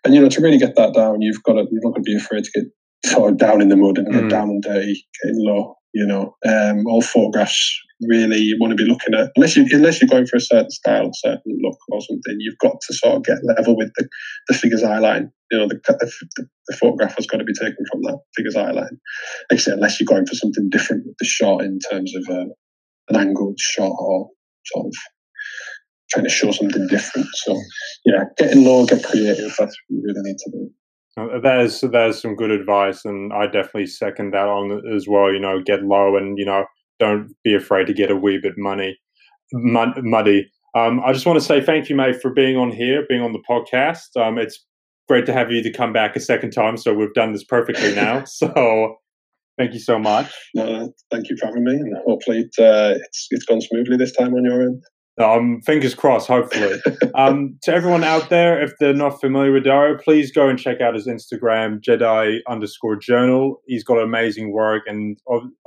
and 0.03 0.13
you 0.13 0.21
know, 0.21 0.29
to 0.29 0.41
really 0.41 0.57
get 0.57 0.75
that 0.75 0.93
down, 0.93 1.21
you've 1.21 1.43
got 1.43 1.53
to 1.53 1.67
you're 1.71 1.81
not 1.81 1.93
going 1.93 2.03
to 2.03 2.11
be 2.11 2.15
afraid 2.15 2.43
to 2.43 2.51
get 2.51 2.65
sort 3.05 3.31
of 3.31 3.37
down 3.37 3.61
in 3.61 3.69
the 3.69 3.75
mud 3.77 3.97
and 3.97 4.11
get 4.11 4.23
Mm. 4.23 4.29
down 4.29 4.49
and 4.49 4.61
dirty, 4.63 5.07
getting 5.23 5.43
low. 5.45 5.75
You 5.93 6.05
know, 6.05 6.35
um, 6.45 6.85
all 6.85 7.01
photographs 7.01 7.79
really 8.01 8.37
you 8.37 8.57
want 8.59 8.71
to 8.71 8.81
be 8.81 8.89
looking 8.89 9.13
at 9.13 9.31
unless 9.35 9.55
you 9.57 9.65
unless 9.71 9.99
you're 9.99 10.07
going 10.07 10.27
for 10.27 10.37
a 10.37 10.41
certain 10.41 10.69
style, 10.69 11.09
certain 11.13 11.59
look 11.63 11.77
or 11.89 11.99
something. 12.01 12.35
You've 12.39 12.59
got 12.59 12.75
to 12.79 12.93
sort 12.93 13.15
of 13.15 13.23
get 13.23 13.37
level 13.43 13.75
with 13.75 13.91
the, 13.97 14.07
the 14.47 14.53
figure's 14.53 14.83
eye 14.83 14.99
line. 14.99 15.31
You 15.51 15.57
know, 15.57 15.67
the, 15.67 15.79
the, 15.87 16.47
the 16.67 16.77
photograph 16.77 17.15
has 17.15 17.25
got 17.25 17.37
to 17.37 17.43
be 17.43 17.53
taken 17.53 17.83
from 17.91 18.01
that 18.03 18.19
figure's 18.35 18.55
eye 18.55 18.69
line. 18.71 18.99
Like 19.49 19.53
I 19.53 19.55
said, 19.57 19.73
unless 19.73 19.99
you're 19.99 20.05
going 20.05 20.27
for 20.27 20.35
something 20.35 20.69
different 20.69 21.07
with 21.07 21.15
the 21.19 21.25
shot 21.25 21.63
in 21.63 21.79
terms 21.91 22.13
of 22.15 22.29
uh, 22.29 22.45
an 23.09 23.15
angled 23.15 23.59
shot 23.59 23.91
or 23.97 24.29
sort 24.67 24.85
of 24.85 24.93
trying 26.11 26.25
to 26.25 26.29
show 26.29 26.51
something 26.51 26.87
different. 26.87 27.27
So 27.33 27.59
yeah, 28.05 28.25
getting 28.37 28.63
low, 28.63 28.85
get 28.85 29.03
creative. 29.03 29.55
That's 29.57 29.59
what 29.59 29.75
you 29.89 30.03
really 30.05 30.21
need 30.21 30.37
to 30.37 30.51
do. 30.51 30.71
Uh, 31.19 31.39
That 31.39 31.61
is 31.61 31.81
that 31.81 32.09
is 32.09 32.21
some 32.21 32.35
good 32.35 32.51
advice, 32.51 33.05
and 33.05 33.33
I 33.33 33.45
definitely 33.45 33.87
second 33.87 34.31
that 34.33 34.47
on 34.47 34.81
as 34.95 35.07
well. 35.07 35.31
You 35.31 35.39
know, 35.39 35.61
get 35.61 35.83
low, 35.83 36.15
and 36.15 36.37
you 36.37 36.45
know, 36.45 36.65
don't 36.99 37.33
be 37.43 37.53
afraid 37.55 37.87
to 37.87 37.93
get 37.93 38.11
a 38.11 38.15
wee 38.15 38.39
bit 38.41 38.53
money, 38.57 38.97
mud, 39.53 39.99
muddy. 40.03 40.49
Um, 40.75 41.01
I 41.03 41.13
just 41.13 41.25
want 41.25 41.39
to 41.39 41.45
say 41.45 41.61
thank 41.61 41.89
you, 41.89 41.95
mate, 41.95 42.21
for 42.21 42.31
being 42.31 42.55
on 42.57 42.71
here, 42.71 43.05
being 43.09 43.21
on 43.21 43.33
the 43.33 43.43
podcast. 43.49 44.15
Um, 44.15 44.37
it's 44.37 44.63
great 45.07 45.25
to 45.25 45.33
have 45.33 45.51
you 45.51 45.63
to 45.63 45.71
come 45.71 45.91
back 45.91 46.15
a 46.15 46.19
second 46.19 46.51
time. 46.51 46.77
So 46.77 46.93
we've 46.93 47.13
done 47.13 47.33
this 47.33 47.43
perfectly 47.43 47.93
now. 47.95 48.23
So 48.39 48.95
thank 49.57 49.73
you 49.73 49.79
so 49.79 49.99
much. 49.99 50.31
No, 50.55 50.93
thank 51.11 51.29
you 51.29 51.35
for 51.37 51.47
having 51.47 51.63
me, 51.63 51.73
and 51.73 51.97
hopefully 52.05 52.39
it, 52.41 52.63
uh, 52.63 52.95
it's 52.95 53.27
it's 53.31 53.45
gone 53.45 53.61
smoothly 53.61 53.97
this 53.97 54.11
time 54.11 54.33
on 54.33 54.45
your 54.45 54.61
end. 54.61 54.83
Um, 55.19 55.61
fingers 55.61 55.93
crossed, 55.93 56.27
hopefully. 56.27 56.81
um, 57.13 57.57
to 57.63 57.73
everyone 57.73 58.03
out 58.03 58.29
there, 58.29 58.61
if 58.61 58.71
they're 58.79 58.93
not 58.93 59.19
familiar 59.19 59.51
with 59.51 59.65
Dario, 59.65 59.97
please 59.97 60.31
go 60.31 60.47
and 60.47 60.57
check 60.57 60.79
out 60.79 60.95
his 60.95 61.07
Instagram, 61.07 61.81
Jedi 61.81 62.39
underscore 62.47 62.95
journal. 62.95 63.61
He's 63.67 63.83
got 63.83 63.97
amazing 63.97 64.51
work, 64.51 64.83
and 64.87 65.17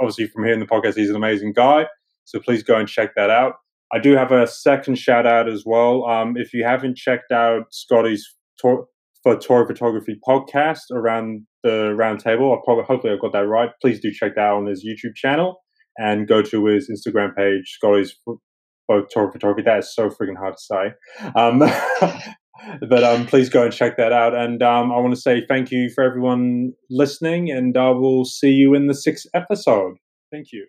obviously, 0.01 0.27
from 0.29 0.45
here 0.45 0.55
in 0.55 0.61
the 0.61 0.67
podcast, 0.67 0.97
he's 0.97 1.11
an 1.11 1.17
amazing 1.17 1.53
guy. 1.53 1.87
So 2.25 2.41
please 2.41 2.63
go 2.63 2.77
and 2.77 2.89
check 2.89 3.15
that 3.17 3.31
out. 3.31 3.55
I 3.93 3.99
do 3.99 4.17
have 4.17 4.33
a 4.33 4.47
second 4.47 4.95
shout 4.97 5.27
out 5.27 5.49
as 5.49 5.65
well. 5.67 6.07
Um, 6.07 6.35
if 6.37 6.55
you 6.55 6.65
haven't 6.65 6.97
checked 6.97 7.31
out 7.31 7.65
Scotty's 7.71 8.27
tour, 8.59 8.87
for 9.23 9.37
tour 9.37 9.67
photography 9.67 10.19
podcast 10.27 10.91
around 10.91 11.47
the 11.63 11.95
round 11.95 12.21
table, 12.21 12.53
I 12.53 12.57
probably 12.65 12.85
hopefully 12.85 13.13
I've 13.13 13.21
got 13.21 13.33
that 13.33 13.47
right. 13.47 13.71
Please 13.81 14.01
do 14.01 14.11
check 14.11 14.35
that 14.37 14.41
out 14.41 14.57
on 14.57 14.67
his 14.67 14.85
YouTube 14.85 15.15
channel 15.15 15.63
and 15.99 16.27
go 16.27 16.43
to 16.43 16.65
his 16.67 16.91
Instagram 16.91 17.37
page, 17.37 17.65
Scotty's 17.67 18.17
both 18.89 19.09
tour 19.11 19.31
photography. 19.31 19.63
That 19.63 19.79
is 19.79 19.95
so 19.95 20.09
freaking 20.09 20.37
hard 20.37 20.55
to 20.57 20.63
say. 20.63 20.93
Um, 21.37 21.59
but 22.89 23.05
um, 23.05 23.27
please 23.27 23.49
go 23.49 23.65
and 23.65 23.73
check 23.73 23.97
that 23.97 24.13
out. 24.13 24.35
And 24.35 24.63
um, 24.63 24.93
I 24.93 24.99
want 24.99 25.15
to 25.15 25.21
say 25.21 25.45
thank 25.49 25.71
you 25.71 25.91
for 25.95 26.05
everyone 26.05 26.73
listening, 26.91 27.51
and 27.51 27.77
I 27.77 27.91
will 27.91 28.25
see 28.25 28.51
you 28.51 28.75
in 28.75 28.87
the 28.87 28.95
sixth 28.95 29.27
episode. 29.35 29.97
Thank 30.31 30.49
you. 30.53 30.67